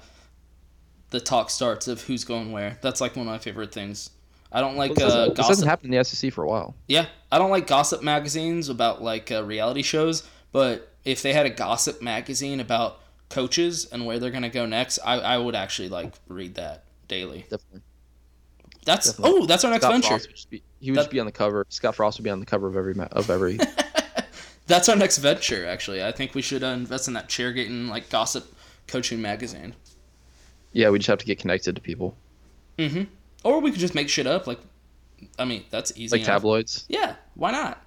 the 1.10 1.20
talk 1.20 1.50
starts 1.50 1.88
of 1.88 2.02
who's 2.04 2.24
going 2.24 2.52
where. 2.52 2.78
That's 2.82 3.02
like 3.02 3.16
one 3.16 3.28
of 3.28 3.32
my 3.32 3.38
favorite 3.40 3.72
things. 3.74 4.10
I 4.52 4.60
don't 4.62 4.76
like 4.78 4.96
Well, 4.96 5.06
uh, 5.08 5.10
doesn't, 5.10 5.30
this 5.30 5.38
gossip. 5.38 5.50
doesn't 5.52 5.68
happen 5.68 5.94
in 5.94 5.98
the 5.98 6.04
SEC 6.04 6.32
for 6.34 6.44
a 6.44 6.48
while. 6.48 6.76
Yeah, 6.88 7.06
I 7.32 7.38
don't 7.38 7.52
like 7.52 7.68
gossip 7.68 8.02
magazines 8.04 8.68
about 8.70 9.02
like 9.02 9.32
uh, 9.32 9.44
reality 9.44 9.82
shows, 9.82 10.24
but 10.52 10.94
if 11.06 11.22
they 11.22 11.34
had 11.34 11.46
a 11.46 11.50
gossip 11.50 12.02
magazine 12.02 12.60
about 12.60 13.00
coaches 13.30 13.86
and 13.92 14.06
where 14.06 14.20
they're 14.20 14.32
gonna 14.32 14.50
go 14.50 14.66
next, 14.66 15.00
I, 15.00 15.20
I 15.20 15.38
would 15.38 15.56
actually 15.56 15.90
like 15.90 16.14
read 16.28 16.56
that 16.56 16.84
daily. 17.08 17.46
Definitely. 17.50 17.82
That's 18.86 19.12
Definitely. 19.12 19.42
oh, 19.44 19.46
that's 19.46 19.64
our 19.64 19.72
next 19.72 19.84
Scott 19.84 19.94
venture. 19.94 20.14
Would 20.16 20.50
be, 20.50 20.64
he 20.80 20.92
would 20.92 20.98
just 20.98 21.12
be 21.12 21.20
on 21.20 21.28
the 21.28 21.32
cover. 21.32 21.66
Scott 21.70 21.96
Frost 21.96 22.18
would 22.18 22.24
be 22.24 22.30
on 22.32 22.40
the 22.40 22.46
cover 22.46 22.68
of 22.68 22.76
every 22.76 22.96
of 23.12 23.30
every. 23.30 23.60
That's 24.68 24.88
our 24.90 24.96
next 24.96 25.18
venture. 25.18 25.68
Actually, 25.68 26.04
I 26.04 26.12
think 26.12 26.34
we 26.34 26.42
should 26.42 26.64
uh, 26.64 26.68
invest 26.68 27.08
in 27.08 27.14
that 27.16 27.28
chairgating 27.30 27.88
like 27.90 28.10
gossip 28.10 28.56
coaching 28.88 29.22
magazine. 29.22 29.76
yeah, 30.72 30.90
we 30.90 30.98
just 31.00 31.08
have 31.08 31.20
to 31.20 31.26
get 31.26 31.40
connected 31.40 31.76
to 31.76 31.82
people 31.82 32.16
Mm-hmm. 32.78 33.04
Or 33.44 33.60
we 33.60 33.72
could 33.72 33.80
just 33.80 33.94
make 33.96 34.10
shit 34.10 34.26
up. 34.28 34.48
Like, 34.48 34.60
I 35.38 35.46
mean, 35.46 35.66
that's 35.70 35.92
easy. 35.98 36.16
like 36.16 36.22
enough. 36.22 36.38
tabloids. 36.38 36.86
Yeah, 36.88 37.16
why 37.36 37.52
not? 37.52 37.84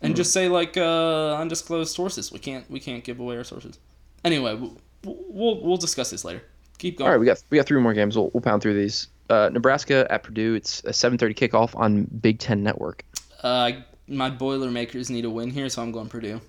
And 0.00 0.12
Hmm. 0.12 0.16
just 0.16 0.32
say 0.32 0.48
like 0.48 0.76
uh, 0.76 1.34
undisclosed 1.40 1.94
sources. 1.94 2.30
We 2.32 2.38
can't 2.38 2.70
we 2.70 2.78
can't 2.80 3.02
give 3.04 3.18
away 3.20 3.36
our 3.36 3.44
sources. 3.44 3.78
Anyway, 4.24 4.54
we'll 4.54 4.76
we'll, 5.04 5.60
we'll 5.62 5.76
discuss 5.76 6.10
this 6.10 6.24
later. 6.24 6.42
Keep 6.78 6.98
going. 6.98 7.06
All 7.06 7.12
right, 7.12 7.20
we 7.20 7.26
got 7.26 7.42
we 7.50 7.56
got 7.58 7.66
three 7.66 7.80
more 7.80 7.94
games. 7.94 8.16
We'll, 8.16 8.30
we'll 8.32 8.40
pound 8.40 8.62
through 8.62 8.74
these. 8.80 9.08
Uh, 9.28 9.50
Nebraska 9.52 10.06
at 10.10 10.22
Purdue. 10.22 10.54
It's 10.54 10.80
a 10.84 10.90
7:30 10.92 11.34
kickoff 11.34 11.76
on 11.78 12.04
Big 12.04 12.38
Ten 12.38 12.62
Network. 12.62 13.04
Uh, 13.42 13.72
my 14.06 14.30
Boilermakers 14.30 15.10
need 15.10 15.24
a 15.24 15.30
win 15.30 15.50
here, 15.50 15.68
so 15.68 15.82
I'm 15.82 15.92
going 15.92 16.08
Purdue. 16.08 16.40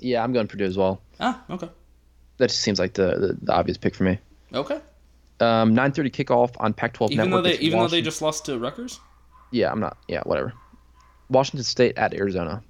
Yeah, 0.00 0.24
I'm 0.24 0.32
going 0.32 0.48
Purdue 0.48 0.64
as 0.64 0.76
well. 0.78 1.00
Ah, 1.20 1.42
okay, 1.50 1.68
That 2.38 2.48
just 2.48 2.60
seems 2.60 2.78
like 2.78 2.94
the 2.94 3.16
the, 3.18 3.38
the 3.42 3.52
obvious 3.52 3.76
pick 3.78 3.94
for 3.94 4.04
me. 4.04 4.18
okay. 4.54 4.80
Um, 5.40 5.76
9:30 5.76 6.10
kickoff 6.10 6.50
on 6.58 6.72
Pac-12 6.72 7.12
Even 7.12 7.30
though 7.30 7.40
they 7.42 7.56
even 7.58 7.78
though 7.78 7.86
they 7.86 8.02
just 8.02 8.20
lost 8.22 8.46
to 8.46 8.58
Rutgers. 8.58 8.98
Yeah, 9.52 9.70
I'm 9.70 9.78
not. 9.78 9.96
Yeah, 10.08 10.22
whatever. 10.24 10.52
Washington 11.30 11.62
State 11.64 11.96
at 11.98 12.12
Arizona. 12.14 12.62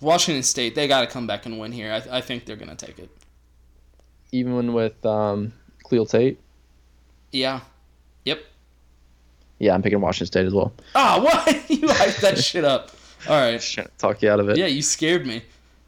Washington 0.00 0.42
State, 0.42 0.74
they 0.74 0.88
got 0.88 1.00
to 1.02 1.06
come 1.06 1.26
back 1.26 1.46
and 1.46 1.58
win 1.58 1.72
here. 1.72 1.92
I, 1.92 2.18
I 2.18 2.20
think 2.20 2.44
they're 2.44 2.56
gonna 2.56 2.76
take 2.76 2.98
it. 2.98 3.10
Even 4.32 4.72
with 4.72 5.04
um, 5.04 5.52
Khalil 5.88 6.06
Tate. 6.06 6.38
Yeah. 7.32 7.60
Yep. 8.24 8.44
Yeah, 9.58 9.74
I'm 9.74 9.82
picking 9.82 10.00
Washington 10.00 10.26
State 10.26 10.46
as 10.46 10.54
well. 10.54 10.72
Ah, 10.94 11.20
what? 11.22 11.70
you 11.70 11.88
hyped 11.88 12.20
that 12.20 12.38
shit 12.38 12.64
up. 12.64 12.90
All 13.28 13.38
right. 13.38 13.60
Talk 13.98 14.22
you 14.22 14.30
out 14.30 14.40
of 14.40 14.48
it. 14.48 14.56
Yeah, 14.56 14.66
you 14.66 14.82
scared 14.82 15.26
me. 15.26 15.42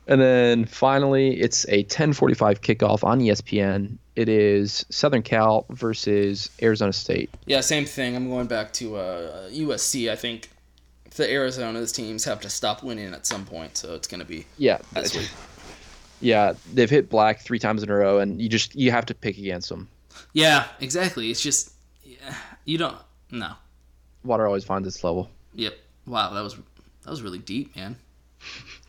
And 0.09 0.21
then 0.21 0.65
finally, 0.65 1.41
it's 1.41 1.65
a 1.69 1.85
10:45 1.85 2.61
kickoff 2.61 3.05
on 3.05 3.21
ESPN. 3.21 3.99
It 4.17 4.29
is 4.29 4.85
Southern 4.91 5.23
Cal 5.23 5.65
versus 5.71 6.51
Arizona 6.61 6.93
State. 6.93 7.31
Yeah, 7.47 7.61
same 7.61 7.87
thing. 7.87 8.17
I'm 8.17 8.29
going 8.29 8.49
back 8.49 8.73
to 8.75 8.97
uh, 8.97 9.49
USC. 9.49 10.11
I 10.11 10.17
think 10.17 10.51
the 11.17 11.31
Arizona's 11.31 11.93
teams 11.93 12.25
have 12.25 12.41
to 12.41 12.51
stop 12.51 12.83
winning 12.83 13.13
at 13.15 13.27
some 13.27 13.45
point, 13.45 13.77
so 13.77 13.95
it's 13.95 14.09
gonna 14.09 14.25
be 14.25 14.47
Yeah, 14.59 14.79
that's 14.93 15.15
it's- 15.15 15.33
yeah, 16.21 16.55
they've 16.73 16.89
hit 16.91 17.09
black 17.11 17.41
three 17.41 17.59
times 17.59 17.83
in 17.83 17.91
a 17.91 17.95
row, 17.95 18.19
and 18.21 18.41
you 18.41 18.49
just 18.49 18.75
you 18.75 18.91
have 18.91 19.07
to 19.07 19.15
pick 19.15 19.39
against 19.39 19.69
them. 19.69 19.89
Yeah, 20.33 20.67
exactly. 20.81 21.31
It's 21.31 21.43
just 21.43 21.73
yeah, 22.05 22.35
you 22.65 22.79
don't 22.79 22.97
no. 23.31 23.53
Water 24.25 24.47
always 24.47 24.65
finds 24.65 24.87
its 24.87 25.03
level. 25.03 25.29
Yep. 25.55 25.75
Wow, 26.07 26.33
that 26.33 26.43
was 26.43 26.55
that 26.55 27.11
was 27.11 27.23
really 27.23 27.39
deep, 27.39 27.75
man. 27.77 27.97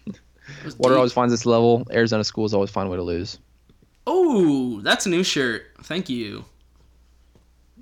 Water 0.06 0.94
deep. 0.94 0.98
always 0.98 1.14
finds 1.14 1.34
its 1.34 1.46
level. 1.46 1.88
Arizona 1.92 2.24
schools 2.24 2.54
always 2.54 2.70
find 2.70 2.88
a 2.88 2.92
way 2.92 2.98
to 2.98 3.04
lose. 3.04 3.40
Oh, 4.06 4.82
that's 4.82 5.06
a 5.06 5.10
new 5.10 5.24
shirt. 5.24 5.64
Thank 5.84 6.10
you. 6.10 6.46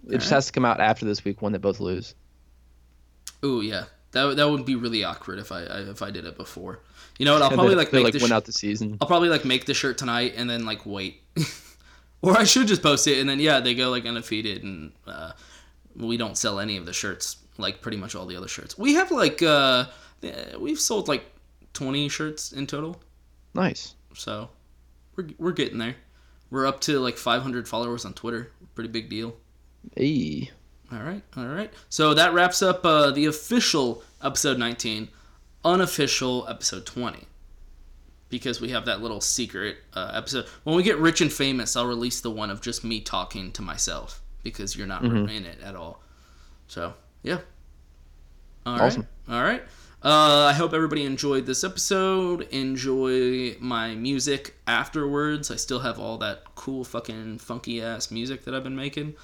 It 0.10 0.18
just 0.20 0.30
has 0.32 0.46
to 0.48 0.52
come 0.52 0.66
out 0.66 0.80
after 0.80 1.06
this 1.06 1.24
week 1.26 1.42
when 1.42 1.52
they 1.52 1.58
both 1.58 1.80
lose. 1.80 2.16
Oh 3.44 3.62
yeah, 3.62 3.86
that 4.12 4.36
that 4.38 4.50
would 4.50 4.66
be 4.66 4.76
really 4.76 5.04
awkward 5.04 5.40
if 5.40 5.52
I, 5.52 5.64
I 5.64 5.80
if 5.90 6.02
I 6.02 6.12
did 6.12 6.26
it 6.26 6.38
before. 6.38 6.80
You 7.18 7.26
know 7.26 7.34
what? 7.34 7.42
I'll 7.44 7.50
And 7.50 7.56
probably 7.58 7.76
they- 7.76 7.80
like 7.80 7.94
make 7.94 8.04
like 8.06 8.14
the 8.14 8.20
sh- 8.20 8.32
out 8.32 8.46
the 8.46 8.52
season. 8.54 8.98
I'll 9.02 9.08
probably 9.08 9.30
like 9.30 9.46
make 9.46 9.66
the 9.66 9.74
shirt 9.74 9.98
tonight 9.98 10.34
and 10.38 10.50
then 10.50 10.66
like 10.66 10.86
wait, 10.86 11.22
or 12.22 12.38
I 12.38 12.44
should 12.46 12.68
just 12.68 12.82
post 12.82 13.08
it 13.08 13.20
and 13.20 13.30
then 13.30 13.40
yeah 13.40 13.60
they 13.60 13.74
go 13.76 13.90
like 13.90 14.06
undefeated 14.06 14.64
and 14.64 14.92
uh, 15.08 15.32
we 15.96 16.18
don't 16.18 16.38
sell 16.38 16.60
any 16.60 16.78
of 16.78 16.86
the 16.86 16.94
shirts 16.94 17.38
like 17.58 17.82
pretty 17.82 17.98
much 17.98 18.16
all 18.16 18.26
the 18.26 18.36
other 18.36 18.48
shirts. 18.48 18.78
We 18.78 18.94
have 18.96 19.12
like 19.12 19.42
uh 19.44 19.86
we've 20.60 20.80
sold 20.80 21.08
like 21.08 21.24
twenty 21.74 22.10
shirts 22.10 22.52
in 22.54 22.68
total, 22.68 23.02
Nice. 23.54 23.96
so 24.14 24.50
we're 25.16 25.28
we're 25.38 25.52
getting 25.52 25.78
there. 25.78 25.96
We're 26.50 26.66
up 26.66 26.82
to 26.82 27.00
like 27.00 27.16
500 27.18 27.66
followers 27.68 28.04
on 28.04 28.14
Twitter. 28.14 28.52
Pretty 28.76 28.90
big 28.90 29.10
deal. 29.10 29.38
Hey. 29.96 30.52
All 30.92 31.00
right, 31.04 31.24
all 31.38 31.48
right. 31.48 31.72
So 31.90 32.14
that 32.14 32.34
wraps 32.34 32.62
up 32.62 32.86
uh, 32.86 33.12
the 33.12 33.26
official 33.26 34.04
episode 34.22 34.58
19, 34.58 35.08
unofficial 35.64 36.46
episode 36.50 36.86
20. 36.86 37.26
Because 38.30 38.62
we 38.62 38.70
have 38.70 38.86
that 38.86 39.02
little 39.02 39.22
secret 39.22 39.78
uh, 39.94 40.12
episode. 40.14 40.46
When 40.64 40.76
we 40.76 40.84
get 40.84 40.98
rich 40.98 41.22
and 41.22 41.32
famous, 41.32 41.76
I'll 41.76 41.86
release 41.88 42.22
the 42.22 42.32
one 42.32 42.50
of 42.50 42.62
just 42.62 42.84
me 42.84 43.02
talking 43.02 43.52
to 43.54 43.62
myself 43.62 44.22
because 44.44 44.76
you're 44.76 44.88
not 44.88 45.04
Mhm. 45.04 45.30
in 45.36 45.46
it 45.46 45.60
at 45.62 45.76
all. 45.76 46.02
So, 46.68 46.94
yeah. 47.24 47.40
All 48.66 48.78
right, 48.78 48.86
Awesome. 48.88 49.08
All 49.30 49.44
right. 49.44 49.64
Uh, 50.04 50.46
I 50.50 50.54
hope 50.54 50.74
everybody 50.74 51.06
enjoyed 51.06 51.46
this 51.46 51.64
episode. 51.64 52.42
Enjoy 52.52 53.56
my 53.60 53.94
music 53.96 54.56
afterwards. 54.66 55.52
I 55.52 55.58
still 55.58 55.80
have 55.80 56.00
all 56.00 56.18
that 56.20 56.44
cool 56.56 56.84
fucking 56.84 57.38
funky 57.40 57.82
ass 57.82 58.10
music 58.12 58.46
that 58.46 58.56
I've 58.56 58.64
been 58.64 58.76
making. 58.76 59.16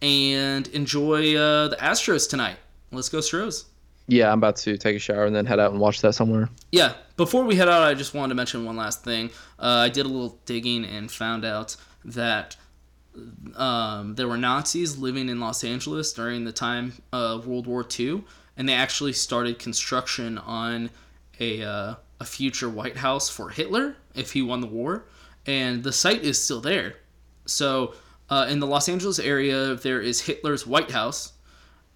And 0.00 0.68
enjoy 0.68 1.36
uh, 1.36 1.68
the 1.68 1.76
Astros 1.76 2.28
tonight. 2.28 2.56
Let's 2.92 3.08
go 3.08 3.20
Stros. 3.20 3.66
Yeah, 4.06 4.32
I'm 4.32 4.38
about 4.38 4.56
to 4.56 4.78
take 4.78 4.96
a 4.96 4.98
shower 4.98 5.26
and 5.26 5.36
then 5.36 5.44
head 5.44 5.60
out 5.60 5.70
and 5.70 5.80
watch 5.80 6.00
that 6.00 6.14
somewhere. 6.14 6.48
Yeah, 6.72 6.94
before 7.18 7.44
we 7.44 7.56
head 7.56 7.68
out, 7.68 7.82
I 7.82 7.92
just 7.92 8.14
wanted 8.14 8.30
to 8.30 8.34
mention 8.36 8.64
one 8.64 8.76
last 8.76 9.04
thing. 9.04 9.30
Uh, 9.58 9.84
I 9.84 9.90
did 9.90 10.06
a 10.06 10.08
little 10.08 10.38
digging 10.46 10.86
and 10.86 11.10
found 11.10 11.44
out 11.44 11.76
that 12.06 12.56
um, 13.56 14.14
there 14.14 14.26
were 14.26 14.38
Nazis 14.38 14.96
living 14.96 15.28
in 15.28 15.40
Los 15.40 15.62
Angeles 15.62 16.12
during 16.12 16.44
the 16.44 16.52
time 16.52 16.94
of 17.12 17.46
World 17.46 17.66
War 17.66 17.86
II, 17.98 18.24
and 18.56 18.66
they 18.66 18.74
actually 18.74 19.12
started 19.12 19.58
construction 19.58 20.38
on 20.38 20.88
a, 21.38 21.62
uh, 21.62 21.94
a 22.20 22.24
future 22.24 22.68
White 22.68 22.96
House 22.96 23.28
for 23.28 23.50
Hitler 23.50 23.96
if 24.14 24.32
he 24.32 24.40
won 24.40 24.60
the 24.60 24.66
war, 24.66 25.04
and 25.46 25.82
the 25.82 25.92
site 25.92 26.22
is 26.22 26.42
still 26.42 26.60
there. 26.60 26.94
So, 27.44 27.94
uh, 28.30 28.46
in 28.48 28.60
the 28.60 28.66
Los 28.66 28.88
Angeles 28.88 29.18
area, 29.18 29.74
there 29.74 30.00
is 30.00 30.22
Hitler's 30.22 30.66
White 30.66 30.90
House, 30.90 31.32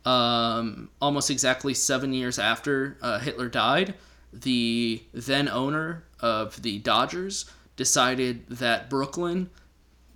um, 0.05 0.91
almost 1.01 1.31
exactly 1.31 1.75
seven 1.75 2.13
years 2.13 2.39
after 2.39 2.97
uh, 3.03 3.19
Hitler 3.19 3.49
died, 3.49 3.95
the 4.33 5.03
then 5.13 5.49
owner 5.49 6.05
of 6.21 6.63
the 6.63 6.79
Dodgers 6.79 7.51
decided 7.77 8.47
that 8.49 8.89
Brooklyn 8.89 9.51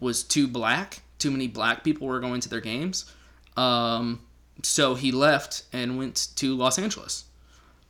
was 0.01 0.23
too 0.23 0.49
black. 0.49 1.03
Too 1.19 1.31
many 1.31 1.49
black 1.49 1.85
people 1.85 2.07
were 2.07 2.21
going 2.21 2.41
to 2.41 2.49
their 2.49 2.61
games. 2.61 3.11
Um, 3.57 4.21
so 4.63 4.95
he 4.95 5.13
left 5.13 5.65
and 5.73 5.99
went 5.99 6.29
to 6.37 6.55
Los 6.55 6.79
Angeles. 6.79 7.25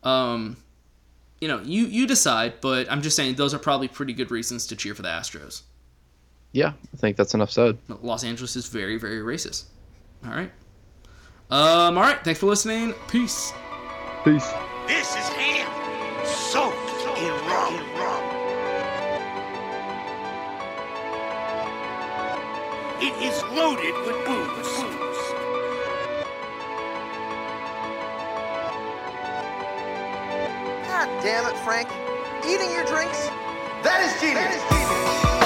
Um, 0.03 0.57
you 1.41 1.49
know, 1.49 1.61
you 1.63 1.87
you 1.87 2.07
decide, 2.07 2.61
but 2.61 2.91
I'm 2.91 3.03
just 3.03 3.17
saying 3.17 3.35
those 3.35 3.53
are 3.53 3.59
probably 3.59 3.89
pretty 3.89 4.13
good 4.13 4.31
reasons 4.31 4.67
to 4.69 4.77
cheer 4.77 4.95
for 4.95 5.03
the 5.03 5.09
Astros. 5.09 5.63
Yeah, 6.57 6.73
I 6.95 6.97
think 6.97 7.19
that's 7.19 7.35
enough 7.35 7.51
said. 7.51 7.77
Los 8.01 8.25
Angeles 8.25 8.57
is 8.57 8.67
very 8.67 8.97
very 8.97 9.19
racist. 9.19 9.65
All 10.25 10.31
right. 10.31 10.51
Um. 11.51 11.99
All 11.99 12.03
right. 12.03 12.19
Thanks 12.25 12.41
for 12.41 12.47
listening. 12.47 12.95
Peace. 13.09 13.53
Peace. 14.25 14.51
This 14.87 15.11
is 15.11 15.29
ham, 15.37 15.69
soaked 16.25 16.75
in 17.19 17.29
rum. 17.45 17.75
It 23.03 23.13
is 23.23 23.43
loaded 23.53 23.95
with 24.07 24.17
booze. 24.25 24.79
God 30.89 31.23
damn 31.23 31.45
it, 31.45 31.59
Frank. 31.59 31.91
Eating 32.49 32.71
your 32.73 32.87
drinks? 32.87 33.29
That 33.85 34.01
is 34.01 34.19
genius. 34.23 34.41
That 34.41 34.55
is 34.55 34.63
genius. 34.71 35.46